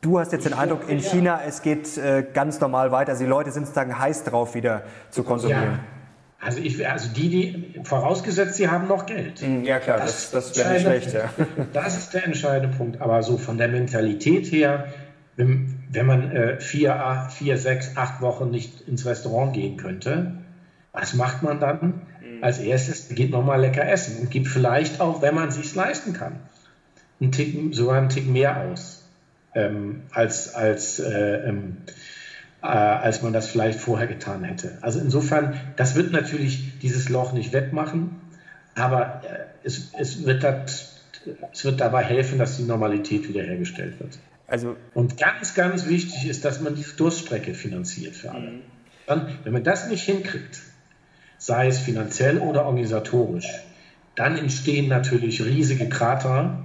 du 0.00 0.18
hast 0.18 0.32
jetzt 0.32 0.44
den 0.44 0.54
Eindruck, 0.54 0.88
in 0.88 0.98
China, 0.98 1.40
es 1.46 1.62
geht 1.62 1.96
äh, 1.98 2.26
ganz 2.34 2.58
normal 2.58 2.90
weiter. 2.90 3.12
Also 3.12 3.22
die 3.22 3.30
Leute 3.30 3.52
sind 3.52 3.66
sozusagen 3.66 3.96
heiß 3.96 4.24
drauf, 4.24 4.56
wieder 4.56 4.82
zu 5.10 5.22
konsumieren. 5.22 5.62
Ja. 5.62 5.97
Also, 6.40 6.60
ich, 6.60 6.86
also 6.88 7.08
die, 7.12 7.28
die, 7.28 7.80
vorausgesetzt, 7.82 8.54
sie 8.54 8.68
haben 8.68 8.86
noch 8.86 9.06
Geld. 9.06 9.40
Hm, 9.40 9.64
ja 9.64 9.80
klar, 9.80 9.98
das, 9.98 10.30
das, 10.30 10.52
das 10.52 10.58
wäre 10.58 10.72
nicht 10.72 10.82
schlecht. 10.82 11.12
Ja. 11.12 11.30
Das 11.72 11.98
ist 11.98 12.14
der 12.14 12.24
entscheidende 12.24 12.76
Punkt. 12.76 13.00
Aber 13.00 13.22
so 13.22 13.38
von 13.38 13.58
der 13.58 13.68
Mentalität 13.68 14.46
her, 14.52 14.86
wenn, 15.36 15.82
wenn 15.90 16.06
man 16.06 16.30
äh, 16.30 16.60
vier, 16.60 17.28
vier, 17.30 17.58
sechs, 17.58 17.96
acht 17.96 18.20
Wochen 18.20 18.50
nicht 18.50 18.82
ins 18.82 19.04
Restaurant 19.04 19.52
gehen 19.52 19.76
könnte, 19.76 20.34
was 20.92 21.14
macht 21.14 21.42
man 21.42 21.58
dann? 21.58 22.02
Mhm. 22.22 22.42
Als 22.42 22.58
erstes 22.58 23.08
geht 23.08 23.30
nochmal 23.30 23.60
lecker 23.60 23.88
essen 23.88 24.20
und 24.20 24.30
gibt 24.30 24.46
vielleicht 24.46 25.00
auch, 25.00 25.22
wenn 25.22 25.34
man 25.34 25.50
sich 25.50 25.74
leisten 25.74 26.12
kann, 26.12 26.36
einen 27.20 27.32
Tick, 27.32 27.74
sogar 27.74 27.98
einen 27.98 28.10
Tick 28.10 28.28
mehr 28.28 28.62
aus, 28.62 29.08
ähm, 29.54 30.02
als, 30.12 30.54
als 30.54 31.00
äh, 31.00 31.48
ähm, 31.48 31.78
äh, 32.62 32.66
als 32.66 33.22
man 33.22 33.32
das 33.32 33.48
vielleicht 33.48 33.78
vorher 33.78 34.06
getan 34.06 34.44
hätte. 34.44 34.78
Also 34.80 35.00
insofern, 35.00 35.58
das 35.76 35.94
wird 35.94 36.12
natürlich 36.12 36.78
dieses 36.80 37.08
Loch 37.08 37.32
nicht 37.32 37.52
wettmachen, 37.52 38.16
aber 38.74 39.22
äh, 39.24 39.44
es, 39.64 39.92
es, 39.98 40.24
wird 40.24 40.42
dat, 40.42 40.70
es 41.52 41.64
wird 41.64 41.80
dabei 41.80 42.02
helfen, 42.02 42.38
dass 42.38 42.56
die 42.56 42.64
Normalität 42.64 43.28
wiederhergestellt 43.28 44.00
wird. 44.00 44.18
Also 44.46 44.76
Und 44.94 45.18
ganz, 45.18 45.54
ganz 45.54 45.86
wichtig 45.86 46.26
ist, 46.26 46.44
dass 46.44 46.60
man 46.60 46.74
die 46.74 46.84
Durststrecke 46.96 47.54
finanziert 47.54 48.16
für 48.16 48.30
alle. 48.30 48.50
Mhm. 48.50 48.60
Dann, 49.06 49.38
wenn 49.44 49.52
man 49.52 49.64
das 49.64 49.88
nicht 49.88 50.02
hinkriegt, 50.02 50.60
sei 51.38 51.68
es 51.68 51.78
finanziell 51.78 52.38
oder 52.38 52.64
organisatorisch, 52.64 53.48
dann 54.16 54.36
entstehen 54.36 54.88
natürlich 54.88 55.44
riesige 55.44 55.88
Krater 55.88 56.64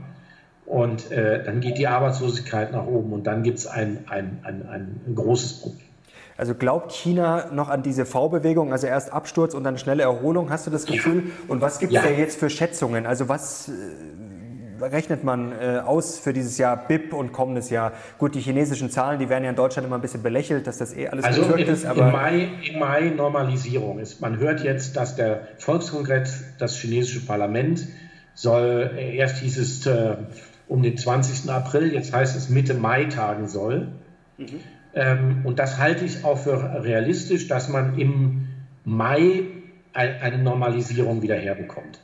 und 0.66 1.12
äh, 1.12 1.44
dann 1.44 1.60
geht 1.62 1.78
die 1.78 1.88
Arbeitslosigkeit 1.88 2.72
nach 2.72 2.86
oben 2.86 3.14
und 3.14 3.28
dann 3.28 3.44
gibt 3.44 3.60
es 3.60 3.68
ein, 3.68 4.06
ein, 4.10 4.40
ein, 4.44 4.68
ein 4.68 5.16
großes 5.16 5.62
Problem. 5.62 5.88
Also 6.36 6.56
glaubt 6.56 6.92
China 6.92 7.52
noch 7.52 7.70
an 7.70 7.84
diese 7.84 8.06
V-Bewegung, 8.06 8.72
also 8.72 8.88
erst 8.88 9.14
Absturz 9.14 9.54
und 9.54 9.64
dann 9.64 9.78
schnelle 9.78 10.04
Erholung, 10.04 10.50
hast 10.50 10.66
du 10.66 10.72
das 10.72 10.86
Gefühl? 10.86 11.32
Und 11.48 11.62
was 11.62 11.80
gibt 11.80 11.94
es 11.94 12.04
ja. 12.04 12.10
da 12.10 12.10
jetzt 12.10 12.40
für 12.40 12.50
Schätzungen? 12.50 13.06
Also 13.06 13.30
was 13.30 13.70
äh, 13.70 14.84
rechnet 14.84 15.24
man 15.24 15.52
äh, 15.52 15.82
aus 15.86 16.18
für 16.18 16.34
dieses 16.34 16.58
Jahr 16.58 16.88
BIP 16.88 17.14
und 17.14 17.34
kommendes 17.34 17.70
Jahr? 17.70 17.94
Gut, 18.18 18.34
die 18.34 18.40
chinesischen 18.40 18.90
Zahlen, 18.90 19.20
die 19.20 19.30
werden 19.30 19.44
ja 19.44 19.52
in 19.52 19.56
Deutschland 19.56 19.86
immer 19.86 19.98
ein 19.98 20.02
bisschen 20.02 20.24
belächelt, 20.24 20.66
dass 20.66 20.80
das 20.80 20.96
eh 20.96 21.08
alles 21.08 21.24
also 21.24 21.44
im, 21.54 21.68
ist. 21.68 21.86
Aber 21.86 22.08
im 22.08 22.12
Mai, 22.12 22.50
im 22.68 22.80
Mai 22.80 23.10
Normalisierung 23.16 24.00
ist. 24.00 24.20
Man 24.20 24.40
hört 24.40 24.64
jetzt, 24.64 24.98
dass 24.98 25.16
der 25.16 25.48
Volkskongress, 25.60 26.44
das 26.58 26.76
chinesische 26.76 27.26
Parlament, 27.26 27.88
soll, 28.34 28.92
erst 28.98 29.38
hieß 29.38 29.60
es 29.60 29.86
äh, 29.86 30.16
um 30.74 30.82
den 30.82 30.98
20. 30.98 31.52
April, 31.52 31.94
jetzt 31.94 32.12
heißt 32.12 32.36
es 32.36 32.50
Mitte 32.50 32.74
Mai 32.74 33.06
tagen 33.06 33.48
soll. 33.48 33.90
Mhm. 34.40 34.60
Ähm, 34.96 35.42
und 35.46 35.60
das 35.60 35.78
halte 35.78 36.04
ich 36.04 36.24
auch 36.24 36.40
für 36.40 36.84
realistisch, 36.84 37.48
dass 37.48 37.70
man 37.70 38.00
im 38.00 38.48
Mai 38.84 39.44
eine 39.94 40.40
Normalisierung 40.40 41.22
wieder 41.22 41.36
herbekommt. 41.36 42.00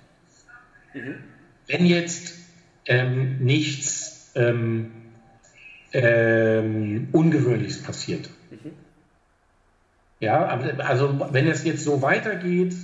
Mhm. 0.93 1.15
Wenn 1.65 1.87
jetzt 1.87 2.35
ähm, 2.85 3.37
nichts 3.39 4.29
ähm, 4.35 4.91
ähm, 5.91 7.07
Ungewöhnliches 7.11 7.81
passiert. 7.81 8.29
Mhm. 8.51 8.73
Ja, 10.19 10.45
also 10.45 11.27
wenn 11.31 11.47
es 11.47 11.63
jetzt 11.63 11.83
so 11.83 12.03
weitergeht, 12.03 12.75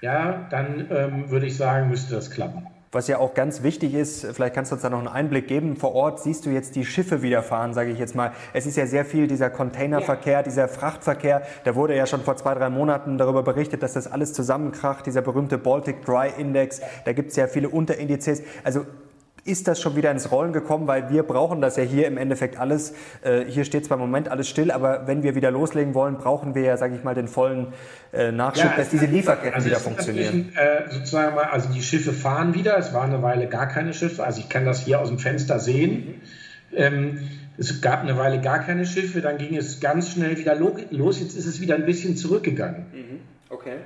ja, 0.00 0.48
dann 0.50 0.88
ähm, 0.90 1.30
würde 1.30 1.46
ich 1.46 1.56
sagen, 1.56 1.88
müsste 1.88 2.16
das 2.16 2.32
klappen. 2.32 2.66
Was 2.92 3.06
ja 3.06 3.18
auch 3.18 3.34
ganz 3.34 3.62
wichtig 3.62 3.94
ist, 3.94 4.26
vielleicht 4.32 4.52
kannst 4.52 4.72
du 4.72 4.74
uns 4.74 4.82
da 4.82 4.90
noch 4.90 4.98
einen 4.98 5.06
Einblick 5.06 5.46
geben. 5.46 5.76
Vor 5.76 5.94
Ort 5.94 6.20
siehst 6.20 6.44
du 6.44 6.50
jetzt 6.50 6.74
die 6.74 6.84
Schiffe 6.84 7.22
wieder 7.22 7.40
fahren, 7.44 7.72
sage 7.72 7.92
ich 7.92 8.00
jetzt 8.00 8.16
mal. 8.16 8.32
Es 8.52 8.66
ist 8.66 8.76
ja 8.76 8.84
sehr 8.84 9.04
viel 9.04 9.28
dieser 9.28 9.48
Containerverkehr, 9.48 10.32
ja. 10.32 10.42
dieser 10.42 10.66
Frachtverkehr. 10.66 11.42
Da 11.62 11.76
wurde 11.76 11.94
ja 11.94 12.06
schon 12.06 12.22
vor 12.22 12.36
zwei, 12.36 12.52
drei 12.54 12.68
Monaten 12.68 13.16
darüber 13.16 13.44
berichtet, 13.44 13.84
dass 13.84 13.92
das 13.92 14.10
alles 14.10 14.32
zusammenkracht, 14.32 15.06
dieser 15.06 15.22
berühmte 15.22 15.56
Baltic 15.56 16.04
Dry 16.04 16.32
Index. 16.36 16.80
Da 17.04 17.12
gibt 17.12 17.30
es 17.30 17.36
ja 17.36 17.46
viele 17.46 17.68
Unterindizes. 17.68 18.42
Also 18.64 18.84
ist 19.50 19.68
das 19.68 19.80
schon 19.80 19.96
wieder 19.96 20.10
ins 20.10 20.30
Rollen 20.30 20.52
gekommen, 20.52 20.86
weil 20.86 21.10
wir 21.10 21.22
brauchen 21.22 21.60
das 21.60 21.76
ja 21.76 21.82
hier 21.82 22.06
im 22.06 22.16
Endeffekt 22.16 22.58
alles. 22.58 22.94
Äh, 23.22 23.44
hier 23.46 23.64
steht 23.64 23.84
zwar 23.84 23.96
im 23.96 24.02
Moment 24.02 24.28
alles 24.28 24.48
still, 24.48 24.70
aber 24.70 25.06
wenn 25.06 25.22
wir 25.22 25.34
wieder 25.34 25.50
loslegen 25.50 25.94
wollen, 25.94 26.16
brauchen 26.16 26.54
wir 26.54 26.62
ja, 26.62 26.76
sage 26.76 26.94
ich 26.94 27.04
mal, 27.04 27.14
den 27.14 27.28
vollen 27.28 27.68
äh, 28.12 28.32
Nachschub, 28.32 28.70
ja, 28.70 28.76
dass 28.76 28.88
diese 28.88 29.06
Lieferketten 29.06 29.54
also 29.54 29.66
wieder 29.66 29.80
funktionieren. 29.80 30.52
Äh, 30.56 30.90
sozusagen 30.90 31.34
mal, 31.34 31.44
also 31.44 31.68
die 31.72 31.82
Schiffe 31.82 32.12
fahren 32.12 32.54
wieder. 32.54 32.78
Es 32.78 32.94
war 32.94 33.02
eine 33.02 33.22
Weile 33.22 33.48
gar 33.48 33.68
keine 33.68 33.92
Schiffe. 33.92 34.24
Also 34.24 34.40
ich 34.40 34.48
kann 34.48 34.64
das 34.64 34.84
hier 34.84 35.00
aus 35.00 35.08
dem 35.08 35.18
Fenster 35.18 35.58
sehen. 35.58 36.20
Ähm, 36.74 37.18
es 37.58 37.80
gab 37.82 38.00
eine 38.00 38.16
Weile 38.16 38.40
gar 38.40 38.60
keine 38.60 38.86
Schiffe, 38.86 39.20
dann 39.20 39.36
ging 39.36 39.54
es 39.54 39.80
ganz 39.80 40.12
schnell 40.12 40.38
wieder 40.38 40.54
los. 40.54 41.20
Jetzt 41.20 41.36
ist 41.36 41.46
es 41.46 41.60
wieder 41.60 41.74
ein 41.74 41.84
bisschen 41.84 42.16
zurückgegangen. 42.16 42.86
Mhm. 42.92 43.20
Okay. 43.50 43.76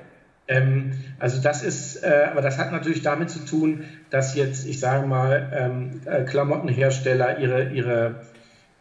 Ähm, 0.47 0.91
also 1.19 1.41
das 1.41 1.63
ist, 1.63 2.03
äh, 2.03 2.27
aber 2.29 2.41
das 2.41 2.57
hat 2.57 2.71
natürlich 2.71 3.01
damit 3.01 3.29
zu 3.29 3.39
tun, 3.39 3.85
dass 4.09 4.35
jetzt, 4.35 4.67
ich 4.67 4.79
sage 4.79 5.07
mal, 5.07 5.51
ähm, 5.55 6.01
äh, 6.05 6.23
Klamottenhersteller 6.23 7.39
ihre, 7.39 7.69
ihre, 7.69 8.21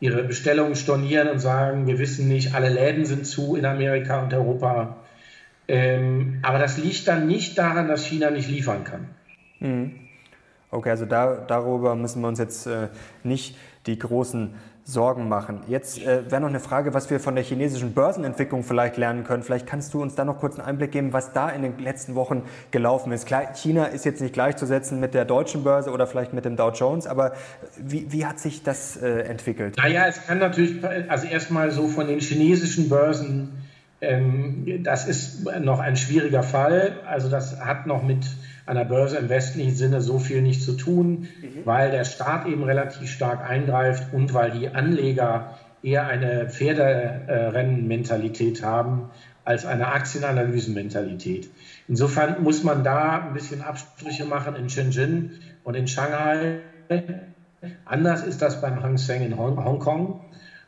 ihre 0.00 0.24
Bestellungen 0.24 0.77
stornieren 0.77 1.29
und 1.29 1.38
sagen, 1.38 1.87
wir 1.87 1.98
wissen 1.98 2.29
nicht, 2.29 2.55
alle 2.55 2.68
Läden 2.68 3.07
sind 3.07 3.27
zu 3.27 3.57
in 3.57 3.64
Amerika 3.64 4.22
und 4.22 4.35
Europa. 4.35 4.96
Ähm, 5.66 6.40
aber 6.42 6.59
das 6.59 6.77
liegt 6.77 7.09
dann 7.09 7.27
nicht 7.27 7.57
daran, 7.57 7.88
dass 7.88 8.05
China 8.05 8.31
nicht 8.31 8.48
liefern 8.48 8.85
kann. 8.85 9.09
Mhm. 9.61 9.92
Okay, 10.70 10.90
also 10.90 11.07
da, 11.07 11.37
darüber 11.37 11.94
müssen 11.94 12.20
wir 12.20 12.29
uns 12.29 12.38
jetzt 12.38 12.66
äh, 12.66 12.88
nicht 13.22 13.57
die 13.87 13.98
großen 13.98 14.55
Sorgen 14.87 15.31
machen. 15.31 15.61
Jetzt 15.66 15.99
äh, 16.03 16.31
wäre 16.31 16.42
noch 16.42 16.49
eine 16.49 16.61
Frage, 16.61 16.92
was 16.92 17.09
wir 17.09 17.18
von 17.18 17.35
der 17.35 17.42
chinesischen 17.42 17.94
Börsenentwicklung 17.94 18.64
vielleicht 18.64 18.99
lernen 18.99 19.25
können. 19.25 19.42
Vielleicht 19.42 19.66
kannst 19.66 19.94
du 19.94 20.03
uns 20.03 20.14
da 20.14 20.27
noch 20.27 20.38
kurz 20.38 20.59
einen 20.59 20.68
Einblick 20.68 20.92
geben, 20.92 21.14
was 21.14 21.33
da 21.33 21.49
in 21.49 21.62
den 21.62 21.79
letzten 21.79 22.14
Wochen 22.14 22.42
gelaufen 22.70 23.11
ist. 23.11 23.27
Klar, 23.27 23.55
China 23.55 23.87
ist 23.87 24.05
jetzt 24.05 24.20
nicht 24.20 24.35
gleichzusetzen 24.35 25.01
mit 25.01 25.14
der 25.14 25.25
deutschen 25.25 25.64
Börse 25.64 25.90
oder 25.90 26.07
vielleicht 26.07 26.35
mit 26.35 26.44
dem 26.44 26.57
Dow 26.57 26.70
Jones, 26.70 27.07
aber 27.07 27.33
wie, 27.79 28.12
wie 28.12 28.27
hat 28.27 28.38
sich 28.38 28.62
das 28.62 28.99
äh, 28.99 29.20
entwickelt? 29.20 29.79
Naja, 29.79 30.07
es 30.07 30.27
kann 30.27 30.38
natürlich, 30.38 30.85
also 31.09 31.27
erstmal 31.27 31.70
so 31.70 31.88
von 31.88 32.07
den 32.07 32.20
chinesischen 32.20 32.90
Börsen, 32.90 33.64
ähm, 34.03 34.83
das 34.83 35.09
ist 35.09 35.47
noch 35.62 35.81
ein 35.81 35.97
schwieriger 35.97 36.42
Fall. 36.42 37.01
Also 37.07 37.31
das 37.31 37.59
hat 37.61 37.87
noch 37.87 38.03
mit 38.03 38.27
an 38.66 38.77
der 38.77 38.85
Börse 38.85 39.16
im 39.18 39.29
westlichen 39.29 39.74
Sinne 39.74 40.00
so 40.00 40.18
viel 40.18 40.40
nicht 40.42 40.62
zu 40.62 40.72
tun, 40.72 41.29
mhm. 41.42 41.61
weil 41.64 41.90
der 41.90 42.05
Staat 42.05 42.46
eben 42.46 42.62
relativ 42.64 43.11
stark 43.11 43.46
eingreift 43.48 44.12
und 44.12 44.33
weil 44.33 44.53
die 44.53 44.70
Anleger 44.70 45.59
eher 45.83 46.07
eine 46.07 46.48
Pferderennmentalität 46.48 48.62
haben 48.62 49.11
als 49.44 49.66
eine 49.66 49.88
Aktienanalysenmentalität. 49.88 51.50
Insofern 51.87 52.42
muss 52.42 52.64
man 52.64 52.83
da 52.83 53.27
ein 53.27 53.35
bisschen 53.35 53.61
Abstriche 53.61 54.24
machen 54.24 54.57
in 54.57 54.70
Shenzhen 54.70 55.33
und 55.62 55.74
in 55.74 55.87
Shanghai. 55.87 56.61
Anders 57.85 58.24
ist 58.24 58.40
das 58.40 58.62
beim 58.62 58.83
Hang 58.83 58.96
Seng 58.96 59.20
in 59.22 59.37
Hongkong. 59.37 60.20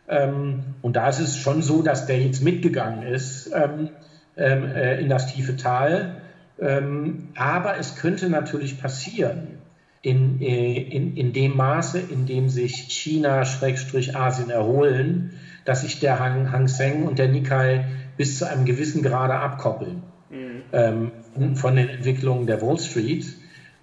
Ähm, 0.09 0.75
und 0.83 0.97
da 0.97 1.09
ist 1.09 1.21
es 1.21 1.39
schon 1.39 1.63
so, 1.63 1.81
dass 1.83 2.07
der 2.07 2.21
jetzt 2.21 2.43
mitgegangen 2.43 3.03
ist 3.03 3.51
ähm, 3.53 3.89
ähm, 4.37 4.65
äh, 4.65 5.01
in 5.01 5.09
das 5.09 5.33
tiefe 5.33 5.57
Tal 5.57 6.21
ähm, 6.59 7.29
aber 7.35 7.79
es 7.79 7.97
könnte 7.97 8.29
natürlich 8.29 8.81
passieren, 8.81 9.59
in, 10.03 10.41
äh, 10.41 10.81
in, 10.83 11.17
in 11.17 11.33
dem 11.33 11.57
Maße, 11.57 11.99
in 11.99 12.27
dem 12.27 12.49
sich 12.49 12.87
China-Asien 12.89 14.51
erholen, 14.51 15.33
dass 15.65 15.81
sich 15.81 15.99
der 15.99 16.21
Hang, 16.21 16.53
Hang 16.53 16.69
Seng 16.69 17.07
und 17.07 17.19
der 17.19 17.29
Nikkei 17.29 17.85
bis 18.17 18.39
zu 18.39 18.49
einem 18.49 18.65
gewissen 18.65 19.03
Grade 19.03 19.35
abkoppeln 19.35 20.03
mhm. 20.31 20.63
ähm, 20.73 21.57
von 21.57 21.75
den 21.75 21.89
Entwicklungen 21.89 22.47
der 22.47 22.63
Wall 22.63 22.79
Street. 22.79 23.27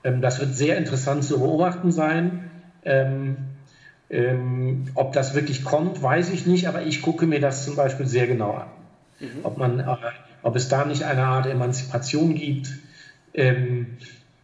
Ähm, 0.03 0.21
das 0.21 0.39
wird 0.39 0.55
sehr 0.55 0.77
interessant 0.77 1.25
zu 1.25 1.39
beobachten 1.39 1.91
sein. 1.91 2.49
Ähm, 2.85 3.37
ähm, 4.09 4.85
ob 4.95 5.13
das 5.13 5.33
wirklich 5.35 5.63
kommt, 5.63 6.01
weiß 6.01 6.29
ich 6.29 6.45
nicht, 6.45 6.67
aber 6.67 6.83
ich 6.83 7.01
gucke 7.01 7.25
mir 7.25 7.41
das 7.41 7.65
zum 7.65 7.75
Beispiel 7.75 8.05
sehr 8.05 8.27
genau 8.27 8.51
an. 8.51 8.67
Mhm. 9.19 9.27
Ob 9.43 9.57
man 9.57 9.79
äh, 9.79 9.83
ob 10.43 10.55
es 10.55 10.69
da 10.69 10.85
nicht 10.85 11.03
eine 11.03 11.23
Art 11.23 11.47
Emanzipation 11.47 12.35
gibt, 12.35 12.69
ähm, 13.33 13.97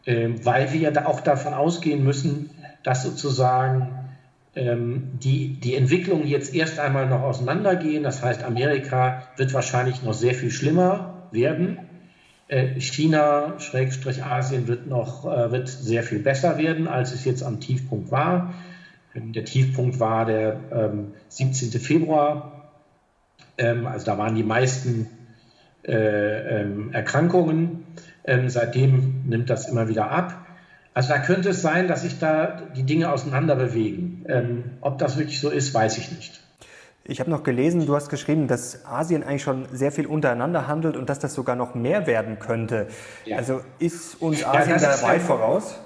äh, 0.06 0.30
weil 0.44 0.74
wir 0.74 0.92
da 0.92 1.06
auch 1.06 1.20
davon 1.20 1.54
ausgehen 1.54 2.04
müssen, 2.04 2.50
dass 2.84 3.04
sozusagen 3.04 3.90
ähm, 4.56 5.20
die, 5.22 5.60
die 5.60 5.76
Entwicklungen 5.76 6.28
jetzt 6.28 6.56
erst 6.56 6.80
einmal 6.80 7.08
noch 7.08 7.22
auseinandergehen. 7.22 8.04
Das 8.04 8.24
heißt, 8.24 8.44
Amerika 8.44 9.24
wird 9.38 9.54
wahrscheinlich 9.54 10.02
noch 10.02 10.14
sehr 10.14 10.34
viel 10.34 10.52
schlimmer 10.52 11.28
werden. 11.32 11.80
Äh, 12.48 12.80
China, 12.80 13.60
Schrägstrich 13.60 14.24
Asien, 14.24 14.68
wird 14.68 14.88
noch 14.88 15.26
äh, 15.26 15.52
wird 15.52 15.70
sehr 15.70 16.02
viel 16.02 16.20
besser 16.20 16.58
werden, 16.58 16.88
als 16.88 17.14
es 17.14 17.26
jetzt 17.26 17.44
am 17.44 17.60
Tiefpunkt 17.60 18.10
war. 18.12 18.56
Ähm, 19.14 19.34
der 19.34 19.46
Tiefpunkt 19.46 20.00
war 20.00 20.26
der 20.26 20.60
ähm, 20.72 21.14
17. 21.28 21.80
Februar. 21.80 22.72
Ähm, 23.58 23.86
also 23.86 24.06
da 24.06 24.18
waren 24.18 24.34
die 24.34 24.44
meisten 24.44 25.08
äh, 25.84 26.62
ähm, 26.62 26.92
Erkrankungen. 26.94 27.86
Ähm, 28.26 28.50
seitdem 28.50 29.24
nimmt 29.28 29.50
das 29.50 29.68
immer 29.70 29.88
wieder 29.88 30.12
ab. 30.12 30.46
Also 30.94 31.10
da 31.10 31.20
könnte 31.20 31.50
es 31.50 31.62
sein, 31.62 31.88
dass 31.88 32.02
sich 32.02 32.20
da 32.20 32.62
die 32.76 32.84
Dinge 32.84 33.12
auseinander 33.12 33.56
bewegen. 33.56 34.26
Ähm, 34.28 34.64
ob 34.82 34.98
das 34.98 35.18
wirklich 35.18 35.40
so 35.40 35.50
ist, 35.50 35.74
weiß 35.74 35.98
ich 35.98 36.12
nicht. 36.12 36.42
Ich 37.06 37.20
habe 37.20 37.32
noch 37.32 37.44
gelesen, 37.44 37.86
du 37.86 37.96
hast 37.96 38.10
geschrieben, 38.10 38.48
dass 38.48 38.86
Asien 38.86 39.24
eigentlich 39.24 39.42
schon 39.42 39.66
sehr 39.72 39.92
viel 39.92 40.06
untereinander 40.06 40.68
handelt 40.68 40.96
und 40.96 41.10
dass 41.10 41.18
das 41.18 41.34
sogar 41.34 41.56
noch 41.56 41.74
mehr 41.74 42.06
werden 42.06 42.38
könnte. 42.38 42.88
Ja. 43.26 43.38
Also 43.38 43.62
ist 43.80 44.22
uns 44.22 44.46
Asien 44.46 44.80
ja, 44.80 44.96
da 44.96 45.02
weit 45.02 45.22
ja, 45.22 45.26
voraus? 45.26 45.80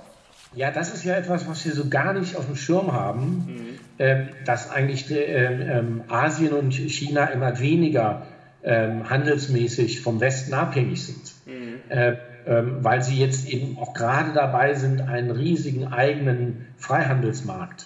Ja, 0.55 0.71
das 0.71 0.93
ist 0.93 1.03
ja 1.05 1.15
etwas, 1.15 1.47
was 1.47 1.63
wir 1.65 1.73
so 1.73 1.87
gar 1.89 2.13
nicht 2.13 2.35
auf 2.35 2.45
dem 2.45 2.55
Schirm 2.55 2.91
haben, 2.91 3.45
mhm. 3.47 3.79
ähm, 3.99 4.29
dass 4.45 4.69
eigentlich 4.69 5.09
äh, 5.11 5.45
äh, 5.45 5.83
Asien 6.09 6.51
und 6.51 6.71
China 6.73 7.27
immer 7.27 7.59
weniger 7.59 8.23
äh, 8.63 8.89
handelsmäßig 9.03 10.01
vom 10.01 10.19
Westen 10.19 10.53
abhängig 10.53 11.05
sind. 11.05 11.31
Mhm. 11.45 11.79
Äh, 11.89 12.13
ähm, 12.45 12.77
weil 12.81 13.01
sie 13.01 13.17
jetzt 13.17 13.47
eben 13.47 13.77
auch 13.77 13.93
gerade 13.93 14.33
dabei 14.33 14.73
sind, 14.73 15.01
einen 15.01 15.31
riesigen 15.31 15.87
eigenen 15.87 16.65
Freihandelsmarkt 16.77 17.85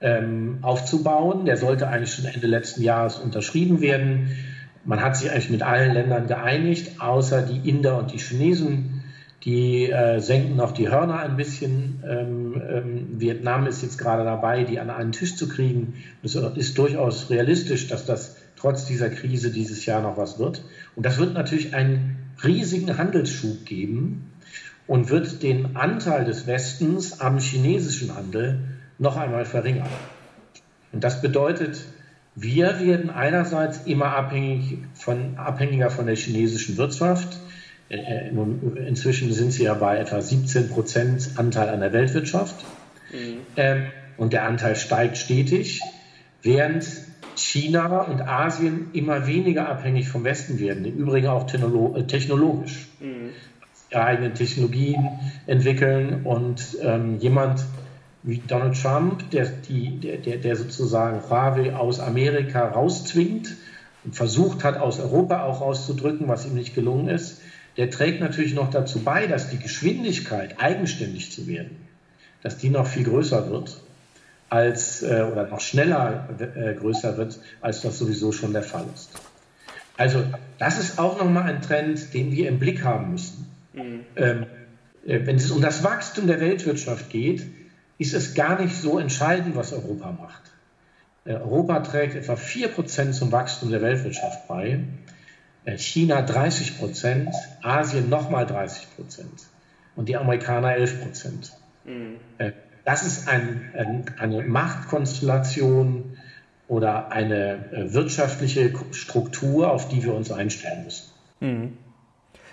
ähm, 0.00 0.58
aufzubauen. 0.62 1.44
Der 1.44 1.56
sollte 1.56 1.88
eigentlich 1.88 2.14
schon 2.14 2.24
Ende 2.24 2.46
letzten 2.48 2.82
Jahres 2.82 3.16
unterschrieben 3.16 3.80
werden. 3.80 4.36
Man 4.84 5.02
hat 5.02 5.16
sich 5.16 5.30
eigentlich 5.30 5.50
mit 5.50 5.62
allen 5.62 5.92
Ländern 5.92 6.26
geeinigt, 6.26 7.00
außer 7.00 7.42
die 7.42 7.68
Inder 7.68 7.98
und 7.98 8.12
die 8.12 8.18
Chinesen. 8.18 9.04
Die 9.44 9.90
äh, 9.90 10.18
senken 10.18 10.56
noch 10.56 10.72
die 10.72 10.88
Hörner 10.90 11.20
ein 11.20 11.36
bisschen. 11.36 12.02
Ähm, 12.08 12.62
ähm, 12.68 13.20
Vietnam 13.20 13.66
ist 13.68 13.82
jetzt 13.82 13.98
gerade 13.98 14.24
dabei, 14.24 14.64
die 14.64 14.80
an 14.80 14.90
einen 14.90 15.12
Tisch 15.12 15.36
zu 15.36 15.48
kriegen. 15.48 15.94
Es 16.24 16.34
ist 16.34 16.76
durchaus 16.78 17.30
realistisch, 17.30 17.86
dass 17.86 18.04
das 18.04 18.36
trotz 18.66 18.84
dieser 18.84 19.10
Krise 19.10 19.52
dieses 19.52 19.86
Jahr 19.86 20.02
noch 20.02 20.16
was 20.16 20.40
wird. 20.40 20.60
Und 20.96 21.06
das 21.06 21.18
wird 21.18 21.34
natürlich 21.34 21.72
einen 21.72 22.16
riesigen 22.42 22.98
Handelsschub 22.98 23.64
geben 23.64 24.32
und 24.88 25.08
wird 25.08 25.44
den 25.44 25.76
Anteil 25.76 26.24
des 26.24 26.48
Westens 26.48 27.20
am 27.20 27.38
chinesischen 27.38 28.16
Handel 28.16 28.58
noch 28.98 29.16
einmal 29.16 29.44
verringern. 29.44 29.86
Und 30.90 31.04
das 31.04 31.22
bedeutet, 31.22 31.84
wir 32.34 32.80
werden 32.80 33.08
einerseits 33.08 33.86
immer 33.86 34.16
abhängig 34.16 34.78
von, 34.94 35.36
abhängiger 35.36 35.90
von 35.90 36.06
der 36.06 36.16
chinesischen 36.16 36.76
Wirtschaft. 36.76 37.38
Äh, 37.88 37.98
äh, 37.98 38.88
inzwischen 38.88 39.32
sind 39.32 39.52
sie 39.52 39.62
ja 39.62 39.74
bei 39.74 39.98
etwa 39.98 40.20
17 40.20 40.70
Prozent 40.70 41.30
Anteil 41.36 41.68
an 41.68 41.78
der 41.78 41.92
Weltwirtschaft. 41.92 42.64
Mhm. 43.12 43.36
Ähm, 43.56 43.86
und 44.16 44.32
der 44.32 44.42
Anteil 44.42 44.74
steigt 44.74 45.18
stetig, 45.18 45.82
während 46.42 46.84
China 47.38 48.02
und 48.02 48.20
Asien 48.20 48.90
immer 48.92 49.26
weniger 49.26 49.68
abhängig 49.68 50.08
vom 50.08 50.24
Westen 50.24 50.58
werden, 50.58 50.84
im 50.84 50.96
Übrigen 50.96 51.28
auch 51.28 51.46
äh, 51.52 52.02
technologisch. 52.06 52.88
Mhm. 53.00 53.30
eigene 53.92 54.32
Technologien 54.32 55.08
entwickeln 55.46 56.24
und 56.24 56.76
ähm, 56.82 57.18
jemand, 57.18 57.64
wie 58.22 58.38
Donald 58.38 58.80
Trump, 58.80 59.30
der, 59.30 59.46
die, 59.46 60.00
der, 60.00 60.38
der 60.38 60.56
sozusagen 60.56 61.22
Huawei 61.30 61.74
aus 61.74 62.00
Amerika 62.00 62.66
rauszwingt 62.68 63.54
und 64.04 64.16
versucht 64.16 64.64
hat, 64.64 64.78
aus 64.78 64.98
Europa 64.98 65.44
auch 65.44 65.60
rauszudrücken, 65.60 66.26
was 66.28 66.46
ihm 66.46 66.54
nicht 66.54 66.74
gelungen 66.74 67.08
ist, 67.08 67.40
der 67.76 67.90
trägt 67.90 68.20
natürlich 68.20 68.54
noch 68.54 68.70
dazu 68.70 69.00
bei, 69.00 69.26
dass 69.26 69.50
die 69.50 69.58
Geschwindigkeit, 69.58 70.60
eigenständig 70.60 71.30
zu 71.30 71.46
werden, 71.46 71.76
dass 72.42 72.58
die 72.58 72.70
noch 72.70 72.86
viel 72.86 73.04
größer 73.04 73.50
wird 73.50 73.80
als 74.48 75.02
äh, 75.02 75.26
oder 75.30 75.46
noch 75.48 75.60
schneller 75.60 76.28
äh, 76.38 76.74
größer 76.74 77.16
wird, 77.16 77.38
als 77.60 77.82
das 77.82 77.98
sowieso 77.98 78.32
schon 78.32 78.52
der 78.52 78.62
Fall 78.62 78.84
ist. 78.94 79.10
Also 79.96 80.24
das 80.58 80.78
ist 80.78 80.98
auch 80.98 81.18
nochmal 81.18 81.44
ein 81.44 81.62
Trend, 81.62 82.14
den 82.14 82.30
wir 82.32 82.48
im 82.48 82.58
Blick 82.58 82.84
haben 82.84 83.12
müssen. 83.12 83.46
Mhm. 83.72 84.04
Ähm, 84.16 84.46
äh, 85.06 85.20
wenn 85.24 85.36
es 85.36 85.50
um 85.50 85.60
das 85.60 85.82
Wachstum 85.82 86.26
der 86.26 86.40
Weltwirtschaft 86.40 87.10
geht, 87.10 87.46
ist 87.98 88.14
es 88.14 88.34
gar 88.34 88.60
nicht 88.60 88.76
so 88.76 88.98
entscheidend, 88.98 89.56
was 89.56 89.72
Europa 89.72 90.12
macht. 90.12 90.42
Äh, 91.24 91.34
Europa 91.34 91.80
trägt 91.80 92.14
etwa 92.14 92.34
4% 92.34 93.12
zum 93.12 93.32
Wachstum 93.32 93.70
der 93.70 93.82
Weltwirtschaft 93.82 94.46
bei, 94.48 94.80
äh, 95.64 95.78
China 95.78 96.20
30%, 96.20 97.32
Asien 97.62 98.08
nochmal 98.08 98.44
30% 98.44 99.24
und 99.96 100.08
die 100.08 100.16
Amerikaner 100.16 100.76
11%. 100.76 101.52
Mhm. 101.84 102.16
Das 102.86 103.04
ist 103.04 103.28
ein, 103.28 103.72
ein, 103.76 104.04
eine 104.16 104.42
Machtkonstellation 104.44 106.16
oder 106.68 107.10
eine 107.10 107.88
wirtschaftliche 107.90 108.72
Struktur, 108.92 109.72
auf 109.72 109.88
die 109.88 110.04
wir 110.04 110.14
uns 110.14 110.30
einstellen 110.30 110.84
müssen. 110.84 111.10
Mhm. 111.40 111.72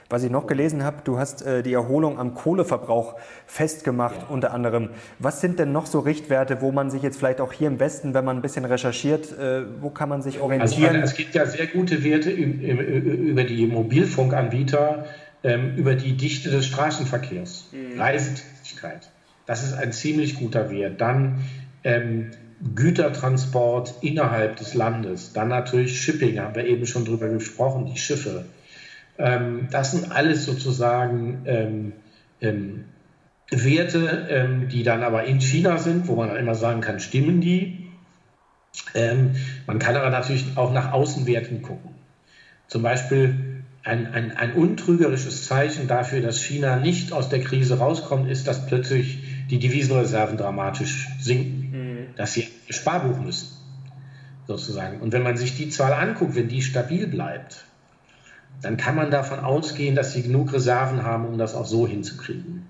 Was 0.10 0.24
ich 0.24 0.32
noch 0.32 0.48
gelesen 0.48 0.84
habe, 0.84 0.98
du 1.04 1.20
hast 1.20 1.44
äh, 1.44 1.62
die 1.62 1.74
Erholung 1.74 2.20
am 2.20 2.34
Kohleverbrauch 2.34 3.16
festgemacht, 3.46 4.22
ja. 4.22 4.28
unter 4.30 4.54
anderem. 4.54 4.90
Was 5.20 5.40
sind 5.40 5.60
denn 5.60 5.72
noch 5.72 5.86
so 5.86 6.00
Richtwerte, 6.00 6.62
wo 6.62 6.72
man 6.72 6.90
sich 6.90 7.04
jetzt 7.04 7.18
vielleicht 7.18 7.40
auch 7.40 7.54
hier 7.54 7.68
im 7.68 7.80
Westen, 7.80 8.16
wenn 8.16 8.26
man 8.26 8.38
ein 8.38 8.42
bisschen 8.42 8.66
recherchiert, 8.66 9.32
äh, 9.38 9.64
wo 9.82 9.92
kann 9.92 10.10
man 10.10 10.24
sich 10.24 10.40
orientieren? 10.40 10.96
Also, 10.96 11.12
es 11.12 11.16
gibt 11.16 11.36
ja 11.36 11.46
sehr 11.46 11.68
gute 11.68 12.04
Werte 12.04 12.32
über 12.32 13.44
die 13.44 13.68
Mobilfunkanbieter, 13.68 15.06
ähm, 15.44 15.76
über 15.78 15.94
die 15.94 16.18
Dichte 16.18 16.50
des 16.50 16.66
Straßenverkehrs, 16.66 17.70
mhm. 17.72 18.00
Reisetätigkeit. 18.00 19.13
Das 19.46 19.64
ist 19.64 19.74
ein 19.74 19.92
ziemlich 19.92 20.36
guter 20.36 20.70
Wert. 20.70 21.02
Dann 21.02 21.44
ähm, 21.84 22.32
Gütertransport 22.76 23.96
innerhalb 24.02 24.56
des 24.56 24.74
Landes. 24.74 25.34
Dann 25.34 25.50
natürlich 25.50 26.02
Shipping, 26.02 26.40
haben 26.40 26.56
wir 26.56 26.66
eben 26.66 26.86
schon 26.86 27.06
drüber 27.06 27.28
gesprochen, 27.30 27.86
die 27.86 27.98
Schiffe. 28.00 28.46
Ähm, 29.18 29.68
das 29.70 29.92
sind 29.92 30.12
alles 30.12 30.46
sozusagen 30.46 31.42
ähm, 31.46 31.94
ähm, 32.42 32.86
Werte, 33.52 34.28
ähm, 34.30 34.70
die 34.70 34.84
dann 34.84 35.04
aber 35.04 35.26
in 35.26 35.42
China 35.42 35.78
sind, 35.78 36.08
wo 36.08 36.16
man 36.16 36.30
dann 36.30 36.38
immer 36.38 36.56
sagen 36.56 36.82
kann, 36.82 37.00
stimmen 37.00 37.42
die? 37.42 37.90
Ähm, 38.96 39.36
man 39.68 39.80
kann 39.80 39.96
aber 39.96 40.10
natürlich 40.10 40.46
auch 40.56 40.74
nach 40.74 40.94
Außenwerten 40.94 41.62
gucken. 41.62 41.92
Zum 42.68 42.82
Beispiel 42.82 43.64
ein, 43.84 44.14
ein, 44.14 44.36
ein 44.36 44.54
untrügerisches 44.54 45.46
Zeichen 45.46 45.88
dafür, 45.88 46.22
dass 46.22 46.42
China 46.42 46.78
nicht 46.78 47.12
aus 47.12 47.30
der 47.30 47.42
Krise 47.42 47.78
rauskommt, 47.78 48.30
ist, 48.30 48.48
dass 48.48 48.66
plötzlich 48.66 49.23
die 49.50 49.60
Devisenreserven 49.60 50.38
dramatisch 50.38 51.10
sinken, 51.20 51.72
mhm. 51.72 52.16
dass 52.16 52.34
sie 52.34 52.48
Sparbuch 52.70 53.20
müssen, 53.20 53.50
sozusagen. 54.48 55.00
Und 55.02 55.14
wenn 55.14 55.24
man 55.24 55.38
sich 55.38 55.56
die 55.56 55.70
Zahl 55.70 55.94
anguckt, 55.94 56.36
wenn 56.36 56.48
die 56.48 56.62
stabil 56.62 57.08
bleibt, 57.08 57.66
dann 58.62 58.78
kann 58.78 58.96
man 58.96 59.12
davon 59.12 59.40
ausgehen, 59.40 59.96
dass 59.96 60.14
sie 60.14 60.24
genug 60.24 60.54
Reserven 60.54 61.04
haben, 61.04 61.26
um 61.26 61.38
das 61.38 61.56
auch 61.56 61.66
so 61.66 61.88
hinzukriegen. 61.88 62.68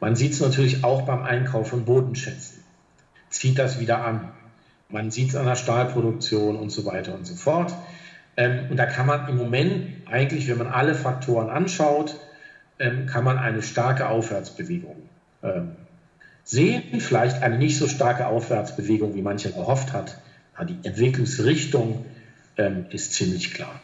Man 0.00 0.16
sieht 0.16 0.32
es 0.32 0.40
natürlich 0.40 0.84
auch 0.84 1.02
beim 1.02 1.22
Einkauf 1.22 1.68
von 1.68 1.84
Bodenschätzen. 1.84 2.62
Zieht 3.28 3.58
das 3.58 3.80
wieder 3.80 4.04
an. 4.04 4.32
Man 4.88 5.10
sieht 5.10 5.30
es 5.30 5.36
an 5.36 5.46
der 5.46 5.56
Stahlproduktion 5.56 6.56
und 6.56 6.70
so 6.70 6.84
weiter 6.84 7.14
und 7.14 7.26
so 7.26 7.34
fort. 7.34 7.72
Ähm, 8.36 8.66
und 8.70 8.76
da 8.76 8.86
kann 8.86 9.06
man 9.06 9.28
im 9.28 9.36
Moment 9.36 10.08
eigentlich, 10.10 10.48
wenn 10.48 10.58
man 10.58 10.66
alle 10.66 10.94
Faktoren 10.94 11.48
anschaut, 11.48 12.16
ähm, 12.78 13.06
kann 13.06 13.24
man 13.24 13.38
eine 13.38 13.62
starke 13.62 14.08
Aufwärtsbewegung 14.08 14.96
ähm, 15.42 15.76
sehen. 16.50 17.00
Vielleicht 17.00 17.42
eine 17.42 17.58
nicht 17.58 17.78
so 17.78 17.86
starke 17.86 18.26
Aufwärtsbewegung, 18.26 19.14
wie 19.14 19.22
manche 19.22 19.52
gehofft 19.52 19.92
hat. 19.92 20.18
Aber 20.54 20.66
die 20.66 20.78
Entwicklungsrichtung 20.82 22.04
ähm, 22.56 22.86
ist 22.90 23.14
ziemlich 23.14 23.54
klar. 23.54 23.80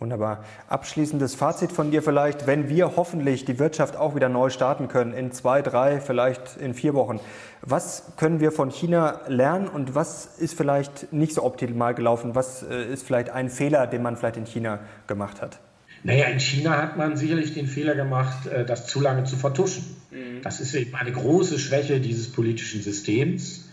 Wunderbar. 0.00 0.44
Abschließendes 0.68 1.34
Fazit 1.34 1.72
von 1.72 1.90
dir 1.90 2.04
vielleicht, 2.04 2.46
wenn 2.46 2.68
wir 2.68 2.94
hoffentlich 2.94 3.44
die 3.44 3.58
Wirtschaft 3.58 3.96
auch 3.96 4.14
wieder 4.14 4.28
neu 4.28 4.48
starten 4.48 4.86
können, 4.86 5.12
in 5.12 5.32
zwei, 5.32 5.60
drei, 5.60 6.00
vielleicht 6.00 6.56
in 6.56 6.72
vier 6.72 6.94
Wochen. 6.94 7.18
Was 7.62 8.12
können 8.16 8.38
wir 8.38 8.52
von 8.52 8.70
China 8.70 9.22
lernen 9.26 9.66
und 9.66 9.96
was 9.96 10.38
ist 10.38 10.56
vielleicht 10.56 11.12
nicht 11.12 11.34
so 11.34 11.42
optimal 11.42 11.94
gelaufen? 11.94 12.36
Was 12.36 12.62
äh, 12.62 12.92
ist 12.92 13.04
vielleicht 13.04 13.30
ein 13.30 13.50
Fehler, 13.50 13.88
den 13.88 14.02
man 14.02 14.16
vielleicht 14.16 14.36
in 14.36 14.46
China 14.46 14.78
gemacht 15.08 15.42
hat? 15.42 15.58
Naja, 16.04 16.26
in 16.26 16.40
China 16.40 16.80
hat 16.80 16.96
man 16.96 17.16
sicherlich 17.16 17.54
den 17.54 17.66
Fehler 17.66 17.94
gemacht, 17.94 18.46
äh, 18.46 18.64
das 18.64 18.86
zu 18.86 19.00
lange 19.00 19.24
zu 19.24 19.36
vertuschen. 19.36 19.84
Mhm. 20.10 20.42
Das 20.42 20.60
ist 20.60 20.74
eben 20.74 20.94
eine 20.94 21.12
große 21.12 21.58
Schwäche 21.58 22.00
dieses 22.00 22.30
politischen 22.32 22.82
Systems 22.82 23.68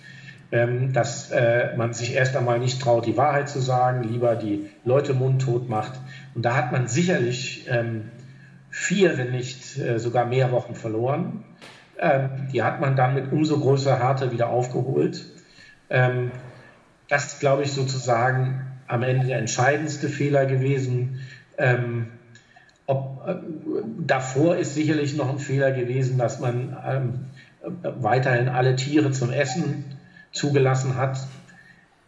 ähm, 0.52 0.94
dass 0.94 1.32
äh, 1.32 1.76
man 1.76 1.94
sich 1.94 2.14
erst 2.14 2.36
einmal 2.36 2.60
nicht 2.60 2.82
traut, 2.82 3.06
die 3.06 3.18
Wahrheit 3.18 3.50
zu 3.50 3.60
sagen, 3.60 4.04
lieber 4.04 4.36
die 4.36 4.70
Leute 4.84 5.14
mundtot 5.14 5.70
macht. 5.70 6.00
Und 6.36 6.46
da 6.46 6.56
hat 6.56 6.72
man 6.72 6.88
sicherlich 6.88 7.66
ähm, 7.70 8.12
vier, 8.70 9.18
wenn 9.18 9.32
nicht 9.32 9.78
äh, 9.78 10.00
sogar 10.00 10.26
mehr 10.26 10.52
Wochen 10.52 10.76
verloren. 10.76 11.44
Ähm, 12.00 12.30
die 12.54 12.62
hat 12.62 12.80
man 12.80 12.96
dann 12.96 13.16
mit 13.16 13.32
umso 13.32 13.60
größerer 13.60 14.00
Härte 14.00 14.32
wieder 14.32 14.50
aufgeholt. 14.50 15.26
Das 15.88 17.28
ist, 17.28 17.40
glaube 17.40 17.62
ich, 17.62 17.72
sozusagen 17.72 18.66
am 18.88 19.04
Ende 19.04 19.28
der 19.28 19.38
entscheidendste 19.38 20.10
Fehler 20.10 20.48
gewesen. 20.48 21.20
Ähm, 21.58 22.08
ob, 22.88 23.24
äh, 23.28 23.36
davor 24.06 24.58
ist 24.58 24.76
sicherlich 24.76 25.16
noch 25.16 25.30
ein 25.30 25.40
Fehler 25.40 25.72
gewesen, 25.72 26.18
dass 26.18 26.40
man 26.40 26.78
ähm, 26.86 27.26
weiterhin 27.82 28.48
alle 28.48 28.76
Tiere 28.76 29.12
zum 29.12 29.32
Essen 29.32 29.86
zugelassen 30.32 30.96
hat. 30.96 31.18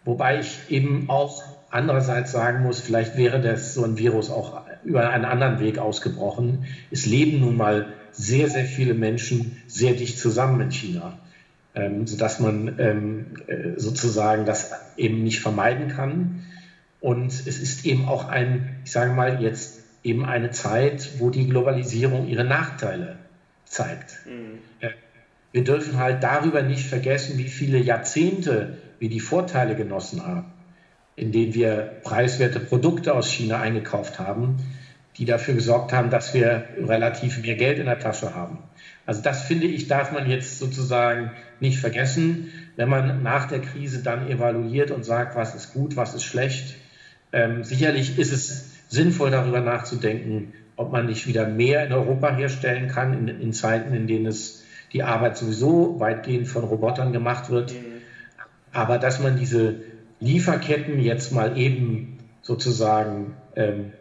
Wobei 0.05 0.39
ich 0.39 0.59
eben 0.69 1.09
auch 1.09 1.43
andererseits 1.69 2.31
sagen 2.31 2.63
muss, 2.63 2.79
vielleicht 2.79 3.17
wäre 3.17 3.41
das 3.41 3.73
so 3.73 3.83
ein 3.83 3.97
Virus 3.97 4.29
auch 4.29 4.61
über 4.83 5.09
einen 5.09 5.25
anderen 5.25 5.59
Weg 5.59 5.79
ausgebrochen. 5.79 6.65
Es 6.91 7.05
leben 7.05 7.41
nun 7.41 7.57
mal 7.57 7.87
sehr, 8.11 8.49
sehr 8.49 8.65
viele 8.65 8.93
Menschen 8.93 9.57
sehr 9.67 9.93
dicht 9.93 10.17
zusammen 10.19 10.61
in 10.61 10.71
China, 10.71 11.17
ähm, 11.75 12.07
sodass 12.07 12.39
man 12.39 12.75
ähm, 12.79 13.25
äh, 13.47 13.79
sozusagen 13.79 14.45
das 14.45 14.71
eben 14.95 15.23
nicht 15.23 15.41
vermeiden 15.41 15.89
kann. 15.89 16.43
Und 16.99 17.31
es 17.31 17.59
ist 17.59 17.85
eben 17.85 18.07
auch 18.07 18.27
ein, 18.27 18.79
ich 18.83 18.91
sage 18.91 19.11
mal, 19.11 19.41
jetzt 19.41 19.83
eben 20.03 20.25
eine 20.25 20.51
Zeit, 20.51 21.19
wo 21.19 21.29
die 21.29 21.47
Globalisierung 21.47 22.27
ihre 22.27 22.43
Nachteile 22.43 23.17
zeigt. 23.65 24.19
Mhm. 24.25 24.59
Wir 25.51 25.63
dürfen 25.63 25.97
halt 25.97 26.23
darüber 26.23 26.61
nicht 26.61 26.85
vergessen, 26.85 27.37
wie 27.37 27.47
viele 27.47 27.77
Jahrzehnte 27.77 28.77
wir 28.99 29.09
die 29.09 29.19
Vorteile 29.19 29.75
genossen 29.75 30.25
haben, 30.25 30.45
indem 31.15 31.53
wir 31.53 31.99
preiswerte 32.03 32.59
Produkte 32.59 33.13
aus 33.13 33.31
China 33.31 33.59
eingekauft 33.59 34.19
haben, 34.19 34.57
die 35.17 35.25
dafür 35.25 35.55
gesorgt 35.55 35.93
haben, 35.93 36.09
dass 36.09 36.33
wir 36.33 36.65
relativ 36.79 37.41
mehr 37.41 37.55
Geld 37.55 37.79
in 37.79 37.85
der 37.85 37.99
Tasche 37.99 38.35
haben. 38.35 38.59
Also 39.05 39.21
das 39.21 39.43
finde 39.43 39.67
ich, 39.67 39.87
darf 39.87 40.11
man 40.11 40.29
jetzt 40.29 40.59
sozusagen 40.59 41.31
nicht 41.59 41.79
vergessen, 41.79 42.51
wenn 42.75 42.89
man 42.89 43.23
nach 43.23 43.47
der 43.47 43.61
Krise 43.61 44.03
dann 44.03 44.29
evaluiert 44.29 44.91
und 44.91 45.03
sagt, 45.05 45.35
was 45.35 45.55
ist 45.55 45.73
gut, 45.73 45.95
was 45.95 46.13
ist 46.13 46.23
schlecht. 46.23 46.75
Ähm, 47.37 47.63
sicherlich 47.63 48.17
ist 48.17 48.33
es 48.33 48.71
sinnvoll, 48.89 49.29
darüber 49.29 49.61
nachzudenken, 49.61 50.53
ob 50.75 50.91
man 50.91 51.05
nicht 51.05 51.27
wieder 51.27 51.47
mehr 51.47 51.85
in 51.85 51.93
Europa 51.93 52.35
herstellen 52.35 52.87
kann, 52.87 53.13
in, 53.13 53.41
in 53.41 53.53
Zeiten, 53.53 53.93
in 53.93 54.07
denen 54.07 54.25
es 54.25 54.63
die 54.91 55.03
Arbeit 55.03 55.37
sowieso 55.37 55.99
weitgehend 55.99 56.47
von 56.47 56.63
Robotern 56.63 57.13
gemacht 57.13 57.51
wird. 57.51 57.73
Mhm. 57.73 58.01
Aber 58.71 58.97
dass 58.97 59.19
man 59.19 59.37
diese 59.37 59.75
Lieferketten 60.19 60.99
jetzt 60.99 61.31
mal 61.31 61.59
eben 61.59 62.17
sozusagen, 62.41 63.35
ähm, 63.55 63.91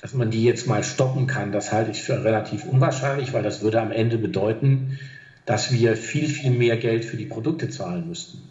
dass 0.00 0.12
man 0.12 0.32
die 0.32 0.42
jetzt 0.42 0.66
mal 0.66 0.82
stoppen 0.82 1.28
kann, 1.28 1.52
das 1.52 1.72
halte 1.72 1.92
ich 1.92 2.02
für 2.02 2.24
relativ 2.24 2.64
unwahrscheinlich, 2.64 3.32
weil 3.32 3.44
das 3.44 3.62
würde 3.62 3.80
am 3.80 3.92
Ende 3.92 4.18
bedeuten, 4.18 4.98
dass 5.46 5.70
wir 5.70 5.96
viel, 5.96 6.26
viel 6.26 6.50
mehr 6.50 6.78
Geld 6.78 7.04
für 7.04 7.16
die 7.16 7.26
Produkte 7.26 7.68
zahlen 7.68 8.08
müssten. 8.08 8.42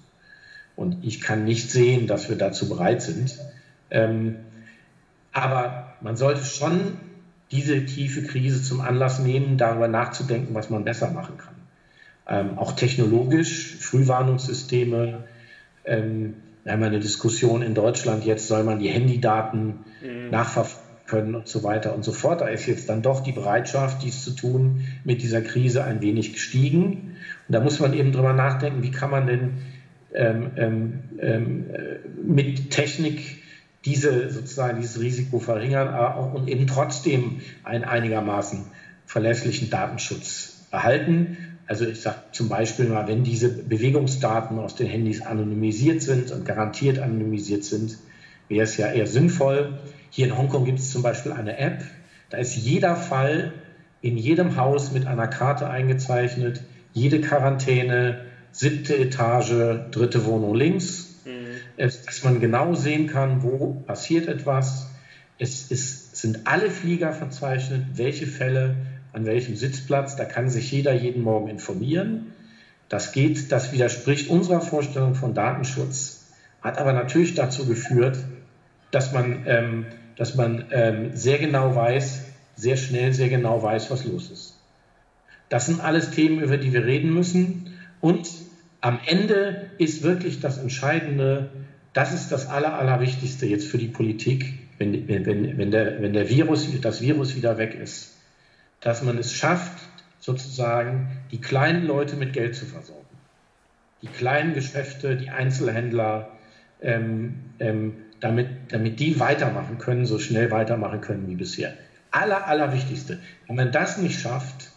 Und 0.77 1.03
ich 1.03 1.19
kann 1.19 1.43
nicht 1.43 1.69
sehen, 1.69 2.07
dass 2.07 2.29
wir 2.29 2.37
dazu 2.37 2.69
bereit 2.69 3.01
sind. 3.01 3.37
Ähm, 3.91 4.37
aber 5.31 5.93
man 6.01 6.17
sollte 6.17 6.43
schon 6.43 6.97
diese 7.51 7.85
tiefe 7.85 8.23
Krise 8.23 8.63
zum 8.63 8.81
Anlass 8.81 9.19
nehmen, 9.19 9.57
darüber 9.57 9.87
nachzudenken, 9.87 10.53
was 10.53 10.69
man 10.69 10.83
besser 10.83 11.11
machen 11.11 11.37
kann. 11.37 11.55
Ähm, 12.27 12.57
auch 12.57 12.73
technologisch, 12.73 13.75
Frühwarnungssysteme. 13.79 15.25
Ähm, 15.85 16.35
wir 16.63 16.73
haben 16.73 16.83
eine 16.83 16.99
Diskussion 16.99 17.61
in 17.61 17.73
Deutschland, 17.73 18.23
jetzt 18.23 18.47
soll 18.47 18.63
man 18.63 18.79
die 18.79 18.89
Handydaten 18.89 19.79
mhm. 20.01 20.29
nachverfolgen 20.29 20.91
können 21.11 21.35
und 21.35 21.47
so 21.47 21.61
weiter 21.63 21.93
und 21.93 22.03
so 22.03 22.13
fort. 22.13 22.41
Da 22.41 22.47
ist 22.47 22.65
jetzt 22.65 22.87
dann 22.87 23.01
doch 23.01 23.19
die 23.19 23.33
Bereitschaft, 23.33 24.01
dies 24.01 24.23
zu 24.23 24.31
tun, 24.31 24.85
mit 25.03 25.21
dieser 25.21 25.41
Krise 25.41 25.83
ein 25.83 26.01
wenig 26.01 26.33
gestiegen. 26.33 27.17
Und 27.47 27.53
da 27.53 27.59
muss 27.59 27.79
man 27.81 27.93
eben 27.93 28.13
drüber 28.13 28.33
nachdenken, 28.33 28.81
wie 28.81 28.91
kann 28.91 29.11
man 29.11 29.27
denn 29.27 29.49
ähm, 30.13 30.51
ähm, 30.55 30.99
ähm 31.19 31.65
äh, 31.69 31.97
mit 32.23 32.71
Technik 32.71 33.40
diese 33.85 34.29
sozusagen 34.29 34.79
dieses 34.79 34.99
Risiko 35.01 35.39
verringern 35.39 35.93
äh, 35.93 36.37
und 36.37 36.47
eben 36.47 36.67
trotzdem 36.67 37.41
einen 37.63 37.83
einigermaßen 37.83 38.65
verlässlichen 39.05 39.69
Datenschutz 39.69 40.65
erhalten. 40.71 41.37
Also 41.67 41.85
ich 41.85 42.01
sage 42.01 42.17
zum 42.31 42.49
Beispiel 42.49 42.85
mal, 42.85 43.07
wenn 43.07 43.23
diese 43.23 43.49
Bewegungsdaten 43.49 44.59
aus 44.59 44.75
den 44.75 44.87
Handys 44.87 45.21
anonymisiert 45.21 46.01
sind 46.01 46.31
und 46.31 46.45
garantiert 46.45 46.99
anonymisiert 46.99 47.63
sind, 47.63 47.97
wäre 48.47 48.63
es 48.63 48.77
ja 48.77 48.91
eher 48.91 49.07
sinnvoll. 49.07 49.79
Hier 50.09 50.27
in 50.27 50.37
Hongkong 50.37 50.65
gibt 50.65 50.79
es 50.79 50.91
zum 50.91 51.01
Beispiel 51.01 51.31
eine 51.31 51.57
App, 51.57 51.83
da 52.29 52.37
ist 52.37 52.55
jeder 52.55 52.95
Fall 52.95 53.53
in 54.01 54.17
jedem 54.17 54.55
Haus 54.55 54.91
mit 54.91 55.05
einer 55.05 55.27
Karte 55.27 55.69
eingezeichnet, 55.69 56.61
jede 56.93 57.21
Quarantäne, 57.21 58.25
siebte 58.51 58.97
Etage, 58.97 59.91
dritte 59.91 60.25
Wohnung 60.25 60.55
links, 60.55 61.10
dass 61.81 62.23
man 62.23 62.39
genau 62.39 62.73
sehen 62.75 63.07
kann, 63.07 63.43
wo 63.43 63.83
passiert 63.85 64.27
etwas. 64.27 64.89
Es, 65.39 65.71
es 65.71 66.11
sind 66.21 66.41
alle 66.45 66.69
Flieger 66.69 67.13
verzeichnet, 67.13 67.83
welche 67.95 68.27
Fälle 68.27 68.75
an 69.13 69.25
welchem 69.25 69.55
Sitzplatz. 69.55 70.15
Da 70.15 70.25
kann 70.25 70.49
sich 70.49 70.71
jeder 70.71 70.93
jeden 70.93 71.23
Morgen 71.23 71.49
informieren. 71.49 72.33
Das 72.89 73.13
geht, 73.13 73.51
das 73.51 73.71
widerspricht 73.71 74.29
unserer 74.29 74.61
Vorstellung 74.61 75.15
von 75.15 75.33
Datenschutz, 75.33 76.27
hat 76.61 76.77
aber 76.77 76.93
natürlich 76.93 77.35
dazu 77.35 77.65
geführt, 77.65 78.17
dass 78.91 79.13
man, 79.13 79.43
ähm, 79.47 79.85
dass 80.17 80.35
man 80.35 80.65
ähm, 80.71 81.15
sehr 81.15 81.39
genau 81.39 81.73
weiß, 81.73 82.25
sehr 82.55 82.77
schnell 82.77 83.13
sehr 83.13 83.29
genau 83.29 83.63
weiß, 83.63 83.89
was 83.89 84.05
los 84.05 84.29
ist. 84.29 84.59
Das 85.49 85.65
sind 85.65 85.81
alles 85.81 86.11
Themen, 86.11 86.41
über 86.41 86.57
die 86.57 86.73
wir 86.73 86.85
reden 86.85 87.13
müssen. 87.13 87.73
Und 88.01 88.29
am 88.81 88.99
Ende 89.05 89.71
ist 89.77 90.03
wirklich 90.03 90.39
das 90.41 90.57
Entscheidende, 90.57 91.49
das 91.93 92.13
ist 92.13 92.31
das 92.31 92.47
Aller, 92.47 92.73
Allerwichtigste 92.73 93.45
jetzt 93.45 93.67
für 93.67 93.77
die 93.77 93.87
Politik, 93.87 94.53
wenn, 94.77 95.07
wenn, 95.07 95.57
wenn, 95.57 95.71
der, 95.71 96.01
wenn 96.01 96.13
der 96.13 96.29
Virus, 96.29 96.67
das 96.81 97.01
Virus 97.01 97.35
wieder 97.35 97.57
weg 97.57 97.75
ist, 97.75 98.15
dass 98.79 99.03
man 99.03 99.17
es 99.17 99.33
schafft, 99.33 99.77
sozusagen 100.19 101.09
die 101.31 101.41
kleinen 101.41 101.85
Leute 101.85 102.15
mit 102.15 102.33
Geld 102.33 102.55
zu 102.55 102.65
versorgen. 102.65 103.01
Die 104.01 104.07
kleinen 104.07 104.53
Geschäfte, 104.53 105.15
die 105.15 105.29
Einzelhändler, 105.29 106.31
ähm, 106.81 107.35
ähm, 107.59 107.93
damit, 108.19 108.47
damit 108.69 108.99
die 108.99 109.19
weitermachen 109.19 109.77
können, 109.77 110.05
so 110.05 110.19
schnell 110.19 110.51
weitermachen 110.51 111.01
können 111.01 111.27
wie 111.27 111.35
bisher. 111.35 111.73
Aller, 112.11 112.47
Allerwichtigste. 112.47 113.19
Wenn 113.47 113.55
man 113.55 113.71
das 113.71 113.97
nicht 113.97 114.19
schafft, 114.19 114.71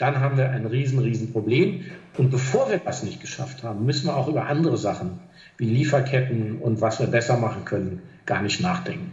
dann 0.00 0.18
haben 0.18 0.38
wir 0.38 0.50
ein 0.50 0.64
riesen, 0.64 0.98
riesen 0.98 1.30
Problem. 1.30 1.84
Und 2.16 2.30
bevor 2.30 2.70
wir 2.70 2.78
das 2.78 3.02
nicht 3.02 3.20
geschafft 3.20 3.62
haben, 3.62 3.84
müssen 3.84 4.06
wir 4.06 4.16
auch 4.16 4.28
über 4.28 4.46
andere 4.46 4.78
Sachen 4.78 5.20
wie 5.58 5.66
Lieferketten 5.66 6.56
und 6.56 6.80
was 6.80 7.00
wir 7.00 7.06
besser 7.06 7.36
machen 7.36 7.66
können, 7.66 8.00
gar 8.24 8.40
nicht 8.40 8.62
nachdenken. 8.62 9.12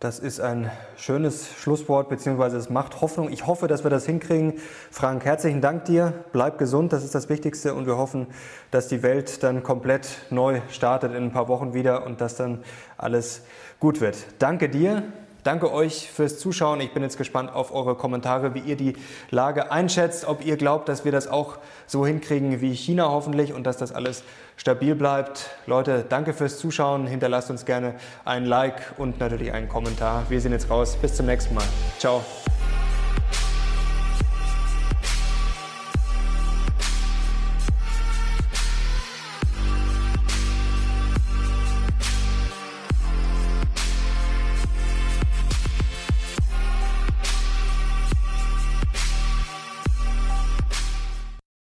Das 0.00 0.18
ist 0.18 0.38
ein 0.38 0.70
schönes 0.96 1.48
Schlusswort, 1.58 2.10
beziehungsweise 2.10 2.58
es 2.58 2.68
macht 2.68 3.00
Hoffnung. 3.00 3.32
Ich 3.32 3.46
hoffe, 3.46 3.66
dass 3.66 3.82
wir 3.82 3.90
das 3.90 4.04
hinkriegen. 4.04 4.52
Frank, 4.90 5.24
herzlichen 5.24 5.62
Dank 5.62 5.86
dir. 5.86 6.12
Bleib 6.32 6.58
gesund, 6.58 6.92
das 6.92 7.02
ist 7.02 7.14
das 7.14 7.30
Wichtigste. 7.30 7.72
Und 7.72 7.86
wir 7.86 7.96
hoffen, 7.96 8.26
dass 8.70 8.88
die 8.88 9.02
Welt 9.02 9.42
dann 9.42 9.62
komplett 9.62 10.18
neu 10.28 10.60
startet 10.68 11.14
in 11.14 11.22
ein 11.22 11.32
paar 11.32 11.48
Wochen 11.48 11.72
wieder 11.72 12.04
und 12.04 12.20
dass 12.20 12.36
dann 12.36 12.62
alles 12.98 13.46
gut 13.80 14.02
wird. 14.02 14.18
Danke 14.38 14.68
dir. 14.68 15.04
Danke 15.44 15.70
euch 15.70 16.10
fürs 16.10 16.38
Zuschauen. 16.38 16.80
Ich 16.80 16.92
bin 16.92 17.02
jetzt 17.02 17.18
gespannt 17.18 17.54
auf 17.54 17.74
eure 17.74 17.94
Kommentare, 17.94 18.54
wie 18.54 18.60
ihr 18.60 18.76
die 18.76 18.94
Lage 19.30 19.70
einschätzt, 19.70 20.26
ob 20.26 20.44
ihr 20.44 20.56
glaubt, 20.56 20.88
dass 20.88 21.04
wir 21.04 21.12
das 21.12 21.28
auch 21.28 21.58
so 21.86 22.06
hinkriegen 22.06 22.62
wie 22.62 22.74
China 22.74 23.10
hoffentlich 23.10 23.52
und 23.52 23.64
dass 23.64 23.76
das 23.76 23.92
alles 23.92 24.24
stabil 24.56 24.94
bleibt. 24.94 25.50
Leute, 25.66 26.04
danke 26.08 26.32
fürs 26.32 26.58
Zuschauen. 26.58 27.06
Hinterlasst 27.06 27.50
uns 27.50 27.66
gerne 27.66 27.94
ein 28.24 28.46
Like 28.46 28.94
und 28.96 29.20
natürlich 29.20 29.52
einen 29.52 29.68
Kommentar. 29.68 30.24
Wir 30.30 30.40
sehen 30.40 30.52
jetzt 30.52 30.70
raus. 30.70 30.96
Bis 30.96 31.14
zum 31.14 31.26
nächsten 31.26 31.54
Mal. 31.54 31.64
Ciao. 31.98 32.22